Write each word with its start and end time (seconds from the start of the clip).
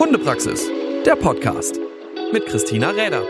Hundepraxis, 0.00 0.66
der 1.04 1.14
Podcast 1.14 1.78
mit 2.32 2.46
Christina 2.46 2.88
Räder. 2.88 3.22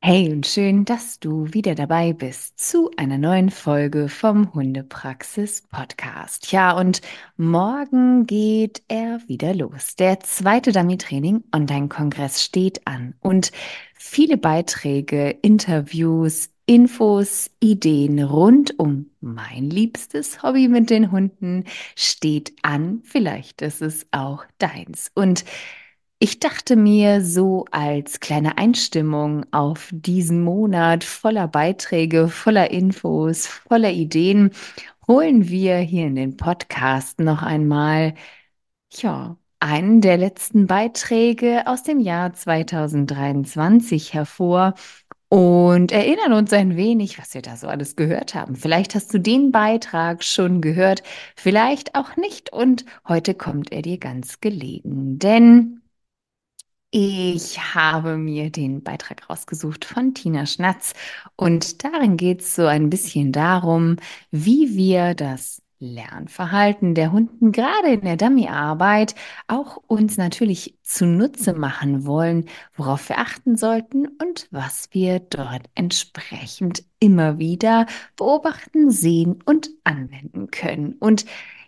Hey 0.00 0.30
und 0.32 0.46
schön, 0.46 0.84
dass 0.84 1.18
du 1.18 1.52
wieder 1.52 1.74
dabei 1.74 2.12
bist 2.12 2.60
zu 2.60 2.92
einer 2.96 3.18
neuen 3.18 3.50
Folge 3.50 4.08
vom 4.08 4.54
Hundepraxis 4.54 5.62
Podcast. 5.62 6.52
Ja, 6.52 6.78
und 6.78 7.00
morgen 7.36 8.28
geht 8.28 8.84
er 8.86 9.20
wieder 9.26 9.54
los. 9.54 9.96
Der 9.96 10.20
zweite 10.20 10.70
Dummy 10.70 10.98
Training 10.98 11.42
Online 11.52 11.88
Kongress 11.88 12.44
steht 12.44 12.86
an 12.86 13.16
und 13.18 13.50
viele 13.94 14.36
Beiträge, 14.36 15.30
Interviews, 15.30 16.50
Infos, 16.68 17.50
Ideen 17.60 18.22
rund 18.22 18.78
um 18.78 19.06
mein 19.22 19.70
liebstes 19.70 20.42
Hobby 20.42 20.68
mit 20.68 20.90
den 20.90 21.10
Hunden 21.10 21.64
steht 21.96 22.52
an. 22.60 23.00
Vielleicht 23.04 23.62
ist 23.62 23.80
es 23.80 24.06
auch 24.10 24.44
deins. 24.58 25.10
Und 25.14 25.46
ich 26.18 26.40
dachte 26.40 26.76
mir 26.76 27.24
so 27.24 27.64
als 27.70 28.20
kleine 28.20 28.58
Einstimmung 28.58 29.46
auf 29.50 29.88
diesen 29.92 30.44
Monat 30.44 31.04
voller 31.04 31.48
Beiträge, 31.48 32.28
voller 32.28 32.70
Infos, 32.70 33.46
voller 33.46 33.92
Ideen, 33.92 34.50
holen 35.06 35.48
wir 35.48 35.78
hier 35.78 36.06
in 36.08 36.16
den 36.16 36.36
Podcast 36.36 37.18
noch 37.18 37.42
einmal, 37.42 38.12
ja, 38.90 39.38
einen 39.60 40.00
der 40.02 40.18
letzten 40.18 40.66
Beiträge 40.66 41.66
aus 41.66 41.82
dem 41.82 42.00
Jahr 42.00 42.32
2023 42.34 44.12
hervor 44.14 44.74
und 45.28 45.92
erinnern 45.92 46.32
uns 46.32 46.52
ein 46.52 46.76
wenig, 46.76 47.18
was 47.18 47.34
wir 47.34 47.42
da 47.42 47.56
so 47.56 47.68
alles 47.68 47.96
gehört 47.96 48.34
haben. 48.34 48.56
Vielleicht 48.56 48.94
hast 48.94 49.12
du 49.12 49.18
den 49.18 49.52
Beitrag 49.52 50.24
schon 50.24 50.60
gehört, 50.60 51.02
vielleicht 51.36 51.94
auch 51.94 52.16
nicht. 52.16 52.52
Und 52.52 52.84
heute 53.06 53.34
kommt 53.34 53.72
er 53.72 53.82
dir 53.82 53.98
ganz 53.98 54.40
gelegen, 54.40 55.18
denn 55.18 55.82
ich 56.90 57.74
habe 57.74 58.16
mir 58.16 58.50
den 58.50 58.82
Beitrag 58.82 59.28
rausgesucht 59.28 59.84
von 59.84 60.14
Tina 60.14 60.46
Schnatz. 60.46 60.94
Und 61.36 61.84
darin 61.84 62.16
geht 62.16 62.40
es 62.40 62.54
so 62.54 62.64
ein 62.66 62.88
bisschen 62.88 63.30
darum, 63.32 63.96
wie 64.30 64.74
wir 64.74 65.14
das 65.14 65.60
Lernverhalten 65.80 66.94
der 66.94 67.12
Hunden 67.12 67.52
gerade 67.52 67.92
in 67.92 68.00
der 68.00 68.16
Dummyarbeit 68.16 69.14
auch 69.46 69.76
uns 69.86 70.16
natürlich 70.16 70.76
zunutze 70.82 71.54
machen 71.54 72.04
wollen, 72.04 72.46
worauf 72.74 73.08
wir 73.08 73.18
achten 73.18 73.56
sollten 73.56 74.06
und 74.06 74.48
was 74.50 74.88
wir 74.92 75.20
dort 75.20 75.62
entsprechend 75.74 76.84
immer 76.98 77.38
wieder 77.38 77.86
beobachten, 78.16 78.90
sehen 78.90 79.40
und 79.44 79.70
anwenden 79.84 80.50
können. 80.50 80.94
Und 80.94 81.24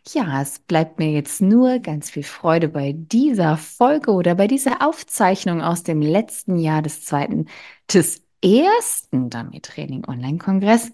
ja, 0.08 0.42
es 0.42 0.58
bleibt 0.58 0.98
mir 0.98 1.12
jetzt 1.12 1.40
nur 1.40 1.78
ganz 1.78 2.10
viel 2.10 2.24
Freude 2.24 2.68
bei 2.68 2.92
dieser 2.96 3.56
Folge 3.56 4.12
oder 4.12 4.34
bei 4.34 4.46
dieser 4.46 4.86
Aufzeichnung 4.86 5.62
aus 5.62 5.82
dem 5.82 6.02
letzten 6.02 6.58
Jahr 6.58 6.82
des 6.82 7.04
zweiten, 7.04 7.46
des 7.92 8.24
ersten 8.42 9.30
Dummy 9.30 9.60
Training 9.60 10.04
Online 10.08 10.38
Kongress, 10.38 10.90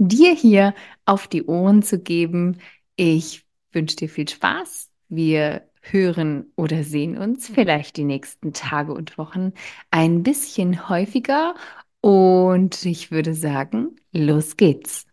dir 0.00 0.34
hier 0.34 0.74
auf 1.04 1.28
die 1.28 1.44
Ohren 1.44 1.82
zu 1.82 1.98
geben. 2.00 2.58
Ich 2.96 3.46
wünsche 3.72 3.96
dir 3.96 4.08
viel 4.08 4.28
Spaß. 4.28 4.90
Wir 5.08 5.68
hören 5.82 6.52
oder 6.56 6.84
sehen 6.84 7.18
uns 7.18 7.48
vielleicht 7.48 7.96
die 7.96 8.04
nächsten 8.04 8.52
Tage 8.52 8.92
und 8.92 9.18
Wochen 9.18 9.52
ein 9.90 10.22
bisschen 10.22 10.88
häufiger. 10.88 11.54
Und 12.00 12.84
ich 12.86 13.10
würde 13.10 13.34
sagen, 13.34 13.96
los 14.12 14.56
geht's. 14.56 15.06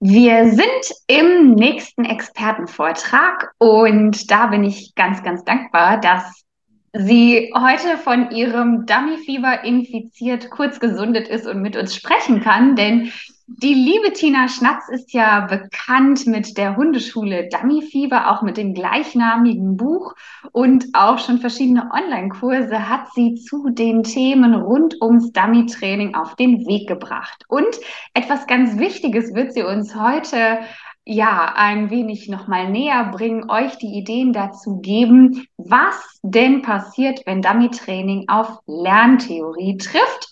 Wir 0.00 0.50
sind 0.50 0.94
im 1.06 1.54
nächsten 1.54 2.04
Expertenvortrag 2.04 3.52
und 3.58 4.30
da 4.30 4.46
bin 4.48 4.62
ich 4.62 4.94
ganz, 4.94 5.22
ganz 5.22 5.42
dankbar, 5.44 5.98
dass 6.00 6.45
sie 6.92 7.52
heute 7.54 7.98
von 7.98 8.30
ihrem 8.30 8.86
Dummyfieber 8.86 9.64
infiziert, 9.64 10.50
kurz 10.50 10.80
gesundet 10.80 11.28
ist 11.28 11.46
und 11.46 11.60
mit 11.60 11.76
uns 11.76 11.94
sprechen 11.94 12.40
kann, 12.40 12.76
denn 12.76 13.12
die 13.48 13.74
liebe 13.74 14.12
Tina 14.12 14.48
Schnatz 14.48 14.88
ist 14.88 15.12
ja 15.12 15.46
bekannt 15.46 16.26
mit 16.26 16.58
der 16.58 16.74
Hundeschule 16.74 17.48
Dummyfieber, 17.48 18.28
auch 18.28 18.42
mit 18.42 18.56
dem 18.56 18.74
gleichnamigen 18.74 19.76
Buch 19.76 20.16
und 20.50 20.86
auch 20.94 21.20
schon 21.20 21.38
verschiedene 21.38 21.90
Online-Kurse 21.92 22.88
hat 22.88 23.12
sie 23.14 23.36
zu 23.36 23.68
den 23.68 24.02
Themen 24.02 24.52
rund 24.52 25.00
ums 25.00 25.30
Dummy-Training 25.30 26.16
auf 26.16 26.34
den 26.34 26.66
Weg 26.66 26.88
gebracht. 26.88 27.44
Und 27.46 27.68
etwas 28.14 28.48
ganz 28.48 28.78
Wichtiges 28.78 29.32
wird 29.32 29.52
sie 29.52 29.62
uns 29.62 29.94
heute 29.94 30.58
ja, 31.06 31.52
ein 31.54 31.90
wenig 31.90 32.28
nochmal 32.28 32.68
näher 32.68 33.04
bringen, 33.12 33.48
euch 33.48 33.78
die 33.78 33.96
Ideen 33.96 34.32
dazu 34.32 34.80
geben, 34.80 35.46
was 35.56 36.18
denn 36.22 36.62
passiert, 36.62 37.22
wenn 37.26 37.42
Dummy-Training 37.42 38.28
auf 38.28 38.58
Lerntheorie 38.66 39.76
trifft. 39.78 40.28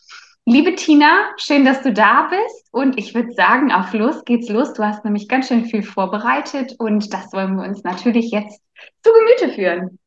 Liebe 0.47 0.75
Tina, 0.75 1.31
schön, 1.37 1.65
dass 1.65 1.81
du 1.83 1.93
da 1.93 2.29
bist 2.29 2.67
und 2.73 2.99
ich 2.99 3.15
würde 3.15 3.33
sagen, 3.33 3.73
auf 3.73 3.95
los 3.95 4.25
geht's 4.25 4.49
los. 4.49 4.75
Du 4.75 4.85
hast 4.85 5.05
nämlich 5.05 5.29
ganz 5.29 5.47
schön 5.49 5.65
viel 5.65 5.85
vorbereitet 5.85 6.75
und 6.79 7.15
das 7.15 7.33
wollen 7.33 7.57
wir 7.57 7.65
uns 7.65 7.85
natürlich 7.85 8.33
jetzt 8.33 8.61
zu 9.03 9.11
Gemüte 9.13 9.55
führen. 9.55 9.99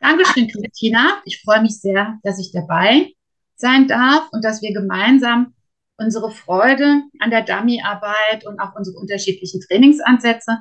Dankeschön, 0.00 0.48
Christina. 0.48 1.20
Ich 1.24 1.42
freue 1.42 1.60
mich 1.60 1.78
sehr, 1.78 2.18
dass 2.22 2.40
ich 2.40 2.52
dabei 2.52 3.12
sein 3.56 3.86
darf 3.86 4.28
und 4.32 4.44
dass 4.44 4.62
wir 4.62 4.72
gemeinsam 4.72 5.52
unsere 5.98 6.30
Freude 6.30 7.02
an 7.18 7.30
der 7.30 7.42
Dummy-Arbeit 7.42 8.46
und 8.46 8.58
auch 8.60 8.74
unsere 8.74 8.96
unterschiedlichen 8.96 9.60
Trainingsansätze 9.60 10.58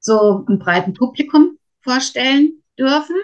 so 0.00 0.44
einem 0.46 0.58
breiten 0.58 0.94
Publikum 0.94 1.58
vorstellen 1.82 2.62
dürfen. 2.78 3.16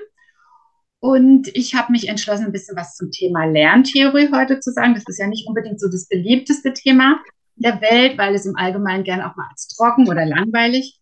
Und 0.98 1.48
ich 1.54 1.74
habe 1.74 1.92
mich 1.92 2.08
entschlossen, 2.08 2.46
ein 2.46 2.52
bisschen 2.52 2.76
was 2.76 2.94
zum 2.94 3.10
Thema 3.10 3.44
Lerntheorie 3.46 4.30
heute 4.32 4.60
zu 4.60 4.70
sagen. 4.72 4.94
Das 4.94 5.04
ist 5.06 5.18
ja 5.18 5.26
nicht 5.26 5.48
unbedingt 5.48 5.80
so 5.80 5.88
das 5.88 6.06
beliebteste 6.06 6.72
Thema 6.72 7.20
der 7.56 7.80
Welt, 7.80 8.18
weil 8.18 8.34
es 8.34 8.46
im 8.46 8.56
Allgemeinen 8.56 9.04
gern 9.04 9.20
auch 9.20 9.36
mal 9.36 9.48
als 9.50 9.68
trocken 9.68 10.08
oder 10.08 10.26
langweilig 10.26 11.00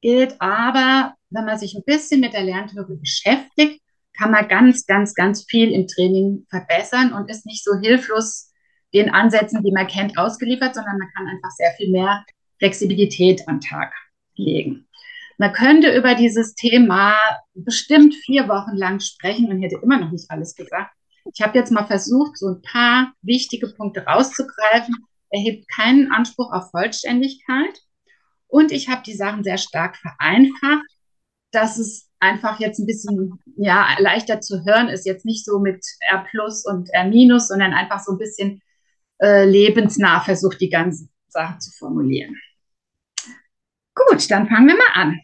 gilt. 0.00 0.40
Aber 0.40 1.14
wenn 1.30 1.44
man 1.44 1.58
sich 1.58 1.74
ein 1.74 1.84
bisschen 1.84 2.20
mit 2.20 2.34
der 2.34 2.44
Lerntheorie 2.44 2.96
beschäftigt, 2.96 3.80
kann 4.16 4.30
man 4.30 4.48
ganz, 4.48 4.86
ganz, 4.86 5.14
ganz 5.14 5.44
viel 5.44 5.72
im 5.72 5.86
Training 5.86 6.46
verbessern 6.50 7.12
und 7.12 7.30
ist 7.30 7.46
nicht 7.46 7.64
so 7.64 7.76
hilflos 7.78 8.51
den 8.94 9.10
Ansätzen, 9.10 9.62
die 9.62 9.72
man 9.72 9.86
kennt, 9.86 10.18
ausgeliefert, 10.18 10.74
sondern 10.74 10.98
man 10.98 11.08
kann 11.16 11.26
einfach 11.26 11.50
sehr 11.50 11.72
viel 11.76 11.90
mehr 11.90 12.24
Flexibilität 12.58 13.46
am 13.48 13.60
Tag 13.60 13.92
legen. 14.36 14.86
Man 15.38 15.52
könnte 15.52 15.96
über 15.96 16.14
dieses 16.14 16.54
Thema 16.54 17.16
bestimmt 17.54 18.14
vier 18.14 18.48
Wochen 18.48 18.76
lang 18.76 19.00
sprechen 19.00 19.50
und 19.50 19.60
hätte 19.60 19.80
immer 19.82 19.98
noch 19.98 20.12
nicht 20.12 20.30
alles 20.30 20.54
gesagt. 20.54 20.94
Ich 21.34 21.40
habe 21.40 21.58
jetzt 21.58 21.72
mal 21.72 21.86
versucht, 21.86 22.36
so 22.36 22.48
ein 22.48 22.62
paar 22.62 23.12
wichtige 23.22 23.68
Punkte 23.68 24.04
rauszugreifen. 24.04 24.94
Erhebt 25.30 25.68
keinen 25.68 26.12
Anspruch 26.12 26.52
auf 26.52 26.70
Vollständigkeit. 26.70 27.80
Und 28.48 28.70
ich 28.70 28.88
habe 28.88 29.02
die 29.04 29.14
Sachen 29.14 29.44
sehr 29.44 29.58
stark 29.58 29.96
vereinfacht, 29.96 30.86
dass 31.52 31.78
es 31.78 32.08
einfach 32.20 32.60
jetzt 32.60 32.78
ein 32.78 32.86
bisschen 32.86 33.40
ja, 33.56 33.86
leichter 33.98 34.40
zu 34.40 34.64
hören 34.64 34.88
ist. 34.88 35.06
Jetzt 35.06 35.24
nicht 35.24 35.44
so 35.44 35.58
mit 35.58 35.84
R 36.00 36.24
plus 36.30 36.64
und 36.66 36.90
R 36.90 37.04
minus, 37.04 37.48
sondern 37.48 37.72
einfach 37.72 38.00
so 38.00 38.12
ein 38.12 38.18
bisschen 38.18 38.60
äh, 39.20 39.44
lebensnah 39.44 40.20
versucht, 40.20 40.60
die 40.60 40.70
ganze 40.70 41.08
Sache 41.28 41.58
zu 41.58 41.70
formulieren. 41.72 42.36
Gut, 43.94 44.30
dann 44.30 44.48
fangen 44.48 44.68
wir 44.68 44.76
mal 44.76 44.92
an. 44.94 45.20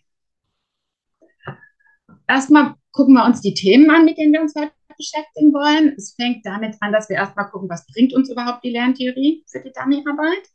Erstmal 2.27 2.75
gucken 2.93 3.15
wir 3.15 3.25
uns 3.25 3.41
die 3.41 3.55
Themen 3.55 3.91
an, 3.91 4.05
mit 4.05 4.19
denen 4.19 4.33
wir 4.33 4.43
uns 4.43 4.55
heute 4.55 4.73
beschäftigen 4.99 5.53
wollen. 5.55 5.95
Es 5.97 6.15
fängt 6.15 6.45
damit 6.45 6.77
an, 6.81 6.93
dass 6.93 7.09
wir 7.09 7.17
erstmal 7.17 7.49
gucken, 7.49 7.71
was 7.71 7.87
bringt 7.87 8.13
uns 8.13 8.29
überhaupt 8.31 8.65
die 8.65 8.71
Lerntheorie 8.71 9.45
für 9.47 9.61
die 9.61 9.73
Dummy-Arbeit. 9.73 10.49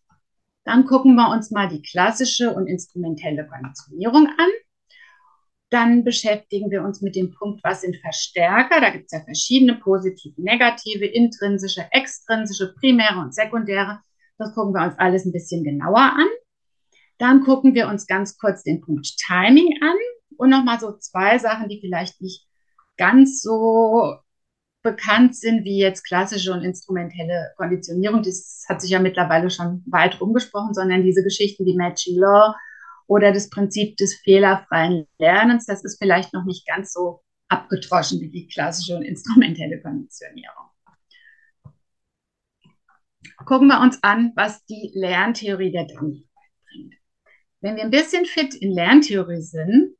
Dann 0.65 0.85
gucken 0.85 1.15
wir 1.15 1.29
uns 1.29 1.51
mal 1.51 1.67
die 1.67 1.81
klassische 1.81 2.53
und 2.53 2.67
instrumentelle 2.67 3.47
Konditionierung 3.47 4.27
an. 4.27 4.49
Dann 5.73 6.03
beschäftigen 6.03 6.69
wir 6.69 6.83
uns 6.83 7.01
mit 7.01 7.15
dem 7.15 7.31
Punkt, 7.31 7.63
was 7.63 7.81
sind 7.81 7.95
Verstärker? 7.97 8.79
Da 8.79 8.91
gibt 8.91 9.05
es 9.07 9.11
ja 9.11 9.23
verschiedene 9.23 9.73
positive, 9.73 10.39
negative, 10.39 11.03
intrinsische, 11.03 11.87
extrinsische, 11.89 12.75
primäre 12.79 13.17
und 13.19 13.33
sekundäre. 13.33 13.99
Das 14.37 14.53
gucken 14.53 14.75
wir 14.75 14.83
uns 14.83 14.99
alles 14.99 15.25
ein 15.25 15.31
bisschen 15.31 15.63
genauer 15.63 15.97
an. 15.97 16.27
Dann 17.17 17.43
gucken 17.43 17.73
wir 17.73 17.87
uns 17.87 18.05
ganz 18.05 18.37
kurz 18.37 18.61
den 18.61 18.81
Punkt 18.81 19.17
Timing 19.25 19.79
an 19.81 19.95
und 20.37 20.51
nochmal 20.51 20.79
so 20.79 20.95
zwei 20.99 21.39
Sachen, 21.39 21.69
die 21.69 21.81
vielleicht 21.81 22.21
nicht 22.21 22.45
ganz 22.97 23.41
so 23.41 24.17
bekannt 24.83 25.35
sind 25.35 25.63
wie 25.63 25.79
jetzt 25.79 26.03
klassische 26.03 26.53
und 26.53 26.61
instrumentelle 26.61 27.51
Konditionierung. 27.57 28.21
Das 28.21 28.63
hat 28.69 28.79
sich 28.79 28.91
ja 28.91 28.99
mittlerweile 28.99 29.49
schon 29.49 29.83
weit 29.87 30.21
rumgesprochen, 30.21 30.75
sondern 30.75 31.01
diese 31.01 31.23
Geschichten 31.23 31.65
wie 31.65 31.75
Matching 31.75 32.19
Law 32.19 32.53
oder 33.07 33.31
das 33.31 33.49
Prinzip 33.49 33.97
des 33.97 34.15
fehlerfreien 34.15 35.07
Lernens, 35.17 35.65
das 35.65 35.83
ist 35.83 35.97
vielleicht 35.99 36.33
noch 36.33 36.45
nicht 36.45 36.67
ganz 36.67 36.93
so 36.93 37.21
abgedroschen 37.47 38.19
wie 38.21 38.29
die 38.29 38.47
klassische 38.47 38.95
und 38.95 39.03
instrumentelle 39.03 39.81
Konditionierung. 39.81 40.69
Gucken 43.45 43.67
wir 43.67 43.81
uns 43.81 44.01
an, 44.03 44.31
was 44.35 44.63
die 44.65 44.91
Lerntheorie 44.93 45.71
der 45.71 45.85
Dummy 45.85 46.27
bringt. 46.65 46.95
Wenn 47.61 47.75
wir 47.75 47.83
ein 47.83 47.91
bisschen 47.91 48.25
fit 48.25 48.55
in 48.55 48.71
Lerntheorie 48.71 49.41
sind, 49.41 49.95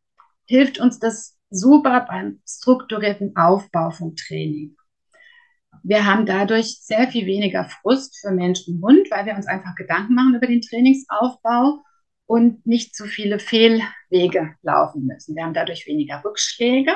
hilft 0.45 0.79
uns 0.79 0.99
das 0.99 1.37
super 1.49 2.05
beim 2.07 2.41
strukturierten 2.47 3.35
Aufbau 3.35 3.91
vom 3.91 4.15
Training. 4.15 4.75
Wir 5.83 6.05
haben 6.05 6.25
dadurch 6.25 6.79
sehr 6.81 7.07
viel 7.09 7.25
weniger 7.25 7.65
Frust 7.65 8.19
für 8.21 8.31
Mensch 8.31 8.61
und 8.67 8.81
Hund, 8.81 9.11
weil 9.11 9.25
wir 9.25 9.35
uns 9.35 9.47
einfach 9.47 9.75
Gedanken 9.75 10.15
machen 10.15 10.35
über 10.35 10.47
den 10.47 10.61
Trainingsaufbau 10.61 11.83
und 12.25 12.65
nicht 12.65 12.95
zu 12.95 13.05
viele 13.05 13.39
Fehlwege 13.39 14.55
laufen 14.61 15.05
müssen. 15.05 15.35
Wir 15.35 15.43
haben 15.43 15.53
dadurch 15.53 15.87
weniger 15.87 16.23
Rückschläge. 16.23 16.95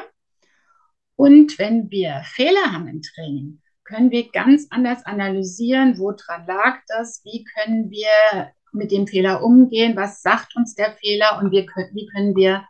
Und 1.15 1.57
wenn 1.57 1.89
wir 1.89 2.21
Fehler 2.25 2.71
haben 2.71 2.87
im 2.87 3.01
Training, 3.01 3.61
können 3.83 4.11
wir 4.11 4.29
ganz 4.31 4.67
anders 4.69 5.05
analysieren, 5.05 5.97
woran 5.97 6.45
lag 6.45 6.79
das, 6.87 7.21
wie 7.23 7.43
können 7.43 7.89
wir 7.89 8.51
mit 8.73 8.91
dem 8.91 9.07
Fehler 9.07 9.43
umgehen, 9.43 9.95
was 9.95 10.21
sagt 10.21 10.55
uns 10.55 10.75
der 10.75 10.95
Fehler 10.97 11.39
und 11.41 11.51
wie 11.51 11.65
können, 11.65 12.35
wir 12.35 12.65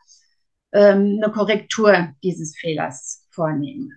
ähm, 0.74 1.20
eine 1.22 1.32
Korrektur 1.32 2.14
dieses 2.24 2.56
Fehlers 2.58 3.28
vornehmen. 3.32 3.92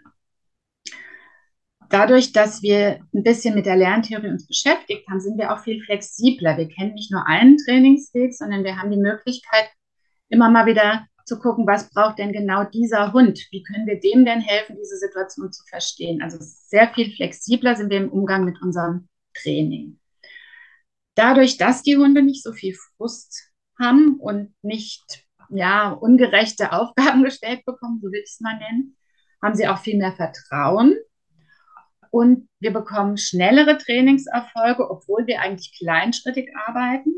Dadurch, 1.91 2.33
dass 2.33 2.63
wir 2.63 3.01
ein 3.13 3.25
bisschen 3.25 3.57
mit 3.57 3.67
der 3.67 3.75
Lerntheorie 3.75 4.31
uns 4.31 4.47
beschäftigt 4.47 5.09
haben, 5.09 5.21
sind 5.21 5.39
wir 5.39 5.53
auch 5.53 5.59
viel 5.59 5.83
flexibler. 5.83 6.57
Wir 6.57 6.69
kennen 6.69 6.95
nicht 6.95 7.11
nur 7.11 7.27
einen 7.27 7.57
Trainingsweg, 7.57 8.33
sondern 8.33 8.63
wir 8.63 8.77
haben 8.77 8.93
die 8.93 8.97
Möglichkeit, 8.97 9.69
immer 10.29 10.49
mal 10.51 10.67
wieder 10.67 11.05
zu 11.25 11.41
gucken, 11.41 11.67
was 11.67 11.91
braucht 11.91 12.21
denn 12.21 12.33
genau 12.33 12.63
dieser 12.63 13.13
Hund? 13.13 13.45
Wie 13.51 13.65
können 13.65 13.89
wir 13.89 13.99
dem 13.99 14.25
denn 14.25 14.41
helfen, 14.41 14.77
diese 14.81 14.99
Situation 14.99 15.53
zu 15.53 15.65
verstehen? 15.69 16.23
Also 16.23 16.39
sehr 16.41 16.95
viel 16.95 17.13
flexibler 17.13 17.75
sind 17.75 17.91
wir 17.91 17.99
im 17.99 18.13
Umgang 18.13 18.45
mit 18.45 18.63
unserem 18.63 19.09
Training. 19.35 19.99
Dadurch, 21.17 21.57
dass 21.57 21.83
die 21.83 21.97
Hunde 21.97 22.23
nicht 22.23 22.45
so 22.45 22.53
viel 22.53 22.77
Frust 22.97 23.51
haben 23.81 24.15
und 24.21 24.55
nicht 24.63 25.27
ja, 25.49 25.91
ungerechte 25.91 26.73
Aufgaben 26.73 27.25
gestellt 27.25 27.65
bekommen, 27.65 27.99
so 28.01 28.13
will 28.13 28.21
ich 28.23 28.31
es 28.31 28.41
mal 28.41 28.57
nennen, 28.59 28.97
haben 29.43 29.57
sie 29.57 29.67
auch 29.67 29.79
viel 29.79 29.99
mehr 29.99 30.13
Vertrauen 30.13 30.95
und 32.11 32.49
wir 32.59 32.73
bekommen 32.73 33.17
schnellere 33.17 33.79
Trainingserfolge, 33.79 34.91
obwohl 34.91 35.27
wir 35.27 35.41
eigentlich 35.41 35.77
kleinschrittig 35.79 36.51
arbeiten. 36.67 37.11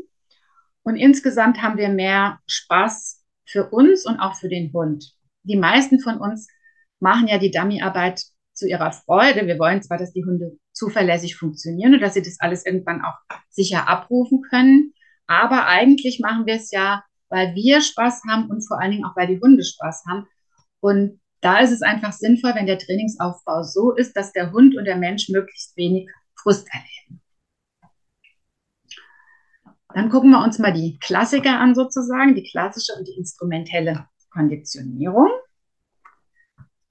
Und 0.83 0.95
insgesamt 0.95 1.61
haben 1.61 1.77
wir 1.77 1.89
mehr 1.89 2.39
Spaß 2.47 3.23
für 3.45 3.69
uns 3.69 4.05
und 4.05 4.19
auch 4.19 4.35
für 4.35 4.49
den 4.49 4.71
Hund. 4.73 5.13
Die 5.43 5.57
meisten 5.57 5.99
von 5.99 6.17
uns 6.17 6.47
machen 6.99 7.27
ja 7.27 7.37
die 7.37 7.51
Dummyarbeit 7.51 8.23
zu 8.53 8.67
ihrer 8.67 8.91
Freude. 8.91 9.47
Wir 9.47 9.59
wollen 9.59 9.81
zwar, 9.81 9.97
dass 9.97 10.13
die 10.13 10.23
Hunde 10.23 10.57
zuverlässig 10.73 11.35
funktionieren 11.35 11.95
und 11.95 12.01
dass 12.01 12.13
sie 12.13 12.21
das 12.21 12.39
alles 12.39 12.65
irgendwann 12.65 13.01
auch 13.01 13.17
sicher 13.49 13.87
abrufen 13.87 14.41
können, 14.41 14.93
aber 15.25 15.67
eigentlich 15.67 16.19
machen 16.19 16.45
wir 16.45 16.55
es 16.55 16.71
ja 16.71 17.03
weil 17.33 17.55
wir 17.55 17.81
Spaß 17.81 18.21
haben 18.29 18.47
und 18.51 18.61
vor 18.61 18.79
allen 18.79 18.91
Dingen 18.91 19.05
auch, 19.05 19.15
weil 19.15 19.25
die 19.25 19.39
Hunde 19.41 19.63
Spaß 19.63 20.03
haben. 20.07 20.27
Und 20.79 21.19
da 21.43 21.59
ist 21.59 21.71
es 21.71 21.81
einfach 21.81 22.13
sinnvoll, 22.13 22.55
wenn 22.55 22.65
der 22.65 22.79
Trainingsaufbau 22.79 23.63
so 23.63 23.91
ist, 23.91 24.15
dass 24.15 24.31
der 24.31 24.51
Hund 24.51 24.77
und 24.77 24.85
der 24.85 24.95
Mensch 24.95 25.29
möglichst 25.29 25.75
wenig 25.75 26.09
Frust 26.35 26.67
erleben. 26.71 27.21
Dann 29.93 30.09
gucken 30.09 30.31
wir 30.31 30.41
uns 30.41 30.57
mal 30.57 30.73
die 30.73 30.97
Klassiker 30.99 31.59
an, 31.59 31.75
sozusagen, 31.75 32.33
die 32.33 32.49
klassische 32.49 32.93
und 32.97 33.07
die 33.07 33.17
instrumentelle 33.17 34.07
Konditionierung. 34.31 35.29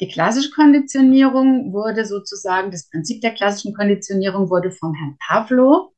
Die 0.00 0.08
klassische 0.08 0.50
Konditionierung 0.50 1.72
wurde 1.72 2.04
sozusagen, 2.04 2.70
das 2.70 2.88
Prinzip 2.90 3.20
der 3.22 3.34
klassischen 3.34 3.74
Konditionierung 3.74 4.50
wurde 4.50 4.70
vom 4.70 4.94
Herrn 4.94 5.16
Pavlo 5.26 5.94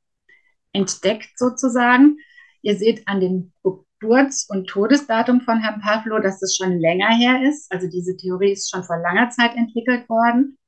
entdeckt 0.73 1.39
sozusagen. 1.39 2.19
Ihr 2.63 2.77
seht 2.77 3.07
an 3.07 3.21
den 3.21 3.53
Geburts- 4.05 4.47
und 4.49 4.67
Todesdatum 4.69 5.41
von 5.41 5.61
Herrn 5.61 5.81
Pavlo, 5.81 6.19
dass 6.19 6.39
das 6.41 6.57
schon 6.57 6.79
länger 6.79 7.09
her 7.09 7.43
ist. 7.49 7.73
Also 7.73 7.89
diese 7.89 8.17
Theorie 8.17 8.53
ist 8.53 8.71
schon 8.71 8.85
vor 8.85 8.99
langer 8.99 9.31
Zeit 9.31 9.57
entwickelt 9.57 10.09
worden. 10.09 10.59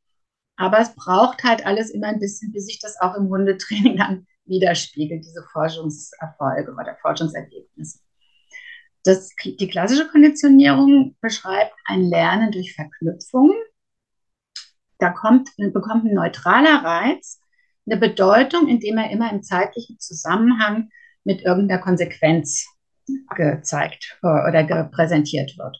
Aber 0.56 0.78
es 0.78 0.94
braucht 0.94 1.44
halt 1.44 1.66
alles 1.66 1.90
immer 1.90 2.08
ein 2.08 2.18
bisschen, 2.18 2.50
bis 2.52 2.66
sich 2.66 2.78
das 2.80 2.98
auch 3.00 3.14
im 3.14 3.28
Hundetraining 3.28 3.96
dann 3.98 4.26
widerspiegelt, 4.46 5.24
diese 5.24 5.44
Forschungserfolge 5.52 6.72
oder 6.72 6.96
Forschungsergebnisse. 7.02 7.98
Das, 9.04 9.30
die 9.44 9.68
klassische 9.68 10.08
Konditionierung 10.08 11.16
beschreibt 11.20 11.74
ein 11.84 12.02
Lernen 12.02 12.50
durch 12.52 12.74
Verknüpfung. 12.74 13.52
Da 14.98 15.10
kommt, 15.10 15.50
bekommt 15.56 16.06
ein 16.06 16.14
neutraler 16.14 16.82
Reiz 16.82 17.38
eine 17.86 18.00
Bedeutung, 18.00 18.66
indem 18.66 18.98
er 18.98 19.10
immer 19.10 19.30
im 19.30 19.42
zeitlichen 19.42 19.98
Zusammenhang 20.00 20.90
mit 21.22 21.42
irgendeiner 21.42 21.80
Konsequenz 21.80 22.66
gezeigt 23.36 24.18
oder 24.22 24.84
präsentiert 24.92 25.56
wird. 25.58 25.78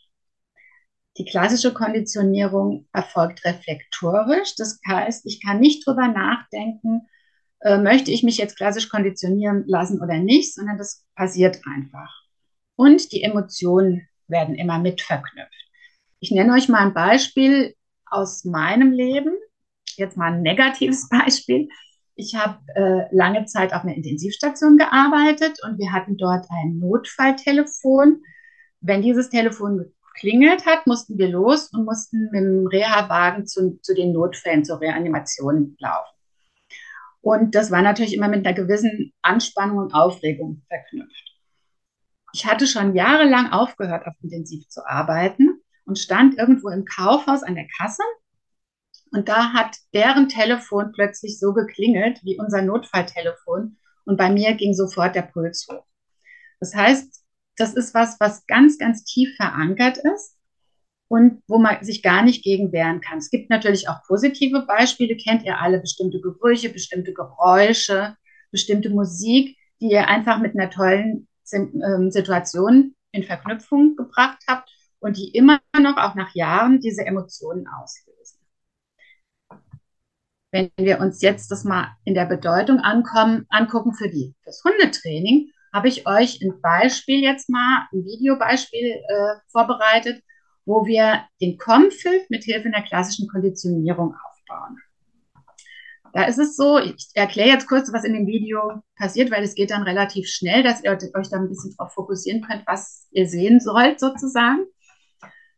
Die 1.17 1.25
klassische 1.25 1.73
Konditionierung 1.73 2.87
erfolgt 2.93 3.43
reflektorisch. 3.43 4.55
Das 4.55 4.79
heißt, 4.87 5.25
ich 5.25 5.43
kann 5.43 5.59
nicht 5.59 5.85
drüber 5.85 6.07
nachdenken, 6.07 7.07
äh, 7.61 7.77
möchte 7.79 8.11
ich 8.11 8.21
mich 8.23 8.37
jetzt 8.37 8.55
klassisch 8.55 8.87
konditionieren 8.89 9.63
lassen 9.67 10.01
oder 10.01 10.17
nicht, 10.19 10.53
sondern 10.53 10.77
das 10.77 11.05
passiert 11.15 11.61
einfach. 11.65 12.13
Und 12.75 13.11
die 13.11 13.23
Emotionen 13.23 14.07
werden 14.27 14.53
immer 14.53 14.77
mit 14.77 15.01
verknüpft. 15.01 15.51
Ich 16.19 16.31
nenne 16.31 16.53
euch 16.53 16.69
mal 16.69 16.85
ein 16.85 16.93
Beispiel 16.93 17.75
aus 18.05 18.45
meinem 18.45 18.91
Leben. 18.91 19.33
Jetzt 19.95 20.17
mal 20.17 20.33
ein 20.33 20.43
negatives 20.43 21.09
Beispiel. 21.09 21.69
Ich 22.19 22.35
habe 22.35 22.57
äh, 22.73 23.15
lange 23.15 23.45
Zeit 23.45 23.73
auf 23.73 23.83
einer 23.83 23.95
Intensivstation 23.95 24.77
gearbeitet 24.77 25.59
und 25.63 25.77
wir 25.77 25.93
hatten 25.93 26.17
dort 26.17 26.47
ein 26.49 26.79
Notfalltelefon. 26.79 28.23
Wenn 28.81 29.03
dieses 29.03 29.29
Telefon 29.29 29.93
geklingelt 30.13 30.65
hat, 30.65 30.87
mussten 30.87 31.19
wir 31.19 31.29
los 31.29 31.69
und 31.71 31.85
mussten 31.85 32.29
mit 32.31 32.41
dem 32.41 32.65
Reha-Wagen 32.65 33.45
zu, 33.45 33.79
zu 33.83 33.93
den 33.93 34.13
Notfällen, 34.13 34.65
zur 34.65 34.81
Reanimation 34.81 35.77
laufen. 35.79 36.17
Und 37.21 37.53
das 37.53 37.69
war 37.69 37.83
natürlich 37.83 38.15
immer 38.15 38.29
mit 38.29 38.45
einer 38.45 38.55
gewissen 38.55 39.13
Anspannung 39.21 39.77
und 39.77 39.93
Aufregung 39.93 40.63
verknüpft. 40.69 41.35
Ich 42.33 42.47
hatte 42.47 42.65
schon 42.65 42.95
jahrelang 42.95 43.51
aufgehört, 43.51 44.07
auf 44.07 44.15
Intensiv 44.23 44.67
zu 44.69 44.87
arbeiten 44.87 45.61
und 45.85 45.99
stand 45.99 46.35
irgendwo 46.39 46.69
im 46.69 46.83
Kaufhaus 46.83 47.43
an 47.43 47.53
der 47.53 47.67
Kasse 47.77 48.01
und 49.11 49.29
da 49.29 49.53
hat 49.53 49.77
deren 49.93 50.29
Telefon 50.29 50.91
plötzlich 50.93 51.39
so 51.39 51.53
geklingelt 51.53 52.19
wie 52.23 52.37
unser 52.39 52.61
Notfalltelefon. 52.61 53.77
Und 54.05 54.17
bei 54.17 54.29
mir 54.29 54.53
ging 54.53 54.73
sofort 54.73 55.15
der 55.15 55.23
Puls 55.23 55.67
hoch. 55.69 55.85
Das 56.59 56.75
heißt, 56.75 57.23
das 57.57 57.73
ist 57.73 57.93
was, 57.93 58.19
was 58.19 58.45
ganz, 58.47 58.77
ganz 58.77 59.03
tief 59.03 59.35
verankert 59.35 59.97
ist 59.97 60.37
und 61.07 61.41
wo 61.47 61.57
man 61.57 61.83
sich 61.83 62.03
gar 62.03 62.23
nicht 62.23 62.43
gegen 62.43 62.71
wehren 62.71 63.01
kann. 63.01 63.17
Es 63.17 63.29
gibt 63.29 63.49
natürlich 63.49 63.89
auch 63.89 64.03
positive 64.07 64.65
Beispiele, 64.65 65.17
kennt 65.17 65.43
ihr 65.43 65.59
alle, 65.59 65.79
bestimmte 65.79 66.19
Gerüche, 66.21 66.69
bestimmte 66.69 67.13
Geräusche, 67.13 68.15
bestimmte 68.51 68.89
Musik, 68.89 69.57
die 69.81 69.91
ihr 69.91 70.07
einfach 70.07 70.39
mit 70.39 70.55
einer 70.55 70.69
tollen 70.69 71.27
ähm, 71.53 72.11
Situation 72.11 72.95
in 73.11 73.23
Verknüpfung 73.23 73.95
gebracht 73.95 74.43
habt 74.47 74.69
und 74.99 75.17
die 75.17 75.29
immer 75.29 75.59
noch 75.79 75.97
auch 75.97 76.15
nach 76.15 76.35
Jahren 76.35 76.79
diese 76.79 77.05
Emotionen 77.05 77.67
auslösen. 77.67 78.06
Wenn 80.51 80.71
wir 80.77 80.99
uns 80.99 81.21
jetzt 81.21 81.51
das 81.51 81.63
mal 81.63 81.95
in 82.05 82.13
der 82.13 82.25
Bedeutung 82.25 82.79
ankommen, 82.79 83.45
angucken 83.49 83.93
für 83.93 84.09
die, 84.09 84.33
fürs 84.43 84.63
Hundetraining, 84.63 85.51
habe 85.73 85.89
ich 85.89 86.07
euch 86.07 86.41
ein 86.41 86.61
Beispiel 86.61 87.21
jetzt 87.21 87.49
mal, 87.49 87.87
ein 87.91 88.05
Videobeispiel 88.05 89.03
äh, 89.07 89.35
vorbereitet, 89.51 90.23
wo 90.65 90.85
wir 90.85 91.25
den 91.41 91.57
Kompfiff 91.57 92.29
mit 92.29 92.43
Hilfe 92.43 92.67
einer 92.67 92.85
klassischen 92.85 93.27
Konditionierung 93.27 94.13
aufbauen. 94.15 94.77
Da 96.13 96.23
ist 96.23 96.39
es 96.39 96.55
so, 96.55 96.79
ich 96.79 97.09
erkläre 97.13 97.49
jetzt 97.49 97.67
kurz, 97.67 97.91
was 97.93 98.03
in 98.03 98.13
dem 98.13 98.27
Video 98.27 98.81
passiert, 98.95 99.29
weil 99.29 99.43
es 99.43 99.55
geht 99.55 99.71
dann 99.71 99.83
relativ 99.83 100.27
schnell, 100.27 100.63
dass 100.63 100.83
ihr 100.83 100.91
euch 100.91 101.29
da 101.29 101.37
ein 101.37 101.49
bisschen 101.49 101.75
darauf 101.77 101.93
fokussieren 101.93 102.41
könnt, 102.41 102.63
was 102.65 103.07
ihr 103.11 103.27
sehen 103.27 103.59
sollt 103.59 103.99
sozusagen. 103.99 104.65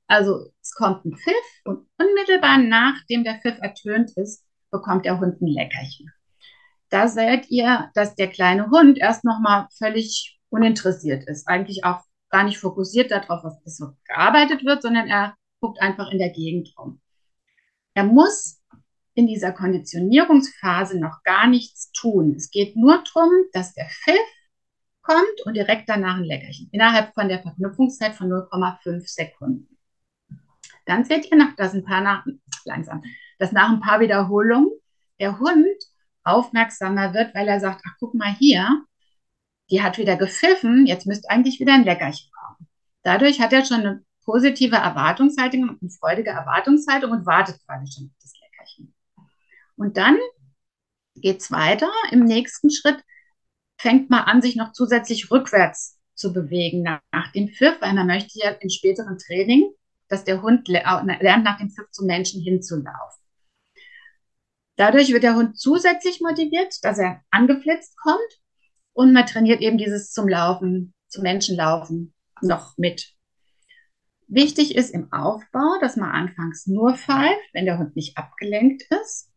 Also 0.07 0.51
es 0.61 0.73
kommt 0.73 1.05
ein 1.05 1.15
Pfiff 1.15 1.61
und 1.65 1.87
unmittelbar 1.97 2.57
nachdem 2.57 3.23
der 3.23 3.39
Pfiff 3.39 3.57
ertönt 3.61 4.11
ist, 4.17 4.43
bekommt 4.71 5.05
der 5.05 5.19
Hund 5.19 5.41
ein 5.41 5.47
Leckerchen. 5.47 6.11
Da 6.89 7.07
seht 7.07 7.49
ihr, 7.49 7.91
dass 7.93 8.15
der 8.15 8.29
kleine 8.29 8.69
Hund 8.71 8.97
erst 8.97 9.23
nochmal 9.23 9.67
völlig 9.77 10.39
uninteressiert 10.49 11.27
ist, 11.27 11.47
eigentlich 11.47 11.83
auch 11.83 12.01
gar 12.29 12.43
nicht 12.43 12.57
fokussiert 12.57 13.11
darauf, 13.11 13.43
was 13.43 13.77
so 13.77 13.93
gearbeitet 14.05 14.65
wird, 14.65 14.81
sondern 14.81 15.07
er 15.07 15.35
guckt 15.59 15.81
einfach 15.81 16.11
in 16.11 16.19
der 16.19 16.31
Gegend 16.31 16.73
rum. 16.77 17.01
Er 17.93 18.03
muss 18.03 18.61
in 19.13 19.27
dieser 19.27 19.51
Konditionierungsphase 19.51 20.99
noch 20.99 21.23
gar 21.23 21.47
nichts 21.47 21.91
tun. 21.91 22.35
Es 22.35 22.49
geht 22.51 22.75
nur 22.75 23.03
darum, 23.03 23.29
dass 23.51 23.73
der 23.73 23.87
Pfiff 23.89 24.19
kommt 25.01 25.45
und 25.45 25.55
direkt 25.55 25.89
danach 25.89 26.17
ein 26.17 26.23
Leckerchen 26.23 26.69
innerhalb 26.71 27.13
von 27.13 27.27
der 27.27 27.41
Verknüpfungszeit 27.41 28.15
von 28.15 28.29
0,5 28.29 29.01
Sekunden. 29.07 29.77
dann 30.85 31.03
seht 31.03 31.29
ihr 31.29 31.37
nach, 31.37 31.55
das 31.55 31.73
ein 31.73 31.83
paar 31.83 32.01
nach, 32.01 32.25
langsam, 32.65 33.03
dass 33.39 33.51
nach 33.51 33.69
ein 33.69 33.79
paar 33.79 33.99
Wiederholungen 33.99 34.69
der 35.19 35.39
Hund 35.39 35.65
aufmerksamer 36.23 37.13
wird, 37.13 37.33
weil 37.33 37.47
er 37.47 37.59
sagt, 37.59 37.81
ach 37.87 37.95
guck 37.99 38.13
mal 38.13 38.35
hier, 38.37 38.83
die 39.71 39.81
hat 39.81 39.97
wieder 39.97 40.15
gepfiffen, 40.15 40.85
jetzt 40.85 41.07
müsste 41.07 41.29
eigentlich 41.29 41.59
wieder 41.59 41.73
ein 41.73 41.83
Leckerchen 41.83 42.29
kommen. 42.31 42.67
Dadurch 43.03 43.41
hat 43.41 43.53
er 43.53 43.65
schon 43.65 43.79
eine 43.79 44.03
positive 44.23 44.75
Erwartungshaltung 44.75 45.69
und 45.69 45.81
eine 45.81 45.89
freudige 45.89 46.29
Erwartungshaltung 46.29 47.11
und 47.11 47.25
wartet 47.25 47.59
quasi 47.65 47.91
schon 47.91 48.05
auf 48.05 48.17
das 48.21 48.33
Leckerchen. 48.39 48.93
Und 49.75 49.97
dann 49.97 50.17
geht 51.15 51.41
es 51.41 51.51
weiter. 51.51 51.89
Im 52.11 52.25
nächsten 52.25 52.69
Schritt 52.69 53.03
fängt 53.77 54.09
man 54.09 54.23
an, 54.25 54.41
sich 54.41 54.55
noch 54.55 54.73
zusätzlich 54.73 55.31
rückwärts 55.31 55.97
zu 56.13 56.33
bewegen 56.33 56.83
nach, 56.83 56.99
nach 57.11 57.31
dem 57.31 57.47
Pfiff, 57.47 57.79
weil 57.79 57.93
man 57.93 58.07
möchte 58.07 58.39
ja 58.39 58.51
im 58.51 58.69
späteren 58.69 59.17
Training, 59.17 59.71
dass 60.09 60.25
der 60.25 60.41
Hund 60.41 60.67
lernt, 60.67 61.43
nach 61.43 61.57
dem 61.57 61.69
Pfiff 61.69 61.89
zum 61.91 62.07
Menschen 62.07 62.41
hinzulaufen. 62.41 63.18
Dadurch 64.79 65.11
wird 65.11 65.23
der 65.23 65.35
Hund 65.35 65.59
zusätzlich 65.59 66.21
motiviert, 66.21 66.73
dass 66.83 66.99
er 66.99 67.19
angeflitzt 67.31 67.97
kommt 67.97 68.39
und 68.93 69.11
man 69.11 69.25
trainiert 69.25 69.59
eben 69.59 69.77
dieses 69.77 70.13
zum 70.13 70.25
Laufen, 70.25 70.93
zum 71.09 71.23
Menschenlaufen 71.23 72.13
noch 72.41 72.77
mit. 72.77 73.13
Wichtig 74.29 74.77
ist 74.77 74.91
im 74.91 75.11
Aufbau, 75.11 75.79
dass 75.81 75.97
man 75.97 76.11
anfangs 76.11 76.65
nur 76.65 76.95
pfeift, 76.95 77.43
wenn 77.51 77.65
der 77.65 77.77
Hund 77.77 77.97
nicht 77.97 78.17
abgelenkt 78.17 78.83
ist. 79.01 79.29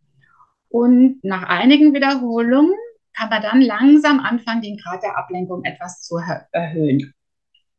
Und 0.69 1.25
nach 1.25 1.43
einigen 1.43 1.93
Wiederholungen 1.93 2.77
kann 3.13 3.29
man 3.29 3.43
dann 3.43 3.61
langsam 3.61 4.21
anfangen, 4.21 4.63
den 4.63 4.77
Grad 4.77 5.03
der 5.03 5.19
Ablenkung 5.19 5.65
etwas 5.65 6.03
zu 6.03 6.19
erhöhen. 6.53 7.15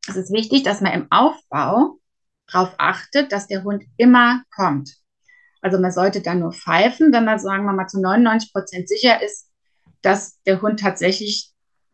Es 0.05 0.17
ist 0.17 0.33
wichtig, 0.33 0.63
dass 0.63 0.81
man 0.81 0.91
im 0.91 1.07
Aufbau 1.11 1.97
darauf 2.51 2.75
achtet, 2.77 3.31
dass 3.31 3.47
der 3.47 3.63
Hund 3.63 3.85
immer 3.95 4.43
kommt. 4.53 4.97
Also 5.63 5.79
man 5.79 5.93
sollte 5.93 6.21
dann 6.21 6.39
nur 6.39 6.51
pfeifen, 6.51 7.13
wenn 7.13 7.23
man, 7.23 7.39
sagen 7.39 7.63
wir 7.63 7.71
mal, 7.71 7.87
zu 7.87 8.01
99 8.01 8.51
Prozent 8.51 8.89
sicher 8.89 9.23
ist, 9.23 9.49
dass 10.01 10.41
der 10.43 10.61
Hund 10.61 10.81
tatsächlich 10.81 11.53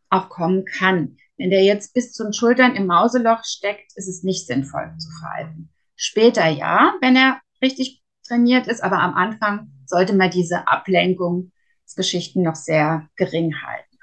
auch 0.09 0.27
kommen 0.27 0.65
kann. 0.65 1.17
Wenn 1.37 1.51
der 1.51 1.63
jetzt 1.63 1.93
bis 1.93 2.11
zu 2.11 2.23
den 2.23 2.33
Schultern 2.33 2.75
im 2.75 2.87
Mauseloch 2.87 3.43
steckt, 3.45 3.91
ist 3.95 4.07
es 4.07 4.23
nicht 4.23 4.47
sinnvoll 4.47 4.91
zu 4.97 5.09
verhalten. 5.19 5.69
Später 5.95 6.47
ja, 6.47 6.95
wenn 6.99 7.15
er 7.15 7.41
richtig 7.61 8.01
trainiert 8.27 8.65
ist, 8.65 8.81
aber 8.81 8.97
am 8.99 9.13
Anfang 9.13 9.71
sollte 9.85 10.15
man 10.15 10.31
diese 10.31 10.67
Ablenkungsgeschichten 10.67 12.41
noch 12.41 12.55
sehr 12.55 13.07
gering 13.17 13.53
halten. 13.61 13.97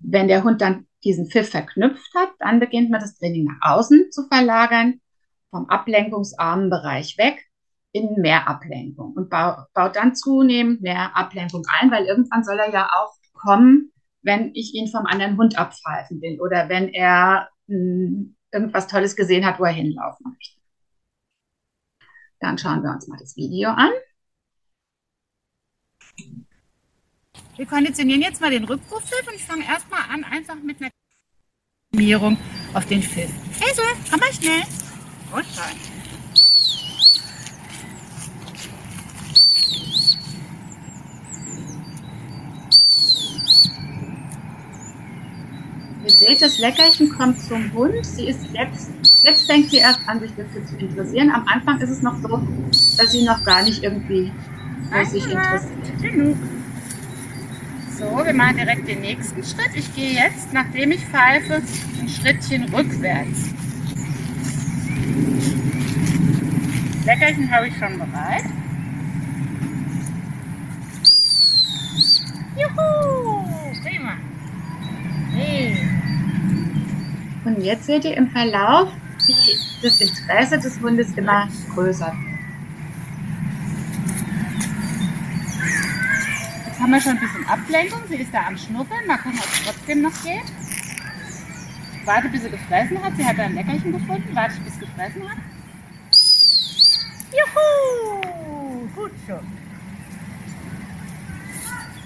Wenn 0.00 0.26
der 0.26 0.42
Hund 0.42 0.60
dann 0.60 0.88
diesen 1.04 1.30
Pfiff 1.30 1.50
verknüpft 1.50 2.12
hat, 2.16 2.30
dann 2.40 2.58
beginnt 2.58 2.90
man 2.90 3.00
das 3.00 3.16
Training 3.16 3.44
nach 3.44 3.76
außen 3.76 4.10
zu 4.10 4.26
verlagern, 4.26 5.00
vom 5.50 5.68
ablenkungsarmen 5.68 6.68
Bereich 6.68 7.16
weg 7.16 7.45
in 7.96 8.20
mehr 8.20 8.46
Ablenkung 8.48 9.14
und 9.14 9.30
baut 9.30 9.96
dann 9.96 10.14
zunehmend 10.14 10.82
mehr 10.82 11.16
Ablenkung 11.16 11.62
ein, 11.80 11.90
weil 11.90 12.04
irgendwann 12.04 12.44
soll 12.44 12.58
er 12.58 12.70
ja 12.70 12.88
auch 12.92 13.14
kommen, 13.32 13.92
wenn 14.22 14.50
ich 14.54 14.74
ihn 14.74 14.88
vom 14.88 15.06
anderen 15.06 15.36
Hund 15.36 15.58
abpfeifen 15.58 16.20
will 16.20 16.40
oder 16.40 16.68
wenn 16.68 16.88
er 16.88 17.48
mh, 17.68 17.76
hm, 17.76 18.36
irgendwas 18.52 18.86
Tolles 18.86 19.16
gesehen 19.16 19.46
hat, 19.46 19.58
wo 19.58 19.64
er 19.64 19.72
hinlaufen 19.72 20.32
möchte. 20.32 20.60
Dann 22.40 22.58
schauen 22.58 22.82
wir 22.82 22.90
uns 22.90 23.08
mal 23.08 23.18
das 23.18 23.36
Video 23.36 23.70
an. 23.70 23.90
Wir 27.56 27.66
konditionieren 27.66 28.20
jetzt 28.20 28.40
mal 28.40 28.50
den 28.50 28.64
Rückrufpfiff 28.64 29.26
und 29.26 29.34
ich 29.34 29.44
fange 29.44 29.64
erstmal 29.64 30.02
an, 30.10 30.24
einfach 30.24 30.56
mit 30.56 30.80
einer 30.80 30.90
Konditionierung 31.90 32.36
auf 32.74 32.84
den 32.86 33.02
Pfiff. 33.02 33.30
Hazel, 33.60 33.84
komm 34.10 34.20
mal 34.20 34.32
schnell. 34.32 34.62
Und 35.32 35.58
rein. 35.58 35.95
Ihr 46.04 46.10
seht, 46.10 46.40
das 46.40 46.58
Leckerchen 46.58 47.08
kommt 47.10 47.40
zum 47.40 47.72
Hund. 47.72 48.06
Sie 48.06 48.28
ist 48.28 48.46
jetzt, 48.52 48.90
jetzt 49.22 49.46
fängt 49.46 49.70
sie 49.70 49.78
erst 49.78 50.00
an, 50.06 50.20
sich 50.20 50.30
dafür 50.36 50.64
zu 50.64 50.76
interessieren. 50.76 51.30
Am 51.32 51.46
Anfang 51.48 51.80
ist 51.80 51.90
es 51.90 52.00
noch 52.00 52.16
so, 52.22 52.40
dass 52.70 53.10
sie 53.10 53.24
noch 53.24 53.44
gar 53.44 53.64
nicht 53.64 53.82
irgendwie 53.82 54.30
sich 55.10 55.24
interessiert. 55.24 56.00
Genug. 56.00 56.36
So, 57.98 58.04
wir 58.24 58.34
machen 58.34 58.56
direkt 58.56 58.86
den 58.86 59.00
nächsten 59.00 59.42
Schritt. 59.42 59.70
Ich 59.74 59.94
gehe 59.94 60.12
jetzt, 60.12 60.52
nachdem 60.52 60.92
ich 60.92 61.04
pfeife, 61.06 61.62
ein 62.00 62.08
Schrittchen 62.08 62.72
rückwärts. 62.72 63.50
Leckerchen 67.04 67.50
habe 67.50 67.68
ich 67.68 67.74
schon 67.76 67.98
bereit. 67.98 68.44
Juhu! 72.56 73.44
Prima. 73.82 74.12
Hey. 75.32 75.76
Und 77.46 77.62
jetzt 77.62 77.86
seht 77.86 78.04
ihr 78.04 78.16
im 78.16 78.28
Verlauf, 78.28 78.88
wie 79.24 79.56
das 79.80 80.00
Interesse 80.00 80.58
des 80.58 80.80
Hundes 80.80 81.12
immer 81.16 81.48
größer 81.72 82.06
wird. 82.06 82.40
Jetzt 86.66 86.80
haben 86.80 86.90
wir 86.90 87.00
schon 87.00 87.12
ein 87.12 87.20
bisschen 87.20 87.46
Ablenkung. 87.46 88.00
Sie 88.08 88.16
ist 88.16 88.34
da 88.34 88.48
am 88.48 88.58
Schnuppern. 88.58 89.06
Mal 89.06 89.18
gucken, 89.18 89.38
ob 89.38 89.44
es 89.44 89.62
trotzdem 89.62 90.02
noch 90.02 90.22
geht. 90.24 90.42
Warte, 92.04 92.28
bis 92.30 92.42
sie 92.42 92.50
gefressen 92.50 93.00
hat. 93.00 93.12
Sie 93.16 93.24
hat 93.24 93.38
ein 93.38 93.54
Leckerchen 93.54 93.92
gefunden. 93.92 94.28
Warte, 94.34 94.60
bis 94.62 94.74
sie 94.74 94.80
gefressen 94.80 95.22
hat. 95.22 95.38
Juhu! 97.30 98.88
Gut 98.96 99.12
schon. 99.24 99.46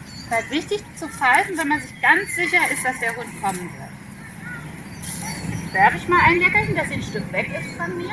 Es 0.06 0.24
ist 0.24 0.30
halt 0.30 0.50
wichtig 0.50 0.84
zu 0.96 1.08
pfeifen, 1.08 1.56
wenn 1.56 1.68
man 1.68 1.80
sich 1.80 1.98
ganz 2.02 2.34
sicher 2.34 2.60
ist, 2.70 2.84
dass 2.84 3.00
der 3.00 3.16
Hund 3.16 3.42
kommen 3.42 3.60
wird. 3.60 3.89
Werfe 5.72 5.98
ich 5.98 6.08
mal 6.08 6.18
ein 6.26 6.40
Leckerchen, 6.40 6.74
dass 6.74 6.88
sie 6.88 6.94
ein 6.94 7.02
Stück 7.02 7.32
weg 7.32 7.48
ist 7.48 7.76
von 7.76 7.96
mir. 7.96 8.12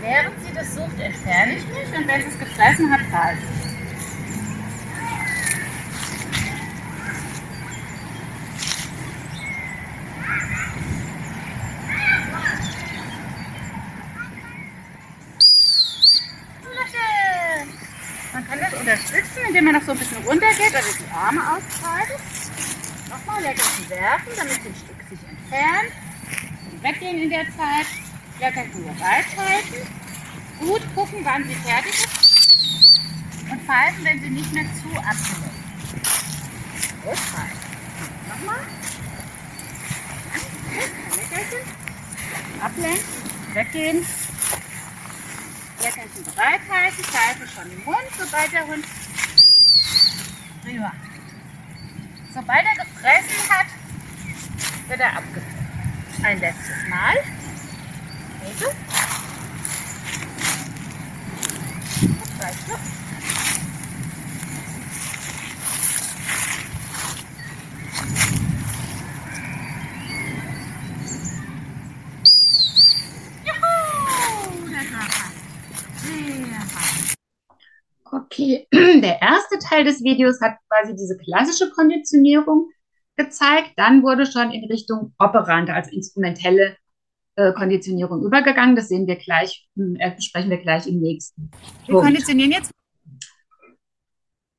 Während 0.00 0.40
sie 0.42 0.54
das 0.54 0.74
sucht, 0.74 0.98
entferne 0.98 1.56
ich 1.56 1.66
mich 1.66 1.98
und 1.98 2.08
wenn 2.08 2.22
sie 2.22 2.28
es 2.28 2.38
gefressen 2.38 2.90
hat, 2.90 3.00
fahre 3.10 3.34
ich. 3.34 3.64
Man 18.32 18.48
kann 18.48 18.58
das 18.58 18.74
unterstützen, 18.80 19.40
indem 19.46 19.64
man 19.64 19.74
noch 19.74 19.82
so 19.82 19.92
ein 19.92 19.98
bisschen 19.98 20.22
runtergeht 20.24 20.70
oder 20.70 20.80
die 20.98 21.14
Arme 21.14 21.52
Leckerchen 21.52 21.62
werfen, 23.94 24.32
damit 24.36 24.54
ein 24.54 24.74
Stück 24.74 25.00
sich 25.08 25.18
entfernt. 25.28 25.92
Und 26.70 26.82
weggehen 26.82 27.22
in 27.22 27.30
der 27.30 27.44
Zeit. 27.56 27.86
Leckerchen 28.40 28.84
bereithalten. 28.84 29.86
Gut 30.58 30.82
gucken, 30.94 31.20
wann 31.22 31.44
sie 31.44 31.54
fertig 31.54 31.94
ist. 31.94 33.00
Und 33.50 33.62
pfeifen, 33.62 34.04
wenn 34.04 34.20
sie 34.20 34.30
nicht 34.30 34.52
mehr 34.52 34.64
zu 34.82 34.88
abgelenkt 34.98 35.54
Gut 37.04 37.18
pfeifen. 37.18 37.58
Nochmal. 38.28 38.66
Leckerchen. 41.16 41.58
Ablenken. 42.60 43.54
Weggehen. 43.54 44.06
Leckerchen 45.82 46.24
bereithalten. 46.24 47.04
Pfeife 47.04 47.48
schon 47.54 47.70
im 47.70 47.84
Mund, 47.84 48.10
sobald 48.18 48.52
der 48.52 48.66
Hund. 48.66 48.84
Prima. 50.62 50.92
Sobald 52.32 52.64
er 52.66 52.84
gefressen 52.84 53.48
hat, 53.48 53.63
wird 54.88 55.00
er 55.00 55.16
abgefüllt. 55.16 55.44
Ein 56.22 56.40
letztes 56.40 56.88
Mal. 56.88 57.16
Also. 58.44 58.66
Zwei 62.38 62.52
Stück. 62.52 62.94
Okay, 78.10 78.66
der 78.72 79.22
erste 79.22 79.58
Teil 79.58 79.84
des 79.84 80.02
Videos 80.02 80.40
hat 80.40 80.56
quasi 80.68 80.94
diese 80.94 81.16
klassische 81.16 81.70
Konditionierung 81.70 82.68
gezeigt. 83.16 83.72
Dann 83.76 84.02
wurde 84.02 84.26
schon 84.26 84.50
in 84.50 84.64
Richtung 84.70 85.14
operante, 85.18 85.72
also 85.72 85.90
instrumentelle 85.90 86.76
äh, 87.36 87.52
Konditionierung 87.52 88.22
übergegangen. 88.22 88.76
Das 88.76 88.88
sehen 88.88 89.06
wir 89.06 89.16
gleich, 89.16 89.68
äh, 89.76 90.10
besprechen 90.14 90.50
wir 90.50 90.58
gleich 90.58 90.86
im 90.86 91.00
nächsten. 91.00 91.50
Wir 91.86 91.94
Punkt. 91.94 92.06
konditionieren 92.06 92.52
jetzt. 92.52 92.70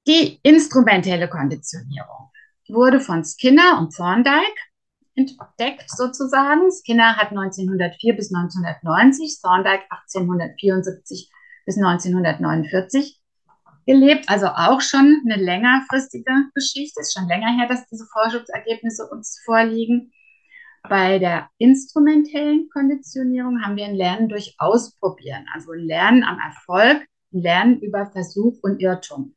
Die 0.08 0.40
instrumentelle 0.44 1.28
Konditionierung 1.28 2.30
wurde 2.68 3.00
von 3.00 3.24
Skinner 3.24 3.80
und 3.80 3.96
Thorndike 3.96 4.44
entdeckt 5.16 5.90
sozusagen. 5.90 6.70
Skinner 6.72 7.16
hat 7.16 7.30
1904 7.30 8.16
bis 8.16 8.34
1990, 8.34 9.40
Thorndike 9.42 9.84
1874 9.90 11.32
bis 11.66 11.78
1949 11.78 13.20
gelebt, 13.86 14.30
also 14.30 14.48
auch 14.48 14.82
schon 14.82 15.22
eine 15.26 15.42
längerfristige 15.42 16.32
Geschichte. 16.54 17.02
Ist 17.02 17.14
schon 17.18 17.28
länger 17.28 17.56
her, 17.58 17.68
dass 17.68 17.88
diese 17.88 18.06
Forschungsergebnisse 18.12 19.08
uns 19.10 19.42
vorliegen. 19.46 20.12
Bei 20.88 21.18
der 21.20 21.50
instrumentellen 21.58 22.70
Konditionierung 22.72 23.64
haben 23.64 23.76
wir 23.76 23.86
ein 23.86 23.96
Lernen 23.96 24.30
durch 24.30 24.56
Ausprobieren, 24.60 25.46
also 25.54 25.72
ein 25.72 25.80
Lernen 25.80 26.24
am 26.24 26.38
Erfolg, 26.40 27.08
ein 27.34 27.42
Lernen 27.42 27.80
über 27.80 28.12
Versuch 28.12 28.60
und 28.62 28.80
Irrtum. 28.80 29.36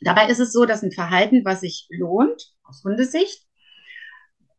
Dabei 0.00 0.28
ist 0.28 0.38
es 0.38 0.52
so, 0.52 0.64
dass 0.64 0.84
ein 0.84 0.92
Verhalten, 0.92 1.44
was 1.44 1.60
sich 1.60 1.88
lohnt, 1.90 2.52
aus 2.62 2.84
Hundesicht, 2.84 3.44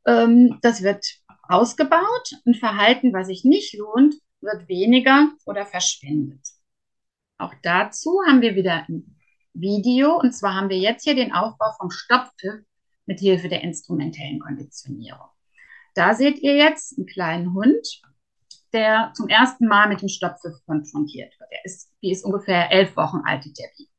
ähm, 0.06 0.60
das 0.62 0.84
wird 0.84 1.06
ausgebaut. 1.44 2.32
Ein 2.46 2.56
Verhalten, 2.56 3.14
was 3.14 3.28
sich 3.28 3.44
nicht 3.46 3.78
lohnt, 3.78 4.16
wird 4.42 4.68
weniger 4.68 5.30
oder 5.46 5.66
verschwindet. 5.66 6.42
Auch 7.40 7.54
dazu 7.64 8.20
haben 8.28 8.42
wir 8.42 8.56
wieder 8.56 8.86
ein 8.88 9.16
Video. 9.54 10.20
Und 10.20 10.34
zwar 10.34 10.56
haben 10.56 10.70
wir 10.70 10.78
jetzt 10.78 11.04
hier 11.04 11.16
den 11.16 11.32
Aufbau 11.32 11.72
vom 11.78 11.90
Stopppfiff 11.90 12.66
mit 13.06 13.20
Hilfe 13.20 13.48
der 13.48 13.64
instrumentellen 13.64 14.40
Konditionierung. 14.40 15.30
Da 15.96 16.14
seht 16.14 16.40
ihr 16.40 16.56
jetzt 16.56 16.98
einen 16.98 17.08
kleinen 17.08 17.54
Hund, 17.54 18.02
der 18.74 19.14
zum 19.16 19.30
ersten 19.30 19.68
Mal 19.68 19.88
mit 19.88 20.02
dem 20.02 20.10
Stopppfiff 20.10 20.54
konfrontiert 20.66 21.34
wird. 21.40 21.50
Er 21.52 21.66
ist, 21.66 21.92
die 22.04 22.12
ist 22.12 22.26
ungefähr 22.26 22.72
elf 22.72 22.96
Wochen 22.98 23.22
alt, 23.26 23.46
die 23.46 23.54
Debbie. 23.54 23.90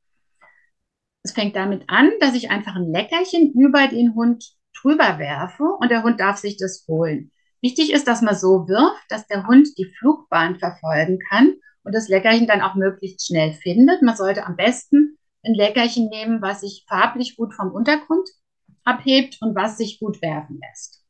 Es 1.23 1.33
fängt 1.33 1.57
damit 1.57 1.85
an, 1.89 2.11
dass 2.21 2.35
ich 2.35 2.51
einfach 2.51 2.77
ein 2.77 2.93
Leckerchen 2.93 3.53
über 3.55 3.89
den 3.89 4.15
Hund 4.15 4.45
drüber 4.81 5.19
werfe 5.19 5.65
und 5.65 5.91
der 5.91 6.03
Hund 6.03 6.21
darf 6.21 6.37
sich 6.37 6.57
das 6.57 6.85
holen. 6.87 7.33
Wichtig 7.63 7.93
ist, 7.93 8.07
dass 8.07 8.23
man 8.23 8.35
so 8.35 8.69
wirft, 8.69 9.03
dass 9.09 9.27
der 9.27 9.47
Hund 9.47 9.69
die 9.77 9.93
Flugbahn 9.99 10.59
verfolgen 10.59 11.19
kann 11.31 11.55
und 11.85 11.95
das 11.95 12.09
Leckerchen 12.09 12.47
dann 12.47 12.63
auch 12.63 12.75
möglichst 12.75 13.27
schnell 13.27 13.53
findet. 13.53 14.03
Man 14.03 14.17
sollte 14.17 14.47
am 14.47 14.57
besten 14.57 15.19
ein 15.45 15.55
Leckerchen 15.55 16.09
nehmen, 16.09 16.43
was 16.43 16.61
sich 16.61 16.85
farblich 16.89 17.37
gut 17.37 17.55
vom 17.55 17.73
Untergrund 17.73 18.29
abhebt 18.85 19.39
und 19.41 19.55
was 19.55 19.79
sich 19.79 19.99
gut 19.99 20.21
werfen 20.23 20.61
lässt. 20.61 21.05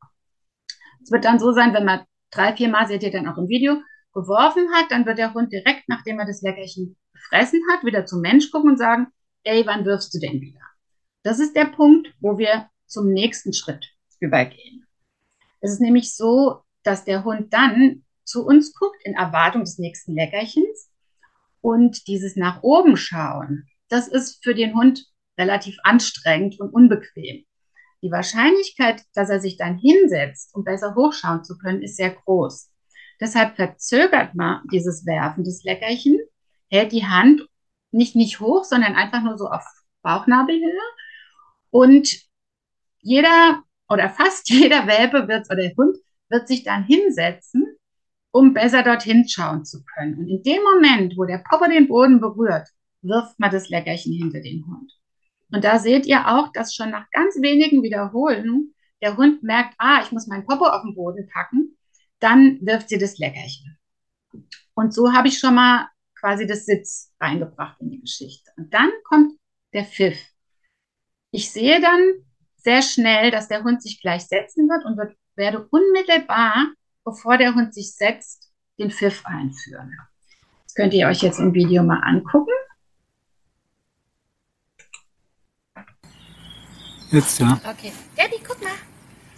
Es 1.03 1.11
wird 1.11 1.25
dann 1.25 1.39
so 1.39 1.53
sein, 1.53 1.75
wenn 1.75 1.85
man 1.85 2.05
drei, 2.31 2.55
vier 2.55 2.69
Mal, 2.69 2.87
seht 2.87 3.03
ihr 3.03 3.11
dann 3.11 3.29
auch 3.29 3.39
im 3.39 3.49
Video, 3.49 3.77
geworfen 4.13 4.69
hat, 4.75 4.91
dann 4.91 5.07
wird 5.07 5.19
der 5.19 5.35
Hund 5.35 5.53
direkt, 5.53 5.89
nachdem 5.89 6.19
er 6.19 6.27
das 6.27 6.43
Leckerchen 6.43 6.97
gefressen 7.13 7.61
hat, 7.73 7.85
wieder 7.85 8.07
zum 8.07 8.21
Mensch 8.21 8.51
gucken 8.51 8.71
und 8.71 8.77
sagen, 8.77 9.07
ey, 9.45 9.65
wann 9.67 9.85
wirfst 9.85 10.15
du 10.15 10.19
denn 10.19 10.41
wieder? 10.41 10.61
Das 11.23 11.39
ist 11.39 11.55
der 11.55 11.67
Punkt, 11.67 12.13
wo 12.21 12.39
wir 12.39 12.69
zum 12.87 13.13
nächsten 13.13 13.53
Schritt 13.53 13.87
übergehen. 14.19 14.87
Es 15.61 15.73
ist 15.73 15.81
nämlich 15.81 16.15
so, 16.15 16.63
dass 16.83 17.05
der 17.05 17.25
Hund 17.25 17.53
dann 17.53 18.05
zu 18.31 18.47
uns 18.47 18.73
guckt 18.75 19.03
in 19.05 19.15
Erwartung 19.15 19.63
des 19.63 19.79
nächsten 19.79 20.15
Leckerchens. 20.15 20.91
Und 21.61 22.07
dieses 22.07 22.37
nach 22.37 22.63
oben 22.63 22.97
schauen, 22.97 23.67
das 23.89 24.09
ist 24.09 24.43
für 24.43 24.55
den 24.55 24.75
Hund 24.75 25.05
relativ 25.37 25.77
anstrengend 25.83 26.59
und 26.61 26.73
unbequem. 26.73 27.45
Die 28.03 28.11
Wahrscheinlichkeit, 28.11 29.03
dass 29.15 29.29
er 29.29 29.41
sich 29.41 29.59
dann 29.59 29.77
hinsetzt, 29.77 30.55
um 30.55 30.65
besser 30.65 30.95
hochschauen 30.95 31.45
zu 31.45 31.59
können, 31.59 31.83
ist 31.83 31.97
sehr 31.97 32.11
groß. 32.11 32.71
Deshalb 33.21 33.57
verzögert 33.57 34.35
man 34.35 34.63
dieses 34.73 35.05
Werfen 35.05 35.45
des 35.45 35.63
Leckerchen, 35.65 36.19
hält 36.71 36.93
die 36.93 37.07
Hand 37.07 37.47
nicht 37.91 38.17
nicht 38.17 38.41
hoch, 38.41 38.65
sondern 38.65 38.95
einfach 38.95 39.23
nur 39.23 39.37
so 39.37 39.49
auf 39.49 39.65
Bauchnabelhöhe. 40.03 40.81
Und 41.71 42.09
jeder 43.01 43.63
oder 43.89 44.09
fast 44.09 44.49
jeder 44.49 44.87
Welpe 44.87 45.29
wird 45.29 45.51
oder 45.51 45.71
Hund 45.77 45.99
wird 46.31 46.49
sich 46.49 46.63
dann 46.63 46.85
hinsetzen 46.85 47.70
um 48.33 48.55
besser 48.55 48.83
dorthin 48.83 49.29
schauen 49.29 49.65
zu 49.65 49.85
können. 49.85 50.19
Und 50.19 50.29
in 50.29 50.43
dem 50.43 50.63
Moment, 50.63 51.17
wo 51.17 51.25
der 51.25 51.39
Popo 51.39 51.67
den 51.67 51.89
Boden 51.89 52.21
berührt, 52.21 52.69
wirft 53.03 53.39
man 53.39 53.51
das 53.51 53.69
Leckerchen 53.69 54.13
hinter 54.13 54.41
den 54.41 54.65
Hund. 54.67 54.93
Und 55.53 55.65
da 55.65 55.79
seht 55.79 56.07
ihr 56.07 56.29
auch, 56.29 56.53
dass 56.53 56.75
schon 56.75 56.91
nach 56.91 57.11
ganz 57.11 57.37
wenigen 57.41 57.83
Wiederholungen 57.83 58.75
der 59.03 59.17
Hund 59.17 59.43
merkt, 59.43 59.75
ah, 59.79 60.01
ich 60.03 60.13
muss 60.13 60.27
meinen 60.27 60.47
Popo 60.47 60.67
auf 60.67 60.83
den 60.83 60.95
Boden 60.95 61.29
packen, 61.33 61.77
dann 62.21 62.59
wirft 62.61 62.89
sie 62.89 62.99
das 62.99 63.19
Leckerchen. 63.19 63.79
Und 64.75 64.95
so 64.95 65.13
habe 65.13 65.29
ich 65.29 65.39
schon 65.39 65.55
mal 65.55 65.89
quasi 66.15 66.47
das 66.47 66.67
Sitz 66.67 67.13
reingebracht 67.19 67.81
in 67.81 67.91
die 67.91 68.01
Geschichte. 68.01 68.51
Und 68.57 68.73
dann 68.73 68.91
kommt 69.05 69.39
der 69.73 69.85
Pfiff. 69.85 70.19
Ich 71.31 71.51
sehe 71.51 71.81
dann 71.81 72.01
sehr 72.57 72.83
schnell, 72.83 73.31
dass 73.31 73.49
der 73.49 73.65
Hund 73.65 73.83
sich 73.83 74.01
gleich 74.01 74.27
setzen 74.27 74.69
wird 74.69 74.85
und 74.85 74.99
wird, 74.99 75.17
werde 75.35 75.67
unmittelbar 75.71 76.73
bevor 77.05 77.39
der 77.39 77.55
Hund 77.55 77.75
sich 77.75 77.95
setzt, 77.95 78.51
den 78.79 78.91
Pfiff 78.91 79.25
einführen. 79.25 79.97
Das 80.65 80.75
könnt 80.75 80.95
ihr 80.95 81.07
euch 81.09 81.23
jetzt 81.23 81.39
im 81.39 81.53
Video 81.53 81.83
mal 81.83 82.01
angucken. 82.01 82.53
Jetzt, 87.11 87.41
ja. 87.41 87.61
Okay. 87.65 87.93
Debbie, 88.17 88.43
guck 88.47 88.63
mal. 88.63 88.71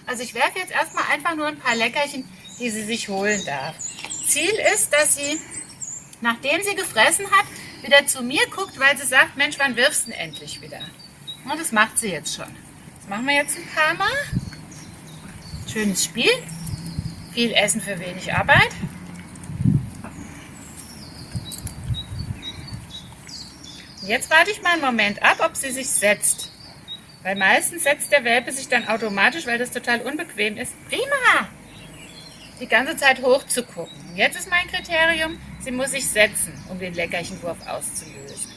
Also 0.07 0.22
ich 0.22 0.35
werfe 0.35 0.59
jetzt 0.59 0.72
erstmal 0.72 1.05
einfach 1.11 1.35
nur 1.35 1.46
ein 1.46 1.59
paar 1.59 1.75
Leckerchen, 1.75 2.29
die 2.59 2.68
sie 2.68 2.85
sich 2.85 3.09
holen 3.09 3.40
darf. 3.46 3.79
Ziel 4.27 4.53
ist, 4.75 4.92
dass 4.92 5.16
sie, 5.16 5.40
nachdem 6.20 6.62
sie 6.62 6.75
gefressen 6.75 7.31
hat, 7.31 7.46
wieder 7.83 8.07
zu 8.07 8.22
mir 8.22 8.42
guckt, 8.55 8.79
weil 8.79 8.96
sie 8.98 9.07
sagt, 9.07 9.37
Mensch, 9.37 9.59
wann 9.59 9.77
wirfst 9.77 10.07
du 10.07 10.11
denn 10.11 10.20
endlich 10.20 10.61
wieder? 10.61 10.81
Und 11.51 11.59
das 11.59 11.72
macht 11.72 11.98
sie 11.98 12.11
jetzt 12.11 12.35
schon. 12.35 12.55
Das 13.01 13.09
machen 13.09 13.27
wir 13.27 13.35
jetzt 13.35 13.57
ein 13.57 13.66
paar 13.75 13.94
Mal. 13.94 14.12
Schönes 15.66 16.05
Spiel. 16.05 16.31
Viel 17.35 17.53
Essen 17.55 17.81
für 17.81 17.99
wenig 17.99 18.33
Arbeit. 18.35 18.71
Jetzt 24.03 24.31
warte 24.31 24.51
ich 24.51 24.61
mal 24.61 24.73
einen 24.73 24.83
Moment 24.83 25.23
ab, 25.23 25.38
ob 25.40 25.57
sie 25.57 25.71
sich 25.71 25.88
setzt. 25.88 26.51
Weil 27.23 27.37
meistens 27.37 27.85
setzt 27.85 28.11
der 28.11 28.25
Welpe 28.25 28.53
sich 28.53 28.68
dann 28.68 28.88
automatisch, 28.88 29.47
weil 29.47 29.59
das 29.59 29.71
total 29.71 30.01
unbequem 30.01 30.59
ist. 30.59 30.73
Prima! 30.88 31.49
Die 32.61 32.66
ganze 32.66 32.97
Zeit 32.97 33.23
hoch 33.23 33.45
zu 33.47 33.64
gucken. 33.64 33.97
Jetzt 34.14 34.37
ist 34.38 34.51
mein 34.51 34.66
Kriterium, 34.66 35.38
sie 35.61 35.71
muss 35.71 35.92
sich 35.92 36.07
setzen, 36.07 36.53
um 36.68 36.79
den 36.79 36.95
Leckerchenwurf 36.95 37.66
auszulösen. 37.66 38.53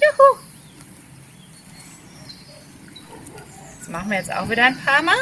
Juhu! 0.00 0.38
Das 3.78 3.88
machen 3.88 4.10
wir 4.10 4.18
jetzt 4.18 4.32
auch 4.32 4.48
wieder 4.48 4.66
ein 4.66 4.78
paar 4.84 5.02
Mal. 5.02 5.16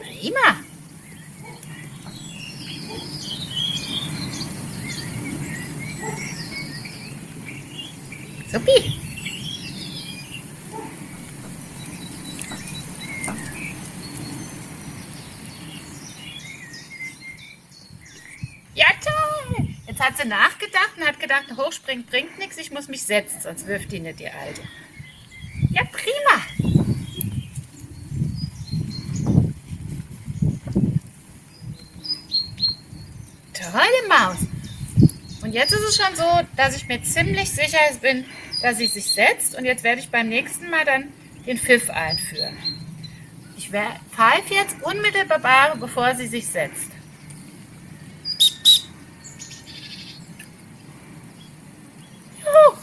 Prima. 0.00 0.64
Supi. 8.50 9.00
Ja, 18.74 18.86
toll. 19.04 19.68
Jetzt 19.86 20.00
hat 20.00 20.16
sie 20.16 20.28
nachgedacht 20.28 20.92
und 20.96 21.04
hat 21.04 21.18
gedacht, 21.34 21.58
hochspringen 21.58 22.04
bringt 22.06 22.38
nichts, 22.38 22.56
ich 22.58 22.70
muss 22.70 22.88
mich 22.88 23.02
setzen, 23.02 23.40
sonst 23.40 23.66
wirft 23.66 23.90
die 23.92 24.00
nicht 24.00 24.20
die 24.20 24.28
Alte. 24.28 24.62
Ja, 25.70 25.82
prima. 25.84 26.42
Tolle 33.52 34.08
Maus. 34.08 34.36
Und 35.42 35.52
jetzt 35.52 35.72
ist 35.72 35.82
es 35.82 35.96
schon 35.96 36.14
so, 36.16 36.40
dass 36.56 36.76
ich 36.76 36.88
mir 36.88 37.02
ziemlich 37.02 37.50
sicher 37.50 37.78
bin, 38.00 38.24
dass 38.62 38.78
sie 38.78 38.86
sich 38.86 39.06
setzt. 39.06 39.56
Und 39.56 39.64
jetzt 39.64 39.84
werde 39.84 40.00
ich 40.00 40.10
beim 40.10 40.28
nächsten 40.28 40.70
Mal 40.70 40.84
dann 40.84 41.12
den 41.46 41.58
Pfiff 41.58 41.90
einführen. 41.90 42.56
Ich 43.56 43.68
pfeife 43.68 44.54
jetzt 44.54 44.76
unmittelbar, 44.82 45.76
bevor 45.76 46.14
sie 46.14 46.26
sich 46.26 46.46
setzt. 46.46 46.94
Juhu. 52.44 52.76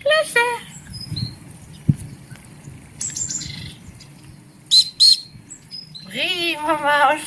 Klasse. 0.00 0.46
Prima 6.04 6.74
Maus. 6.78 7.22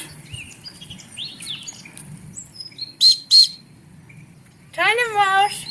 Kleine 4.73 5.05
Maus. 5.13 5.65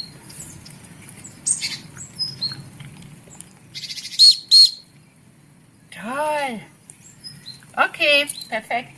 Toll. 5.90 6.60
Perfekt. 8.48 8.90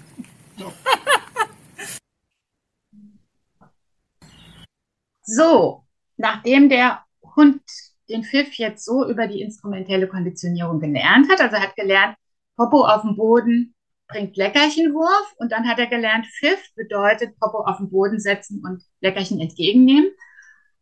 So, 5.22 5.84
nachdem 6.16 6.68
der 6.68 7.04
Hund 7.34 7.60
den 8.08 8.22
Pfiff 8.22 8.54
jetzt 8.54 8.84
so 8.84 9.08
über 9.08 9.26
die 9.26 9.40
instrumentelle 9.40 10.06
Konditionierung 10.06 10.78
gelernt 10.78 11.30
hat, 11.30 11.40
also 11.40 11.56
hat 11.56 11.74
gelernt, 11.74 12.16
Popo 12.56 12.86
auf 12.86 13.02
dem 13.02 13.16
Boden 13.16 13.74
bringt 14.08 14.36
Leckerchenwurf 14.36 15.34
und 15.38 15.50
dann 15.50 15.68
hat 15.68 15.80
er 15.80 15.88
gelernt, 15.88 16.26
Pfiff 16.26 16.62
bedeutet 16.76 17.38
Popo 17.40 17.58
auf 17.58 17.78
den 17.78 17.90
Boden 17.90 18.20
setzen 18.20 18.62
und 18.64 18.84
Leckerchen 19.00 19.40
entgegennehmen, 19.40 20.10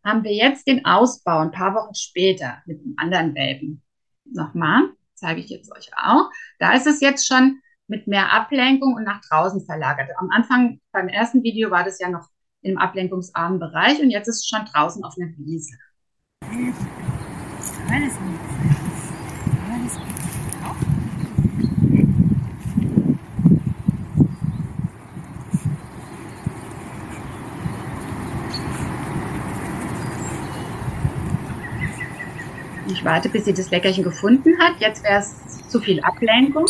haben 0.04 0.22
wir 0.22 0.34
jetzt 0.34 0.66
den 0.66 0.84
Ausbau 0.84 1.38
ein 1.38 1.50
paar 1.50 1.74
Wochen 1.74 1.94
später 1.94 2.62
mit 2.66 2.80
einem 2.80 2.94
anderen 2.98 3.34
Welpen. 3.34 3.82
Nochmal, 4.26 4.90
zeige 5.14 5.40
ich 5.40 5.48
jetzt 5.48 5.72
euch 5.74 5.90
auch. 5.96 6.30
Da 6.58 6.74
ist 6.74 6.86
es 6.86 7.00
jetzt 7.00 7.26
schon 7.26 7.62
mit 7.86 8.06
mehr 8.06 8.32
Ablenkung 8.32 8.94
und 8.94 9.04
nach 9.04 9.20
draußen 9.28 9.64
verlagert. 9.64 10.10
Am 10.16 10.30
Anfang 10.30 10.80
beim 10.92 11.08
ersten 11.08 11.42
Video 11.42 11.70
war 11.70 11.84
das 11.84 11.98
ja 11.98 12.08
noch 12.08 12.28
im 12.62 12.78
ablenkungsarmen 12.78 13.58
Bereich 13.58 14.00
und 14.00 14.10
jetzt 14.10 14.28
ist 14.28 14.40
es 14.40 14.48
schon 14.48 14.64
draußen 14.72 15.04
auf 15.04 15.14
einer 15.18 15.30
Wiese. 15.36 15.76
Ich 32.86 33.04
warte, 33.04 33.28
bis 33.28 33.44
sie 33.44 33.52
das 33.52 33.70
Leckerchen 33.70 34.04
gefunden 34.04 34.58
hat. 34.58 34.80
Jetzt 34.80 35.04
wäre 35.04 35.18
es 35.18 35.68
zu 35.68 35.80
viel 35.80 36.00
Ablenkung. 36.00 36.66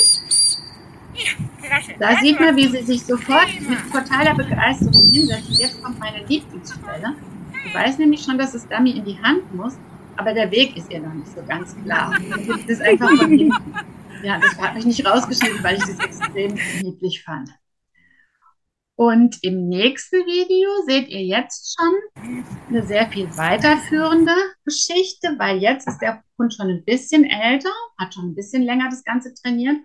Da 1.98 2.16
sieht 2.20 2.40
man, 2.40 2.56
wie 2.56 2.68
sie 2.68 2.82
sich 2.82 3.02
sofort 3.04 3.48
mit 3.60 3.78
totaler 3.92 4.34
Begeisterung 4.34 5.10
hinsetzt. 5.10 5.48
Und 5.48 5.58
jetzt 5.58 5.82
kommt 5.82 5.98
meine 5.98 6.24
Lieblingsstelle. 6.26 7.14
Ich 7.66 7.74
weiß 7.74 7.98
nämlich 7.98 8.22
schon, 8.22 8.38
dass 8.38 8.54
es 8.54 8.68
Dummy 8.68 8.90
in 8.92 9.04
die 9.04 9.18
Hand 9.22 9.54
muss, 9.54 9.74
aber 10.16 10.34
der 10.34 10.50
Weg 10.50 10.76
ist 10.76 10.90
ihr 10.90 11.00
noch 11.00 11.14
nicht 11.14 11.28
so 11.28 11.42
ganz 11.46 11.76
klar. 11.82 12.14
Das 12.46 12.64
ist 12.66 12.82
einfach 12.82 13.10
von 13.10 13.30
hinten. 13.30 13.74
Ja, 14.22 14.38
das 14.38 14.58
hat 14.58 14.74
mich 14.74 14.86
nicht 14.86 15.06
rausgeschnitten, 15.06 15.62
weil 15.62 15.76
ich 15.76 15.84
das 15.84 15.98
extrem 15.98 16.54
niedlich 16.82 17.22
fand. 17.22 17.50
Und 18.96 19.42
im 19.42 19.68
nächsten 19.68 20.18
Video 20.24 20.70
seht 20.86 21.08
ihr 21.08 21.24
jetzt 21.24 21.76
schon 21.76 22.32
eine 22.68 22.86
sehr 22.86 23.08
viel 23.08 23.28
weiterführende 23.36 24.32
Geschichte, 24.64 25.34
weil 25.38 25.58
jetzt 25.58 25.88
ist 25.88 25.98
der 25.98 26.22
Hund 26.38 26.54
schon 26.54 26.68
ein 26.68 26.84
bisschen 26.84 27.24
älter, 27.24 27.72
hat 27.98 28.14
schon 28.14 28.30
ein 28.30 28.34
bisschen 28.36 28.62
länger 28.62 28.88
das 28.88 29.02
Ganze 29.02 29.34
trainiert. 29.34 29.76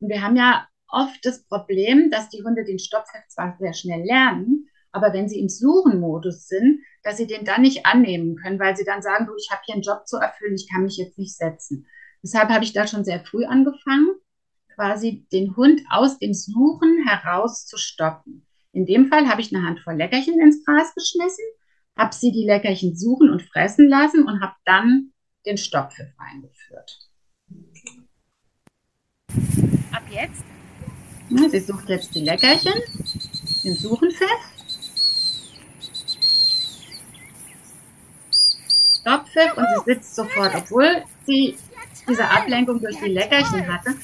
Und 0.00 0.08
wir 0.08 0.22
haben 0.22 0.36
ja 0.36 0.66
oft 0.88 1.24
das 1.24 1.44
Problem, 1.44 2.10
dass 2.10 2.28
die 2.28 2.42
Hunde 2.42 2.64
den 2.64 2.78
Stopppfeff 2.78 3.26
zwar 3.28 3.56
sehr 3.58 3.74
schnell 3.74 4.04
lernen, 4.04 4.68
aber 4.92 5.12
wenn 5.12 5.28
sie 5.28 5.38
im 5.38 5.48
Suchenmodus 5.48 6.48
sind, 6.48 6.80
dass 7.02 7.16
sie 7.16 7.26
den 7.26 7.44
dann 7.44 7.62
nicht 7.62 7.86
annehmen 7.86 8.36
können, 8.36 8.58
weil 8.58 8.76
sie 8.76 8.84
dann 8.84 9.02
sagen, 9.02 9.26
du, 9.26 9.32
ich 9.36 9.50
habe 9.50 9.62
hier 9.64 9.74
einen 9.74 9.82
Job 9.82 10.06
zu 10.06 10.16
erfüllen, 10.16 10.54
ich 10.54 10.68
kann 10.68 10.82
mich 10.82 10.96
jetzt 10.96 11.18
nicht 11.18 11.36
setzen. 11.36 11.86
Deshalb 12.22 12.48
habe 12.50 12.64
ich 12.64 12.72
da 12.72 12.86
schon 12.86 13.04
sehr 13.04 13.20
früh 13.20 13.44
angefangen, 13.44 14.08
quasi 14.74 15.26
den 15.32 15.56
Hund 15.56 15.80
aus 15.90 16.18
dem 16.18 16.34
Suchen 16.34 17.06
heraus 17.06 17.66
zu 17.66 17.78
stoppen. 17.78 18.46
In 18.72 18.86
dem 18.86 19.08
Fall 19.08 19.28
habe 19.28 19.40
ich 19.40 19.54
eine 19.54 19.66
Handvoll 19.66 19.94
Leckerchen 19.94 20.40
ins 20.40 20.64
Gras 20.64 20.94
geschmissen, 20.94 21.44
habe 21.96 22.14
sie 22.14 22.32
die 22.32 22.44
Leckerchen 22.44 22.96
suchen 22.96 23.30
und 23.30 23.42
fressen 23.42 23.88
lassen 23.88 24.26
und 24.26 24.40
habe 24.40 24.54
dann 24.64 25.12
den 25.46 25.56
Stopppfiff 25.56 26.12
eingeführt. 26.18 27.09
Ab 29.92 30.02
jetzt? 30.10 30.44
Ja, 31.30 31.48
sie 31.48 31.60
sucht 31.60 31.88
jetzt 31.88 32.14
die 32.14 32.20
Leckerchen, 32.20 32.72
den 33.64 33.74
Suchenpfiff. 33.76 34.28
Stopppfiff 39.00 39.56
und 39.56 39.66
sie 39.66 39.94
sitzt 39.94 40.14
sofort, 40.14 40.54
obwohl 40.54 41.04
sie 41.24 41.56
diese 42.08 42.28
Ablenkung 42.28 42.80
durch 42.80 42.98
die 42.98 43.10
Leckerchen 43.10 43.66
hatte, 43.72 43.94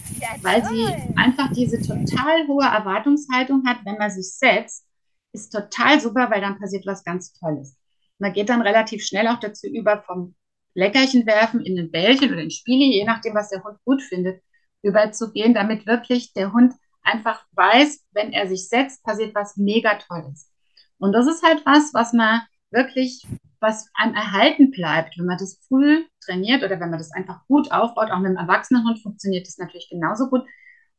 weil 0.43 0.65
sie 0.65 0.87
einfach 1.17 1.53
diese 1.53 1.81
total 1.81 2.47
hohe 2.47 2.65
Erwartungshaltung 2.65 3.65
hat, 3.67 3.79
wenn 3.85 3.99
man 3.99 4.11
sich 4.11 4.33
setzt, 4.33 4.87
ist 5.33 5.51
total 5.51 6.01
super, 6.01 6.31
weil 6.31 6.41
dann 6.41 6.59
passiert 6.59 6.87
was 6.87 7.05
ganz 7.05 7.33
Tolles. 7.35 7.77
Man 8.19 8.33
geht 8.33 8.49
dann 8.49 8.63
relativ 8.63 9.05
schnell 9.05 9.29
auch 9.29 9.41
dazu 9.41 9.67
über, 9.67 10.03
vom 10.03 10.35
Leckerchen 10.75 11.27
werfen 11.27 11.61
in 11.61 11.79
ein 11.79 11.91
Bällchen 11.91 12.33
oder 12.33 12.43
in 12.43 12.51
Spiele, 12.51 12.85
je 12.85 13.05
nachdem, 13.05 13.35
was 13.35 13.51
der 13.51 13.63
Hund 13.65 13.79
gut 13.85 14.03
findet, 14.03 14.43
überzugehen, 14.83 15.55
damit 15.55 15.87
wirklich 15.87 16.33
der 16.33 16.53
Hund 16.53 16.75
einfach 17.03 17.45
weiß, 17.53 18.05
wenn 18.13 18.33
er 18.33 18.49
sich 18.49 18.69
setzt, 18.69 19.03
passiert 19.05 19.35
was 19.35 19.57
mega 19.57 19.95
Tolles. 19.95 20.53
Und 20.99 21.13
das 21.13 21.27
ist 21.27 21.43
halt 21.43 21.65
was, 21.65 21.95
was 21.95 22.13
man 22.13 22.43
wirklich 22.71 23.27
was 23.61 23.89
einem 23.95 24.15
erhalten 24.15 24.71
bleibt, 24.71 25.19
wenn 25.19 25.27
man 25.27 25.39
das 25.39 25.61
früh 25.67 26.05
trainiert 26.21 26.63
oder 26.63 26.79
wenn 26.79 26.91
man 26.91 26.99
das 26.99 27.13
einfach 27.13 27.47
gut 27.47 27.73
aufbaut, 27.73 28.11
auch 28.11 28.19
mit 28.19 28.27
einem 28.27 28.37
Erwachsenenhund 28.37 29.03
funktioniert 29.03 29.47
das 29.47 29.59
natürlich 29.59 29.89
genauso 29.89 30.29
gut, 30.29 30.47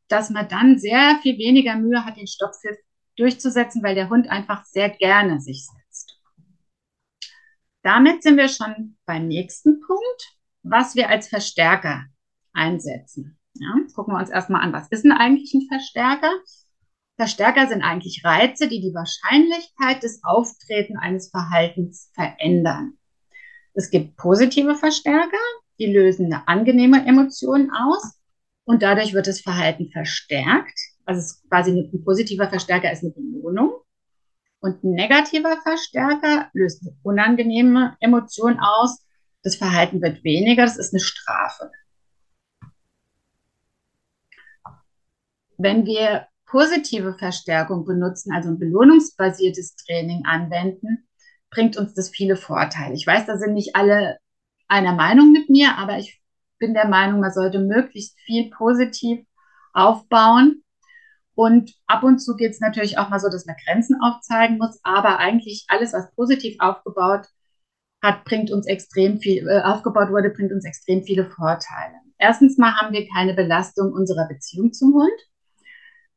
dass 0.08 0.30
man 0.30 0.48
dann 0.48 0.78
sehr 0.78 1.18
viel 1.22 1.38
weniger 1.38 1.76
Mühe 1.76 2.04
hat, 2.04 2.16
den 2.16 2.26
Stopppfiff 2.26 2.76
durchzusetzen, 3.16 3.82
weil 3.82 3.94
der 3.94 4.08
Hund 4.08 4.28
einfach 4.28 4.64
sehr 4.64 4.90
gerne 4.90 5.40
sich 5.40 5.66
setzt. 5.66 6.20
Damit 7.82 8.22
sind 8.22 8.36
wir 8.36 8.48
schon 8.48 8.98
beim 9.06 9.28
nächsten 9.28 9.80
Punkt, 9.80 10.36
was 10.62 10.94
wir 10.94 11.08
als 11.08 11.28
Verstärker 11.28 12.06
einsetzen. 12.52 13.37
Ja, 13.60 13.74
gucken 13.94 14.14
wir 14.14 14.18
uns 14.18 14.30
erstmal 14.30 14.62
an, 14.62 14.72
was 14.72 14.88
ist 14.90 15.04
denn 15.04 15.12
eigentlich 15.12 15.52
ein 15.54 15.66
Verstärker? 15.68 16.30
Verstärker 17.16 17.66
sind 17.66 17.82
eigentlich 17.82 18.22
Reize, 18.24 18.68
die 18.68 18.80
die 18.80 18.94
Wahrscheinlichkeit 18.94 20.04
des 20.04 20.22
Auftreten 20.22 20.96
eines 20.96 21.30
Verhaltens 21.30 22.10
verändern. 22.14 22.92
Es 23.74 23.90
gibt 23.90 24.16
positive 24.16 24.76
Verstärker, 24.76 25.36
die 25.80 25.92
lösen 25.92 26.26
eine 26.26 26.46
angenehme 26.46 27.04
Emotion 27.06 27.70
aus 27.72 28.20
und 28.64 28.82
dadurch 28.82 29.14
wird 29.14 29.26
das 29.26 29.40
Verhalten 29.40 29.90
verstärkt. 29.90 30.78
Also 31.04 31.36
quasi 31.48 31.72
ein 31.72 32.04
positiver 32.04 32.48
Verstärker 32.48 32.92
ist 32.92 33.02
eine 33.02 33.12
Belohnung. 33.12 33.72
Und 34.60 34.84
ein 34.84 34.90
negativer 34.90 35.56
Verstärker 35.62 36.50
löst 36.52 36.82
eine 36.82 36.96
unangenehme 37.02 37.96
Emotion 38.00 38.58
aus. 38.60 39.04
Das 39.42 39.56
Verhalten 39.56 40.02
wird 40.02 40.22
weniger, 40.24 40.64
das 40.64 40.76
ist 40.76 40.92
eine 40.92 41.00
Strafe. 41.00 41.70
Wenn 45.58 45.84
wir 45.86 46.26
positive 46.46 47.14
Verstärkung 47.18 47.84
benutzen, 47.84 48.32
also 48.32 48.48
ein 48.48 48.58
belohnungsbasiertes 48.58 49.74
Training 49.76 50.24
anwenden, 50.24 51.08
bringt 51.50 51.76
uns 51.76 51.94
das 51.94 52.10
viele 52.10 52.36
Vorteile. 52.36 52.94
Ich 52.94 53.06
weiß, 53.06 53.26
da 53.26 53.36
sind 53.36 53.54
nicht 53.54 53.74
alle 53.74 54.18
einer 54.68 54.94
Meinung 54.94 55.32
mit 55.32 55.50
mir, 55.50 55.76
aber 55.76 55.98
ich 55.98 56.22
bin 56.58 56.74
der 56.74 56.86
Meinung, 56.86 57.20
man 57.20 57.32
sollte 57.32 57.58
möglichst 57.58 58.18
viel 58.20 58.50
positiv 58.50 59.26
aufbauen. 59.72 60.62
Und 61.34 61.72
ab 61.86 62.02
und 62.02 62.18
zu 62.18 62.36
geht 62.36 62.52
es 62.52 62.60
natürlich 62.60 62.98
auch 62.98 63.10
mal 63.10 63.20
so, 63.20 63.28
dass 63.28 63.46
man 63.46 63.56
Grenzen 63.64 64.00
aufzeigen 64.00 64.58
muss, 64.58 64.80
aber 64.82 65.18
eigentlich 65.18 65.66
alles, 65.68 65.92
was 65.92 66.12
positiv 66.14 66.56
aufgebaut 66.58 67.26
hat, 68.02 68.24
bringt 68.24 68.50
uns 68.50 68.66
extrem 68.66 69.18
viel, 69.18 69.46
äh, 69.48 69.62
aufgebaut 69.62 70.10
wurde, 70.10 70.30
bringt 70.30 70.52
uns 70.52 70.64
extrem 70.64 71.02
viele 71.02 71.28
Vorteile. 71.30 71.94
Erstens 72.18 72.58
mal 72.58 72.74
haben 72.74 72.92
wir 72.92 73.08
keine 73.08 73.34
Belastung 73.34 73.92
unserer 73.92 74.28
Beziehung 74.28 74.72
zum 74.72 74.94
Hund. 74.94 75.20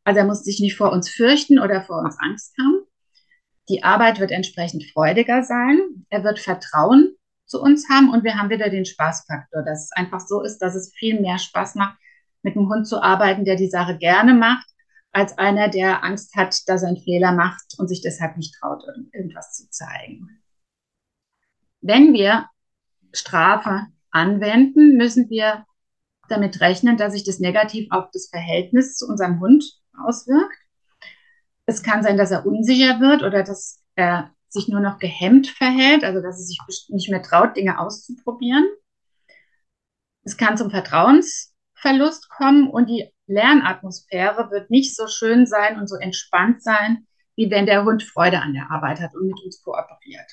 Also 0.04 0.20
er 0.20 0.26
muss 0.26 0.44
sich 0.44 0.60
nicht 0.60 0.76
vor 0.76 0.92
uns 0.92 1.10
fürchten 1.10 1.60
oder 1.60 1.84
vor 1.84 2.00
uns 2.00 2.18
Angst 2.20 2.56
haben. 2.60 2.86
Die 3.70 3.84
Arbeit 3.84 4.20
wird 4.20 4.32
entsprechend 4.32 4.84
freudiger 4.92 5.44
sein. 5.44 6.06
Er 6.10 6.24
wird 6.24 6.40
Vertrauen 6.40 7.16
zu 7.46 7.62
uns 7.62 7.88
haben 7.90 8.10
und 8.12 8.24
wir 8.24 8.38
haben 8.38 8.50
wieder 8.50 8.70
den 8.70 8.86
Spaßfaktor, 8.86 9.64
dass 9.64 9.86
es 9.86 9.92
einfach 9.92 10.22
so 10.22 10.42
ist, 10.42 10.60
dass 10.60 10.76
es 10.76 10.94
viel 10.94 11.20
mehr 11.20 11.38
Spaß 11.38 11.76
macht, 11.76 11.98
mit 12.42 12.56
einem 12.56 12.70
Hund 12.70 12.88
zu 12.88 13.02
arbeiten, 13.02 13.46
der 13.46 13.56
die 13.56 13.70
Sache 13.70 13.98
gerne 13.98 14.34
macht, 14.34 14.68
als 15.12 15.38
einer, 15.38 15.68
der 15.68 16.04
Angst 16.04 16.36
hat, 16.36 16.58
dass 16.68 16.84
er 16.84 16.90
einen 16.90 16.98
Fehler 16.98 17.34
macht 17.34 17.76
und 17.78 17.88
sich 17.88 18.02
deshalb 18.02 18.38
nicht 18.38 18.56
traut, 18.56 18.84
irgendwas 19.12 19.54
zu 19.54 19.70
zeigen. 19.70 20.42
Wenn 21.82 22.14
wir 22.14 22.48
Strafe 23.14 23.88
anwenden, 24.12 24.96
müssen 24.96 25.30
wir 25.30 25.66
damit 26.30 26.62
rechnen, 26.62 26.96
dass 26.96 27.14
sich 27.14 27.26
das 27.26 27.40
negativ 27.40 27.88
auf 27.92 28.06
das 28.14 28.30
Verhältnis 28.30 28.96
zu 28.96 29.06
unserem 29.08 29.42
Hund 29.42 29.81
auswirkt. 29.98 30.58
Es 31.66 31.84
kann 31.84 32.04
sein, 32.04 32.18
dass 32.18 32.32
er 32.32 32.46
unsicher 32.46 33.00
wird 33.00 33.24
oder 33.24 33.44
dass 33.44 33.84
er 33.96 34.34
sich 34.50 34.68
nur 34.68 34.82
noch 34.82 35.00
gehemmt 35.00 35.48
verhält, 35.48 36.04
also 36.04 36.22
dass 36.22 36.40
er 36.40 36.46
sich 36.46 36.60
nicht 36.90 37.10
mehr 37.10 37.22
traut, 37.22 37.56
Dinge 37.56 37.80
auszuprobieren. 37.80 38.68
Es 40.24 40.38
kann 40.38 40.58
zum 40.58 40.70
Vertrauensverlust 40.70 42.30
kommen 42.30 42.70
und 42.70 42.88
die 42.90 43.10
Lernatmosphäre 43.28 44.52
wird 44.52 44.70
nicht 44.70 44.96
so 44.96 45.08
schön 45.08 45.46
sein 45.46 45.80
und 45.80 45.88
so 45.88 45.96
entspannt 45.96 46.62
sein, 46.62 47.08
wie 47.36 47.50
wenn 47.50 47.66
der 47.66 47.86
Hund 47.86 48.04
Freude 48.04 48.42
an 48.42 48.54
der 48.54 48.70
Arbeit 48.70 49.00
hat 49.00 49.16
und 49.16 49.28
mit 49.28 49.40
uns 49.44 49.64
kooperiert. 49.64 50.30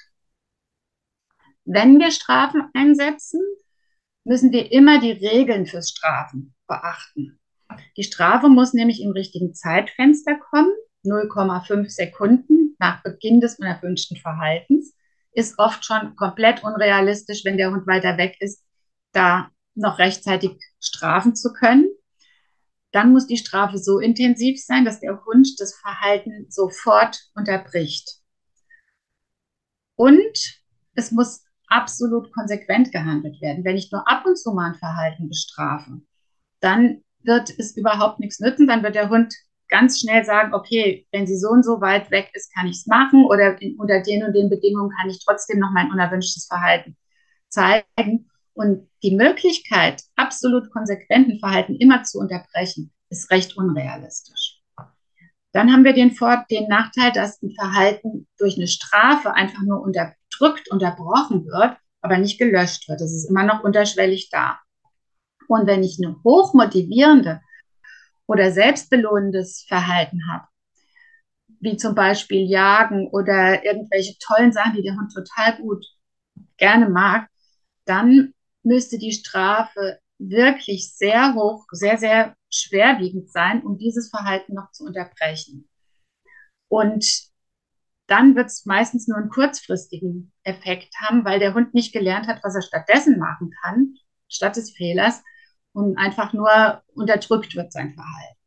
Wenn 1.64 1.98
wir 1.98 2.10
Strafen 2.10 2.68
einsetzen, 2.74 3.40
müssen 4.24 4.52
wir 4.52 4.72
immer 4.72 5.00
die 5.00 5.12
Regeln 5.12 5.66
fürs 5.66 5.90
Strafen 5.90 6.54
beachten. 6.66 7.37
Die 7.96 8.04
Strafe 8.04 8.48
muss 8.48 8.72
nämlich 8.72 9.02
im 9.02 9.12
richtigen 9.12 9.54
Zeitfenster 9.54 10.36
kommen, 10.36 10.72
0,5 11.04 11.88
Sekunden 11.88 12.76
nach 12.78 13.02
Beginn 13.02 13.40
des 13.40 13.58
unerwünschten 13.58 14.16
Verhaltens 14.16 14.94
ist 15.32 15.58
oft 15.58 15.84
schon 15.84 16.16
komplett 16.16 16.64
unrealistisch, 16.64 17.44
wenn 17.44 17.56
der 17.56 17.70
Hund 17.70 17.86
weiter 17.86 18.16
weg 18.18 18.36
ist, 18.40 18.64
da 19.12 19.50
noch 19.74 19.98
rechtzeitig 19.98 20.58
strafen 20.80 21.36
zu 21.36 21.52
können. 21.52 21.88
Dann 22.90 23.12
muss 23.12 23.26
die 23.26 23.36
Strafe 23.36 23.78
so 23.78 23.98
intensiv 23.98 24.60
sein, 24.60 24.84
dass 24.84 25.00
der 25.00 25.24
Hund 25.24 25.48
das 25.58 25.74
Verhalten 25.74 26.46
sofort 26.48 27.30
unterbricht. 27.34 28.16
Und 29.94 30.62
es 30.94 31.12
muss 31.12 31.44
absolut 31.68 32.32
konsequent 32.32 32.90
gehandelt 32.92 33.40
werden. 33.40 33.64
Wenn 33.64 33.76
ich 33.76 33.92
nur 33.92 34.08
ab 34.08 34.24
und 34.26 34.36
zu 34.36 34.52
mal 34.52 34.70
ein 34.70 34.78
Verhalten 34.78 35.28
bestrafe, 35.28 36.00
dann 36.60 37.04
wird 37.22 37.50
es 37.58 37.76
überhaupt 37.76 38.20
nichts 38.20 38.40
nützen. 38.40 38.66
Dann 38.66 38.82
wird 38.82 38.94
der 38.94 39.10
Hund 39.10 39.34
ganz 39.68 40.00
schnell 40.00 40.24
sagen, 40.24 40.54
okay, 40.54 41.06
wenn 41.12 41.26
sie 41.26 41.38
so 41.38 41.48
und 41.50 41.64
so 41.64 41.80
weit 41.80 42.10
weg 42.10 42.30
ist, 42.34 42.52
kann 42.54 42.66
ich 42.66 42.78
es 42.78 42.86
machen 42.86 43.24
oder 43.26 43.60
in, 43.60 43.78
unter 43.78 44.02
den 44.02 44.24
und 44.24 44.34
den 44.34 44.48
Bedingungen 44.48 44.90
kann 44.98 45.10
ich 45.10 45.24
trotzdem 45.24 45.58
noch 45.58 45.70
mein 45.72 45.90
unerwünschtes 45.90 46.46
Verhalten 46.46 46.96
zeigen. 47.48 48.30
Und 48.54 48.88
die 49.02 49.14
Möglichkeit, 49.14 50.02
absolut 50.16 50.70
konsequenten 50.72 51.38
Verhalten 51.38 51.76
immer 51.76 52.02
zu 52.02 52.18
unterbrechen, 52.18 52.92
ist 53.08 53.30
recht 53.30 53.56
unrealistisch. 53.56 54.60
Dann 55.52 55.72
haben 55.72 55.84
wir 55.84 55.92
den, 55.92 56.10
Vor 56.10 56.44
den 56.50 56.68
Nachteil, 56.68 57.12
dass 57.12 57.40
ein 57.42 57.54
Verhalten 57.54 58.26
durch 58.38 58.56
eine 58.56 58.68
Strafe 58.68 59.34
einfach 59.34 59.62
nur 59.62 59.80
unterdrückt, 59.80 60.70
unterbrochen 60.70 61.46
wird, 61.46 61.76
aber 62.00 62.18
nicht 62.18 62.38
gelöscht 62.38 62.88
wird. 62.88 63.00
Es 63.00 63.12
ist 63.12 63.28
immer 63.30 63.44
noch 63.44 63.64
unterschwellig 63.64 64.28
da. 64.30 64.58
Und 65.48 65.66
wenn 65.66 65.82
ich 65.82 65.98
eine 66.00 66.16
hochmotivierende 66.22 67.40
oder 68.26 68.52
selbstbelohnendes 68.52 69.64
Verhalten 69.66 70.20
habe, 70.30 70.46
wie 71.60 71.76
zum 71.76 71.94
Beispiel 71.94 72.48
Jagen 72.48 73.08
oder 73.08 73.64
irgendwelche 73.64 74.16
tollen 74.18 74.52
Sachen, 74.52 74.74
die 74.74 74.82
der 74.82 74.94
Hund 74.94 75.12
total 75.12 75.56
gut 75.56 75.84
gerne 76.56 76.88
mag, 76.88 77.28
dann 77.84 78.34
müsste 78.62 78.98
die 78.98 79.12
Strafe 79.12 79.98
wirklich 80.18 80.92
sehr 80.94 81.34
hoch, 81.34 81.64
sehr, 81.72 81.96
sehr 81.96 82.36
schwerwiegend 82.50 83.30
sein, 83.30 83.62
um 83.62 83.78
dieses 83.78 84.10
Verhalten 84.10 84.54
noch 84.54 84.70
zu 84.72 84.84
unterbrechen. 84.84 85.68
Und 86.68 87.28
dann 88.06 88.36
wird 88.36 88.46
es 88.46 88.66
meistens 88.66 89.08
nur 89.08 89.18
einen 89.18 89.30
kurzfristigen 89.30 90.32
Effekt 90.42 90.94
haben, 91.00 91.24
weil 91.24 91.38
der 91.38 91.54
Hund 91.54 91.74
nicht 91.74 91.92
gelernt 91.92 92.26
hat, 92.26 92.40
was 92.42 92.54
er 92.54 92.62
stattdessen 92.62 93.18
machen 93.18 93.50
kann, 93.62 93.94
statt 94.28 94.56
des 94.56 94.72
Fehlers, 94.72 95.22
und 95.72 95.96
einfach 95.96 96.32
nur 96.32 96.82
unterdrückt 96.94 97.54
wird 97.56 97.72
sein 97.72 97.94
Verhalten. 97.94 98.38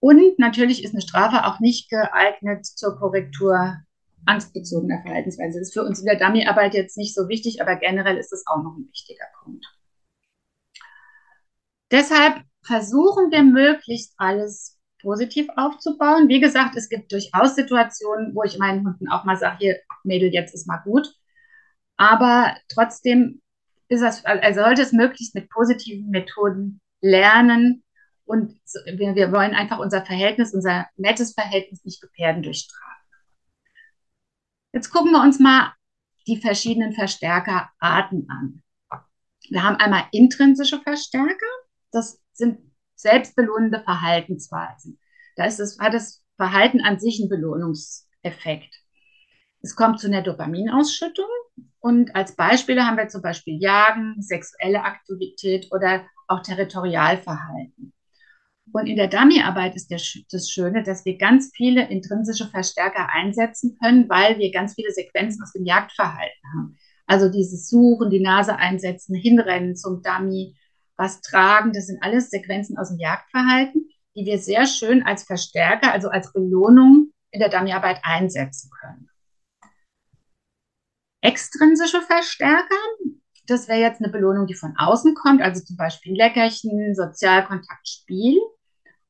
Und 0.00 0.38
natürlich 0.38 0.84
ist 0.84 0.94
eine 0.94 1.02
Strafe 1.02 1.46
auch 1.46 1.60
nicht 1.60 1.90
geeignet 1.90 2.66
zur 2.66 2.98
Korrektur 2.98 3.76
angstbezogener 4.26 5.02
Verhaltensweise. 5.02 5.58
Das 5.58 5.68
ist 5.68 5.74
für 5.74 5.84
uns 5.84 6.00
in 6.00 6.06
der 6.06 6.18
Dummyarbeit 6.18 6.74
jetzt 6.74 6.96
nicht 6.96 7.14
so 7.14 7.28
wichtig, 7.28 7.62
aber 7.62 7.76
generell 7.76 8.16
ist 8.16 8.32
es 8.32 8.44
auch 8.46 8.62
noch 8.62 8.76
ein 8.76 8.88
wichtiger 8.88 9.26
Punkt. 9.42 9.64
Deshalb 11.90 12.42
versuchen 12.62 13.30
wir 13.30 13.44
möglichst 13.44 14.14
alles 14.16 14.78
positiv 15.00 15.48
aufzubauen. 15.56 16.28
Wie 16.28 16.40
gesagt, 16.40 16.76
es 16.76 16.88
gibt 16.88 17.12
durchaus 17.12 17.54
Situationen, 17.54 18.34
wo 18.34 18.42
ich 18.42 18.58
meinen 18.58 18.84
Hunden 18.84 19.08
auch 19.08 19.24
mal 19.24 19.36
sage, 19.36 19.58
hier, 19.58 19.76
Mädel, 20.02 20.32
jetzt 20.32 20.52
ist 20.54 20.66
mal 20.66 20.78
gut. 20.78 21.14
Aber 21.96 22.56
trotzdem 22.68 23.40
ist 23.88 24.00
das, 24.00 24.24
er 24.24 24.54
sollte 24.54 24.82
es 24.82 24.92
möglichst 24.92 25.34
mit 25.34 25.48
positiven 25.50 26.10
Methoden 26.10 26.80
lernen. 27.00 27.84
Und 28.24 28.58
wir, 28.86 29.14
wir 29.14 29.32
wollen 29.32 29.54
einfach 29.54 29.78
unser 29.78 30.04
Verhältnis, 30.04 30.52
unser 30.52 30.86
nettes 30.96 31.34
Verhältnis 31.34 31.84
nicht 31.84 32.00
gefährden 32.00 32.42
durch 32.42 32.58
Strafen. 32.58 32.96
Jetzt 34.72 34.90
gucken 34.90 35.12
wir 35.12 35.22
uns 35.22 35.38
mal 35.38 35.72
die 36.26 36.40
verschiedenen 36.40 36.92
Verstärkerarten 36.92 38.28
an. 38.28 38.62
Wir 39.48 39.62
haben 39.62 39.76
einmal 39.76 40.04
intrinsische 40.10 40.80
Verstärker. 40.80 41.46
Das 41.92 42.20
sind 42.32 42.58
selbstbelohnende 42.96 43.82
Verhaltensweisen. 43.84 44.98
Da 45.36 45.44
ist 45.44 45.60
das, 45.60 45.78
hat 45.78 45.94
das 45.94 46.24
Verhalten 46.36 46.80
an 46.80 46.98
sich 46.98 47.20
einen 47.20 47.28
Belohnungseffekt. 47.28 48.74
Es 49.60 49.74
kommt 49.74 50.00
zu 50.00 50.06
einer 50.06 50.22
Dopaminausschüttung 50.22 51.26
und 51.80 52.14
als 52.14 52.36
Beispiele 52.36 52.86
haben 52.86 52.96
wir 52.96 53.08
zum 53.08 53.22
Beispiel 53.22 53.60
Jagen, 53.60 54.20
sexuelle 54.20 54.82
Aktivität 54.82 55.68
oder 55.70 56.04
auch 56.28 56.42
Territorialverhalten. 56.42 57.92
Und 58.72 58.86
in 58.86 58.96
der 58.96 59.08
Dummy-Arbeit 59.08 59.76
ist 59.76 59.90
der, 59.90 60.00
das 60.30 60.50
Schöne, 60.50 60.82
dass 60.82 61.04
wir 61.04 61.16
ganz 61.16 61.50
viele 61.54 61.88
intrinsische 61.88 62.48
Verstärker 62.48 63.08
einsetzen 63.10 63.78
können, 63.80 64.08
weil 64.08 64.38
wir 64.38 64.50
ganz 64.50 64.74
viele 64.74 64.90
Sequenzen 64.90 65.42
aus 65.42 65.52
dem 65.52 65.64
Jagdverhalten 65.64 66.42
haben. 66.54 66.76
Also 67.06 67.28
dieses 67.28 67.68
Suchen, 67.68 68.10
die 68.10 68.20
Nase 68.20 68.56
einsetzen, 68.56 69.14
hinrennen 69.14 69.76
zum 69.76 70.02
Dummy, 70.02 70.56
was 70.96 71.20
tragen, 71.20 71.72
das 71.72 71.86
sind 71.86 72.02
alles 72.02 72.30
Sequenzen 72.30 72.76
aus 72.78 72.88
dem 72.88 72.98
Jagdverhalten, 72.98 73.88
die 74.16 74.26
wir 74.26 74.38
sehr 74.38 74.66
schön 74.66 75.04
als 75.04 75.22
Verstärker, 75.22 75.92
also 75.92 76.08
als 76.08 76.32
Belohnung 76.32 77.12
in 77.30 77.40
der 77.40 77.48
Dummyarbeit 77.50 78.00
einsetzen 78.02 78.70
können. 78.80 79.08
Extrinsische 81.26 82.02
Verstärker, 82.02 82.76
das 83.48 83.66
wäre 83.66 83.80
jetzt 83.80 84.00
eine 84.00 84.12
Belohnung, 84.12 84.46
die 84.46 84.54
von 84.54 84.76
außen 84.76 85.16
kommt, 85.16 85.42
also 85.42 85.60
zum 85.60 85.76
Beispiel 85.76 86.14
Leckerchen, 86.14 86.94
Sozialkontakt, 86.94 87.88
Spiel 87.88 88.38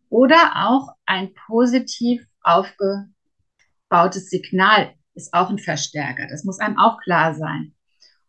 oder 0.09 0.37
auch 0.67 0.95
ein 1.05 1.35
positiv 1.47 2.27
aufgebautes 2.41 4.31
Signal 4.31 4.95
ist 5.13 5.35
auch 5.35 5.51
ein 5.51 5.59
Verstärker. 5.59 6.27
Das 6.31 6.45
muss 6.45 6.59
einem 6.59 6.79
auch 6.79 6.99
klar 7.01 7.35
sein. 7.35 7.75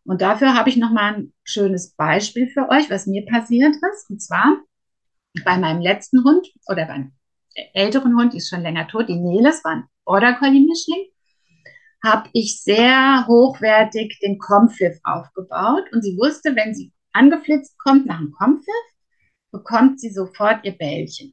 Und 0.03 0.21
dafür 0.21 0.53
habe 0.53 0.69
ich 0.69 0.75
nochmal 0.75 1.13
ein 1.13 1.33
schönes 1.45 1.93
Beispiel 1.95 2.49
für 2.49 2.67
euch, 2.67 2.89
was 2.89 3.07
mir 3.07 3.25
passiert 3.25 3.73
ist. 3.93 4.09
Und 4.09 4.21
zwar 4.21 4.57
bei 5.45 5.57
meinem 5.57 5.79
letzten 5.79 6.25
Hund 6.25 6.45
oder 6.67 6.87
beim 6.87 7.13
älteren 7.73 8.17
Hund, 8.17 8.33
die 8.33 8.37
ist 8.37 8.49
schon 8.49 8.63
länger 8.63 8.89
tot, 8.89 9.07
die 9.07 9.15
Neles, 9.15 9.63
war 9.63 9.71
ein 9.77 9.87
Border 10.03 10.33
Collie 10.33 10.65
Mischling, 10.65 11.07
habe 12.07 12.29
ich 12.33 12.61
sehr 12.61 13.25
hochwertig 13.27 14.19
den 14.21 14.37
Kompfiff 14.37 14.97
aufgebaut. 15.03 15.83
Und 15.91 16.01
sie 16.01 16.17
wusste, 16.17 16.55
wenn 16.55 16.73
sie 16.73 16.93
angeflitzt 17.13 17.77
kommt 17.77 18.05
nach 18.05 18.19
dem 18.19 18.31
Kompfiff, 18.31 18.73
bekommt 19.51 19.99
sie 19.99 20.09
sofort 20.09 20.63
ihr 20.63 20.77
Bällchen. 20.77 21.31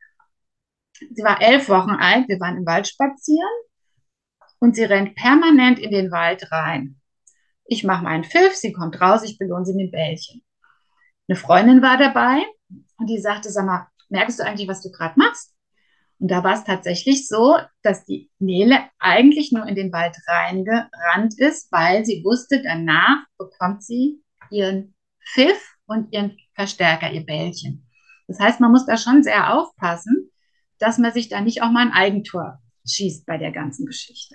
Sie 0.98 1.22
war 1.22 1.40
elf 1.40 1.68
Wochen 1.68 1.90
alt, 1.90 2.28
wir 2.28 2.40
waren 2.40 2.58
im 2.58 2.66
Wald 2.66 2.86
spazieren 2.88 3.48
und 4.60 4.76
sie 4.76 4.84
rennt 4.84 5.14
permanent 5.16 5.78
in 5.78 5.90
den 5.90 6.10
Wald 6.10 6.50
rein. 6.50 7.00
Ich 7.66 7.84
mache 7.84 8.04
meinen 8.04 8.24
Pfiff, 8.24 8.54
sie 8.54 8.72
kommt 8.72 9.00
raus, 9.00 9.22
ich 9.24 9.38
belohne 9.38 9.64
sie 9.64 9.74
mit 9.74 9.92
Bällchen. 9.92 10.42
Eine 11.28 11.36
Freundin 11.36 11.82
war 11.82 11.96
dabei 11.96 12.44
und 12.98 13.06
die 13.08 13.20
sagte, 13.20 13.50
sag 13.50 13.66
mal, 13.66 13.88
merkst 14.08 14.38
du 14.38 14.44
eigentlich, 14.44 14.68
was 14.68 14.82
du 14.82 14.90
gerade 14.90 15.18
machst? 15.18 15.53
Und 16.24 16.30
da 16.30 16.42
war 16.42 16.54
es 16.54 16.64
tatsächlich 16.64 17.28
so, 17.28 17.58
dass 17.82 18.06
die 18.06 18.30
Nele 18.38 18.78
eigentlich 18.98 19.52
nur 19.52 19.66
in 19.66 19.74
den 19.74 19.92
Wald 19.92 20.16
reingerannt 20.26 21.38
ist, 21.38 21.70
weil 21.70 22.06
sie 22.06 22.24
wusste, 22.24 22.62
danach 22.62 23.26
bekommt 23.36 23.84
sie 23.84 24.22
ihren 24.50 24.94
Pfiff 25.22 25.76
und 25.84 26.10
ihren 26.14 26.38
Verstärker, 26.54 27.12
ihr 27.12 27.26
Bällchen. 27.26 27.86
Das 28.26 28.40
heißt, 28.40 28.58
man 28.58 28.72
muss 28.72 28.86
da 28.86 28.96
schon 28.96 29.22
sehr 29.22 29.52
aufpassen, 29.52 30.30
dass 30.78 30.96
man 30.96 31.12
sich 31.12 31.28
da 31.28 31.42
nicht 31.42 31.60
auch 31.60 31.70
mal 31.70 31.88
ein 31.88 31.92
Eigentor 31.92 32.58
schießt 32.88 33.26
bei 33.26 33.36
der 33.36 33.52
ganzen 33.52 33.84
Geschichte. 33.84 34.34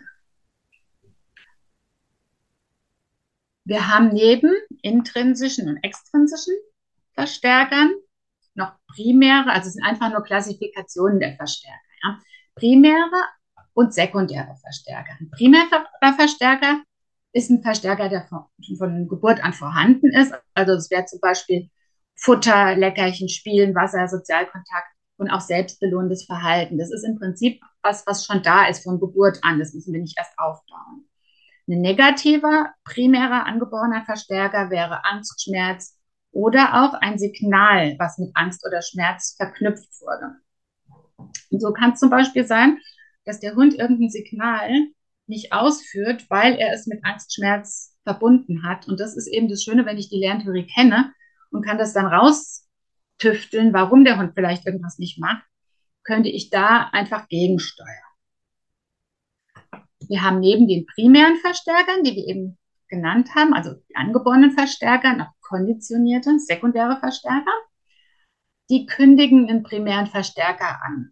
Wir 3.65 3.87
haben 3.87 4.09
neben 4.09 4.53
intrinsischen 4.83 5.67
und 5.67 5.77
extrinsischen 5.77 6.53
Verstärkern 7.13 7.89
primäre, 8.93 9.51
also 9.51 9.67
es 9.67 9.73
sind 9.73 9.85
einfach 9.85 10.11
nur 10.11 10.23
Klassifikationen 10.23 11.19
der 11.19 11.35
Verstärker. 11.35 11.79
Ja. 12.03 12.19
Primäre 12.55 13.23
und 13.73 13.93
sekundäre 13.93 14.55
Verstärker. 14.61 15.13
Ein 15.19 15.29
primärer 15.31 15.85
Verstärker 16.15 16.81
ist 17.31 17.49
ein 17.49 17.61
Verstärker, 17.61 18.09
der 18.09 18.27
von, 18.27 18.45
von 18.77 19.07
Geburt 19.07 19.43
an 19.43 19.53
vorhanden 19.53 20.11
ist. 20.11 20.33
Also 20.53 20.73
es 20.73 20.89
wäre 20.89 21.05
zum 21.05 21.19
Beispiel 21.19 21.69
Futter, 22.15 22.75
Leckerchen, 22.75 23.29
Spielen, 23.29 23.75
Wasser, 23.75 24.07
Sozialkontakt 24.07 24.91
und 25.17 25.29
auch 25.29 25.41
selbstbelohnendes 25.41 26.25
Verhalten. 26.25 26.77
Das 26.77 26.91
ist 26.91 27.03
im 27.03 27.17
Prinzip 27.17 27.61
was, 27.81 28.05
was 28.07 28.25
schon 28.25 28.41
da 28.41 28.67
ist 28.67 28.83
von 28.83 28.99
Geburt 28.99 29.39
an. 29.43 29.59
Das 29.59 29.73
müssen 29.73 29.93
wir 29.93 30.01
nicht 30.01 30.17
erst 30.17 30.37
aufbauen. 30.37 31.07
Ein 31.67 31.81
negativer, 31.81 32.73
primärer 32.83 33.45
angeborener 33.45 34.03
Verstärker 34.03 34.71
wäre 34.71 35.05
Angst, 35.05 35.43
Schmerz 35.43 35.98
oder 36.31 36.83
auch 36.83 36.93
ein 36.93 37.17
Signal, 37.17 37.95
was 37.97 38.17
mit 38.17 38.31
Angst 38.35 38.65
oder 38.65 38.81
Schmerz 38.81 39.35
verknüpft 39.35 39.89
wurde. 40.01 40.35
Und 41.51 41.59
so 41.59 41.73
kann 41.73 41.93
es 41.93 41.99
zum 41.99 42.09
Beispiel 42.09 42.45
sein, 42.45 42.79
dass 43.25 43.39
der 43.39 43.55
Hund 43.55 43.73
irgendein 43.73 44.09
Signal 44.09 44.69
nicht 45.27 45.53
ausführt, 45.53 46.25
weil 46.29 46.55
er 46.55 46.73
es 46.73 46.87
mit 46.87 47.03
Angst, 47.05 47.33
Schmerz 47.33 47.95
verbunden 48.03 48.63
hat. 48.63 48.87
Und 48.87 48.99
das 48.99 49.15
ist 49.15 49.27
eben 49.27 49.47
das 49.47 49.63
Schöne, 49.63 49.85
wenn 49.85 49.97
ich 49.97 50.09
die 50.09 50.19
Lerntheorie 50.19 50.67
kenne 50.67 51.13
und 51.51 51.63
kann 51.65 51.77
das 51.77 51.93
dann 51.93 52.07
raustüfteln, 52.07 53.73
warum 53.73 54.03
der 54.03 54.17
Hund 54.17 54.33
vielleicht 54.33 54.65
irgendwas 54.65 54.97
nicht 54.97 55.19
macht, 55.19 55.43
könnte 56.03 56.29
ich 56.29 56.49
da 56.49 56.89
einfach 56.91 57.27
gegensteuern. 57.27 57.87
Wir 60.07 60.23
haben 60.23 60.39
neben 60.39 60.67
den 60.67 60.87
primären 60.87 61.37
Verstärkern, 61.37 62.03
die 62.03 62.15
wir 62.15 62.27
eben 62.27 62.57
genannt 62.87 63.29
haben, 63.35 63.53
also 63.53 63.75
die 63.89 63.95
angeborenen 63.95 64.51
Verstärker, 64.51 65.13
konditionierte, 65.49 66.39
sekundäre 66.39 66.97
Verstärker. 66.99 67.51
Die 68.69 68.85
kündigen 68.85 69.49
einen 69.49 69.63
primären 69.63 70.07
Verstärker 70.07 70.83
an, 70.83 71.11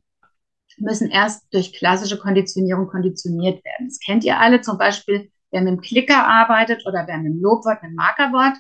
müssen 0.78 1.10
erst 1.10 1.52
durch 1.52 1.74
klassische 1.74 2.20
Konditionierung 2.20 2.88
konditioniert 2.88 3.66
werden. 3.66 3.88
Das 3.88 4.00
kennt 4.00 4.24
ihr 4.24 4.40
alle, 4.40 4.62
zum 4.62 4.78
Beispiel, 4.78 5.32
wer 5.52 5.62
mit 5.62 5.74
dem 5.74 5.82
Klicker 5.82 6.28
arbeitet 6.28 6.86
oder 6.86 7.08
wer 7.08 7.18
mit 7.18 7.34
dem 7.34 7.42
Lobwort, 7.42 7.82
mit 7.82 7.92
dem 7.92 7.96
Markerwort 7.96 8.58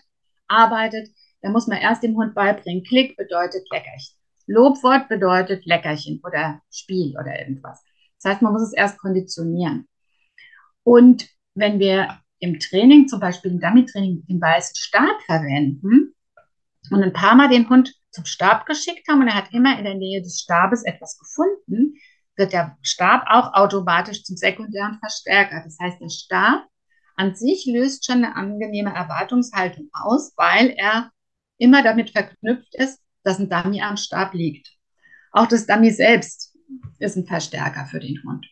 arbeitet, 0.47 1.09
da 1.41 1.49
muss 1.49 1.67
man 1.67 1.77
erst 1.77 2.01
dem 2.01 2.15
Hund 2.15 2.33
beibringen, 2.33 2.83
Klick 2.83 3.15
bedeutet 3.15 3.67
Leckerchen. 3.71 4.15
Lobwort 4.47 5.09
bedeutet 5.09 5.65
Leckerchen 5.65 6.21
oder 6.23 6.61
Spiel 6.71 7.15
oder 7.19 7.39
irgendwas. 7.39 7.83
Das 8.21 8.31
heißt, 8.31 8.41
man 8.41 8.53
muss 8.53 8.63
es 8.63 8.73
erst 8.73 8.97
konditionieren. 8.97 9.87
Und 10.83 11.27
wenn 11.53 11.79
wir 11.79 12.19
im 12.39 12.59
Training, 12.59 13.07
zum 13.07 13.19
Beispiel 13.19 13.51
im 13.51 13.59
Dummy-Training, 13.59 14.25
den 14.27 14.41
weißen 14.41 14.75
Stab 14.75 15.21
verwenden 15.25 16.13
und 16.91 17.03
ein 17.03 17.13
paar 17.13 17.35
Mal 17.35 17.49
den 17.49 17.69
Hund 17.69 17.93
zum 18.11 18.25
Stab 18.25 18.65
geschickt 18.65 19.07
haben 19.07 19.21
und 19.21 19.27
er 19.27 19.35
hat 19.35 19.53
immer 19.53 19.77
in 19.77 19.85
der 19.85 19.95
Nähe 19.95 20.21
des 20.21 20.39
Stabes 20.39 20.83
etwas 20.83 21.17
gefunden, 21.17 21.95
wird 22.35 22.53
der 22.53 22.77
Stab 22.81 23.25
auch 23.27 23.53
automatisch 23.53 24.23
zum 24.23 24.37
sekundären 24.37 24.99
Verstärker. 24.99 25.61
Das 25.63 25.77
heißt, 25.79 25.99
der 25.99 26.09
Stab 26.09 26.67
an 27.15 27.35
sich 27.35 27.65
löst 27.65 28.05
schon 28.05 28.23
eine 28.23 28.35
angenehme 28.35 28.93
Erwartungshaltung 28.93 29.89
aus, 29.91 30.33
weil 30.37 30.69
er 30.77 31.11
immer 31.57 31.83
damit 31.83 32.11
verknüpft 32.11 32.75
ist, 32.75 33.01
dass 33.23 33.39
ein 33.39 33.49
Dummy 33.49 33.81
am 33.81 33.97
Stab 33.97 34.33
liegt. 34.33 34.69
Auch 35.31 35.47
das 35.47 35.65
Dummy 35.65 35.91
selbst 35.91 36.55
ist 36.99 37.17
ein 37.17 37.25
Verstärker 37.25 37.85
für 37.85 37.99
den 37.99 38.21
Hund. 38.23 38.45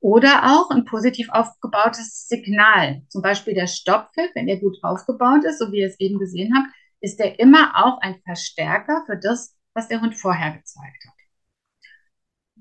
Oder 0.00 0.44
auch 0.44 0.70
ein 0.70 0.84
positiv 0.84 1.28
aufgebautes 1.30 2.28
Signal. 2.28 3.02
Zum 3.08 3.20
Beispiel 3.20 3.54
der 3.54 3.66
Stopppfiff, 3.66 4.30
wenn 4.34 4.46
der 4.46 4.60
gut 4.60 4.76
aufgebaut 4.82 5.44
ist, 5.44 5.58
so 5.58 5.72
wie 5.72 5.80
ihr 5.80 5.88
es 5.88 5.98
eben 5.98 6.18
gesehen 6.18 6.52
habt, 6.56 6.68
ist 7.00 7.18
der 7.18 7.38
immer 7.40 7.72
auch 7.74 8.00
ein 8.00 8.20
Verstärker 8.24 9.02
für 9.06 9.16
das, 9.16 9.56
was 9.74 9.88
der 9.88 10.00
Hund 10.00 10.16
vorher 10.16 10.52
gezeigt 10.52 11.04
hat. 11.06 11.14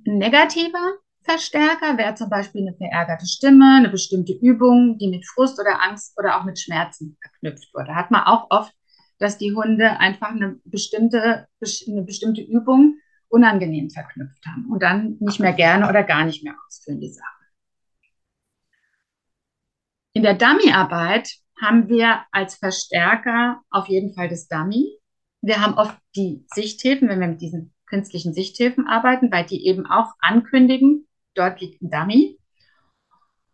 Negativer 0.06 0.97
Verstärker 1.28 1.97
wäre 1.97 2.15
zum 2.15 2.30
Beispiel 2.30 2.62
eine 2.62 2.78
verärgerte 2.78 3.26
Stimme, 3.26 3.76
eine 3.76 3.89
bestimmte 3.89 4.32
Übung, 4.32 4.97
die 4.97 5.10
mit 5.10 5.28
Frust 5.28 5.60
oder 5.60 5.84
Angst 5.84 6.17
oder 6.17 6.39
auch 6.39 6.45
mit 6.45 6.58
Schmerzen 6.58 7.17
verknüpft 7.21 7.73
wurde. 7.73 7.95
Hat 7.95 8.12
man 8.12 8.23
auch 8.23 8.47
oft, 8.50 8.73
dass 9.19 9.38
die 9.38 9.54
Hunde 9.54 10.00
einfach 10.00 10.30
eine 10.30 10.60
bestimmte, 10.63 11.47
eine 11.88 12.04
bestimmte 12.04 12.41
Übung 12.41 12.95
unangenehm 13.30 13.90
verknüpft 13.90 14.46
haben 14.46 14.66
und 14.72 14.82
dann 14.84 15.18
nicht 15.20 15.40
mehr 15.40 15.54
gerne 15.54 15.90
oder 15.90 16.04
gar 16.04 16.26
nicht 16.26 16.44
mehr 16.44 16.56
ausführen 16.66 17.00
die 17.00 17.12
Sache. 17.12 17.26
In 20.13 20.24
der 20.24 20.34
Dummy-Arbeit 20.34 21.30
haben 21.62 21.90
wir 21.90 22.24
als 22.32 22.56
Verstärker 22.56 23.62
auf 23.70 23.88
jeden 23.88 24.13
Fall 24.13 24.30
das 24.30 24.48
Dummy. 24.48 24.98
Wir 25.42 25.62
haben 25.62 25.76
oft 25.76 25.98
die 26.16 26.46
Sichthilfen, 26.54 27.10
wenn 27.10 27.20
wir 27.20 27.28
mit 27.28 27.42
diesen 27.42 27.74
künstlichen 27.86 28.34
Sichthilfen 28.34 28.88
arbeiten, 28.88 29.32
weil 29.32 29.46
die 29.46 29.66
eben 29.68 29.86
auch 29.86 30.13
ankündigen, 30.20 31.08
dort 31.36 31.62
liegt 31.62 31.82
ein 31.82 31.92
Dummy. 31.92 32.40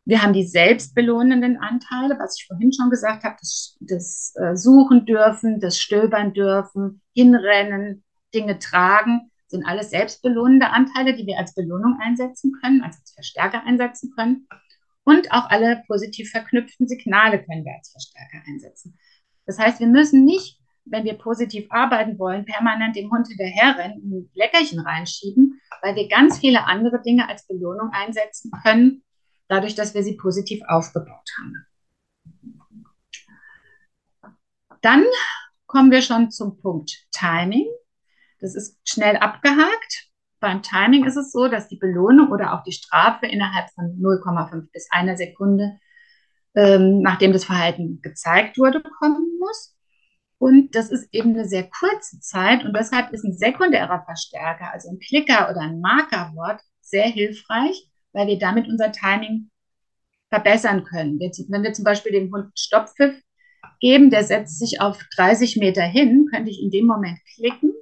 Wir 0.06 0.22
haben 0.22 0.34
die 0.34 0.46
selbstbelohnenden 0.46 1.58
Anteile, 1.58 2.18
was 2.20 2.38
ich 2.38 2.48
vorhin 2.48 2.74
schon 2.74 2.90
gesagt 2.90 3.24
habe, 3.24 3.36
das, 3.40 3.78
das 3.80 4.34
äh, 4.36 4.56
Suchen 4.56 5.06
dürfen, 5.06 5.62
das 5.62 5.80
Stöbern 5.80 6.34
dürfen, 6.34 7.02
hinrennen, 7.14 8.04
Dinge 8.34 8.60
tragen 8.60 9.32
sind 9.54 9.66
alles 9.66 9.92
selbstbelohnende 9.92 10.72
Anteile, 10.72 11.16
die 11.16 11.28
wir 11.28 11.38
als 11.38 11.54
Belohnung 11.54 12.00
einsetzen 12.02 12.54
können, 12.60 12.82
also 12.82 13.00
als 13.00 13.14
Verstärker 13.14 13.64
einsetzen 13.64 14.12
können. 14.16 14.48
Und 15.04 15.32
auch 15.32 15.50
alle 15.50 15.84
positiv 15.86 16.32
verknüpften 16.32 16.88
Signale 16.88 17.44
können 17.44 17.64
wir 17.64 17.74
als 17.74 17.92
Verstärker 17.92 18.42
einsetzen. 18.48 18.98
Das 19.46 19.60
heißt, 19.60 19.80
wir 19.80 19.88
müssen 19.88 20.26
nicht, 20.26 20.60
wenn 20.86 21.04
wir 21.04 21.14
positiv 21.14 21.68
arbeiten 21.70 22.18
wollen, 22.18 22.46
permanent 22.46 22.96
dem 22.96 23.12
Hund 23.12 23.28
hinterherrennen 23.28 24.02
ein 24.02 24.30
Leckerchen 24.34 24.80
reinschieben, 24.80 25.62
weil 25.82 25.96
wir 25.96 26.08
ganz 26.08 26.40
viele 26.40 26.66
andere 26.66 27.02
Dinge 27.02 27.30
als 27.30 27.46
Belohnung 27.46 27.92
einsetzen 27.92 28.52
können, 28.64 29.04
dadurch, 29.48 29.76
dass 29.76 29.94
wir 29.94 30.04
sie 30.04 30.18
positiv 30.18 30.62
aufgebaut 30.68 31.30
haben. 31.38 31.66
Dann 34.82 35.06
kommen 35.68 35.92
wir 35.92 36.02
schon 36.02 36.32
zum 36.32 36.58
Punkt 36.58 37.06
Timing. 37.12 37.68
Das 38.44 38.56
ist 38.56 38.78
schnell 38.84 39.16
abgehakt. 39.16 40.10
Beim 40.42 40.62
Timing 40.62 41.06
ist 41.06 41.16
es 41.16 41.32
so, 41.32 41.48
dass 41.48 41.70
die 41.70 41.78
Belohnung 41.78 42.30
oder 42.30 42.54
auch 42.54 42.64
die 42.64 42.74
Strafe 42.74 43.26
innerhalb 43.26 43.70
von 43.74 43.86
0,5 44.02 44.70
bis 44.74 44.90
einer 44.92 45.16
Sekunde, 45.16 45.80
ähm, 46.54 47.00
nachdem 47.00 47.32
das 47.32 47.46
Verhalten 47.46 48.02
gezeigt 48.02 48.58
wurde, 48.58 48.84
kommen 49.00 49.40
muss. 49.40 49.78
Und 50.40 50.76
das 50.76 50.92
ist 50.92 51.08
eben 51.14 51.30
eine 51.30 51.46
sehr 51.46 51.70
kurze 51.70 52.20
Zeit 52.20 52.66
und 52.66 52.76
deshalb 52.76 53.14
ist 53.14 53.24
ein 53.24 53.32
sekundärer 53.32 54.04
Verstärker, 54.04 54.74
also 54.74 54.90
ein 54.90 55.00
Klicker 55.00 55.50
oder 55.50 55.62
ein 55.62 55.80
Markerwort, 55.80 56.60
sehr 56.82 57.08
hilfreich, 57.08 57.90
weil 58.12 58.28
wir 58.28 58.40
damit 58.40 58.68
unser 58.68 58.92
Timing 58.92 59.52
verbessern 60.28 60.84
können. 60.84 61.18
Wenn 61.18 61.64
wir 61.64 61.72
zum 61.72 61.86
Beispiel 61.86 62.12
dem 62.12 62.30
Hund 62.34 62.52
Stopppfiff 62.60 63.16
geben, 63.80 64.10
der 64.10 64.26
setzt 64.26 64.60
sich 64.60 64.82
auf 64.82 65.02
30 65.16 65.56
Meter 65.56 65.84
hin, 65.84 66.28
könnte 66.30 66.52
ich 66.52 66.62
in 66.62 66.72
dem 66.72 66.88
Moment 66.88 67.20
klicken 67.36 67.74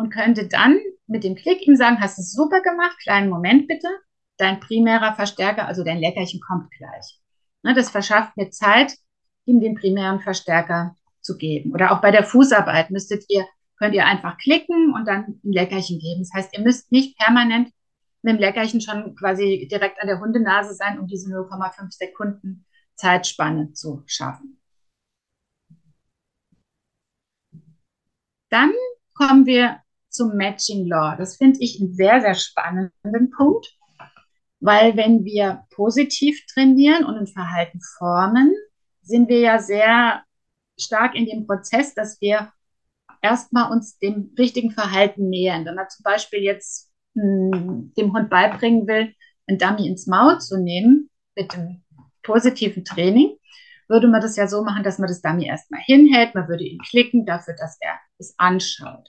und 0.00 0.08
könnte 0.08 0.48
dann 0.48 0.80
mit 1.06 1.24
dem 1.24 1.34
Klick 1.34 1.66
ihm 1.66 1.76
sagen, 1.76 2.00
hast 2.00 2.16
du 2.16 2.22
es 2.22 2.32
super 2.32 2.62
gemacht, 2.62 2.96
kleinen 3.02 3.28
Moment 3.28 3.68
bitte, 3.68 3.88
dein 4.38 4.58
primärer 4.58 5.14
Verstärker, 5.14 5.66
also 5.66 5.84
dein 5.84 5.98
Leckerchen 5.98 6.40
kommt 6.40 6.70
gleich. 6.70 7.20
Ne, 7.62 7.74
das 7.74 7.90
verschafft 7.90 8.34
mir 8.38 8.50
Zeit, 8.50 8.96
ihm 9.44 9.60
den 9.60 9.74
primären 9.74 10.20
Verstärker 10.20 10.96
zu 11.20 11.36
geben. 11.36 11.72
Oder 11.74 11.92
auch 11.92 12.00
bei 12.00 12.10
der 12.10 12.24
Fußarbeit 12.24 12.90
müsstet 12.90 13.26
ihr, 13.28 13.44
könnt 13.78 13.94
ihr 13.94 14.06
einfach 14.06 14.38
klicken 14.38 14.94
und 14.94 15.06
dann 15.06 15.38
ein 15.44 15.52
Leckerchen 15.52 15.98
geben. 15.98 16.22
Das 16.22 16.32
heißt, 16.32 16.56
ihr 16.56 16.64
müsst 16.64 16.90
nicht 16.90 17.18
permanent 17.18 17.68
mit 18.22 18.34
dem 18.34 18.40
Leckerchen 18.40 18.80
schon 18.80 19.14
quasi 19.16 19.68
direkt 19.70 20.00
an 20.00 20.06
der 20.06 20.20
Hundenase 20.20 20.72
sein, 20.72 20.98
um 20.98 21.08
diese 21.08 21.30
0,5 21.30 21.90
Sekunden 21.90 22.64
Zeitspanne 22.94 23.74
zu 23.74 24.02
schaffen. 24.06 24.58
Dann 28.48 28.72
kommen 29.12 29.44
wir 29.44 29.82
zum 30.10 30.36
Matching 30.36 30.86
Law. 30.86 31.16
Das 31.16 31.36
finde 31.36 31.60
ich 31.60 31.80
einen 31.80 31.94
sehr, 31.94 32.20
sehr 32.20 32.34
spannenden 32.34 33.30
Punkt, 33.36 33.66
weil 34.60 34.96
wenn 34.96 35.24
wir 35.24 35.64
positiv 35.70 36.44
trainieren 36.52 37.04
und 37.04 37.16
ein 37.16 37.26
Verhalten 37.26 37.80
formen, 37.98 38.52
sind 39.02 39.28
wir 39.28 39.40
ja 39.40 39.58
sehr 39.58 40.22
stark 40.78 41.14
in 41.14 41.26
dem 41.26 41.46
Prozess, 41.46 41.94
dass 41.94 42.20
wir 42.20 42.52
erstmal 43.22 43.70
uns 43.70 43.98
dem 43.98 44.34
richtigen 44.38 44.70
Verhalten 44.70 45.28
nähern. 45.28 45.64
Wenn 45.64 45.74
man 45.74 45.88
zum 45.88 46.02
Beispiel 46.02 46.40
jetzt 46.40 46.90
mh, 47.14 47.56
hm, 47.56 47.92
dem 47.96 48.12
Hund 48.12 48.30
beibringen 48.30 48.86
will, 48.86 49.14
ein 49.46 49.58
Dummy 49.58 49.88
ins 49.88 50.06
Maul 50.06 50.40
zu 50.40 50.58
nehmen 50.58 51.10
mit 51.34 51.52
dem 51.54 51.82
positiven 52.22 52.84
Training, 52.84 53.36
würde 53.88 54.06
man 54.06 54.20
das 54.20 54.36
ja 54.36 54.46
so 54.46 54.62
machen, 54.62 54.84
dass 54.84 54.98
man 54.98 55.08
das 55.08 55.20
Dummy 55.20 55.46
erstmal 55.46 55.80
hinhält, 55.80 56.34
man 56.34 56.48
würde 56.48 56.64
ihn 56.64 56.78
klicken 56.78 57.26
dafür, 57.26 57.54
dass 57.58 57.76
er 57.80 57.98
es 58.18 58.34
anschaut. 58.38 59.08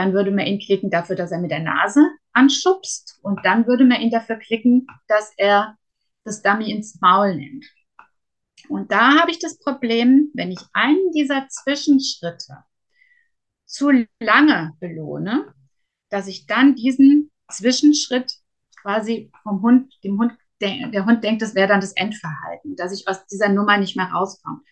Dann 0.00 0.14
würde 0.14 0.30
man 0.30 0.46
ihn 0.46 0.58
klicken 0.58 0.88
dafür, 0.88 1.14
dass 1.14 1.30
er 1.30 1.40
mit 1.40 1.50
der 1.50 1.60
Nase 1.60 2.00
anschubst 2.32 3.18
und 3.20 3.38
dann 3.44 3.66
würde 3.66 3.84
man 3.84 4.00
ihn 4.00 4.10
dafür 4.10 4.36
klicken, 4.36 4.86
dass 5.08 5.30
er 5.36 5.76
das 6.24 6.40
Dummy 6.40 6.70
ins 6.70 6.98
Maul 7.02 7.36
nimmt. 7.36 7.66
Und 8.70 8.90
da 8.90 9.18
habe 9.20 9.30
ich 9.30 9.40
das 9.40 9.58
Problem, 9.58 10.30
wenn 10.32 10.50
ich 10.50 10.60
einen 10.72 11.12
dieser 11.12 11.48
Zwischenschritte 11.50 12.64
zu 13.66 13.90
lange 14.18 14.72
belohne, 14.80 15.52
dass 16.08 16.28
ich 16.28 16.46
dann 16.46 16.76
diesen 16.76 17.30
Zwischenschritt 17.50 18.32
quasi 18.80 19.30
vom 19.42 19.60
Hund, 19.60 19.92
dem 20.02 20.18
Hund, 20.18 20.32
der, 20.62 21.04
Hund 21.04 21.22
denkt, 21.24 21.42
das 21.42 21.54
wäre 21.54 21.68
dann 21.68 21.82
das 21.82 21.92
Endverhalten, 21.92 22.74
dass 22.74 22.98
ich 22.98 23.06
aus 23.06 23.26
dieser 23.26 23.50
Nummer 23.50 23.76
nicht 23.76 23.96
mehr 23.96 24.06
rauskomme. 24.06 24.62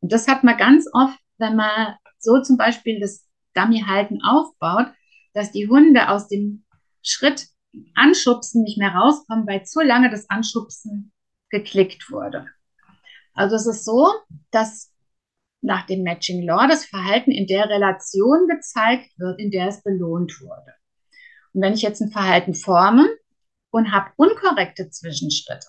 Und 0.00 0.10
das 0.10 0.26
hat 0.26 0.42
man 0.42 0.56
ganz 0.56 0.88
oft, 0.92 1.20
wenn 1.38 1.54
man 1.54 1.94
so 2.18 2.42
zum 2.42 2.56
Beispiel 2.56 2.98
das 2.98 3.28
Dummy-Halten 3.54 4.22
aufbaut, 4.22 4.86
dass 5.34 5.52
die 5.52 5.68
Hunde 5.68 6.08
aus 6.08 6.28
dem 6.28 6.64
Schritt 7.02 7.48
Anschubsen 7.94 8.62
nicht 8.62 8.78
mehr 8.78 8.94
rauskommen, 8.94 9.46
weil 9.46 9.64
zu 9.64 9.80
lange 9.80 10.10
das 10.10 10.28
Anschubsen 10.28 11.12
geklickt 11.50 12.10
wurde. 12.10 12.46
Also 13.34 13.56
es 13.56 13.66
ist 13.66 13.84
so, 13.84 14.12
dass 14.50 14.92
nach 15.62 15.86
dem 15.86 16.02
Matching 16.02 16.42
Law 16.42 16.66
das 16.68 16.84
Verhalten 16.84 17.30
in 17.30 17.46
der 17.46 17.68
Relation 17.68 18.48
gezeigt 18.48 19.10
wird, 19.18 19.38
in 19.38 19.50
der 19.50 19.68
es 19.68 19.82
belohnt 19.82 20.40
wurde. 20.40 20.74
Und 21.54 21.62
wenn 21.62 21.74
ich 21.74 21.82
jetzt 21.82 22.00
ein 22.00 22.10
Verhalten 22.10 22.54
forme 22.54 23.08
und 23.70 23.92
habe 23.92 24.10
unkorrekte 24.16 24.90
Zwischenschritte, 24.90 25.66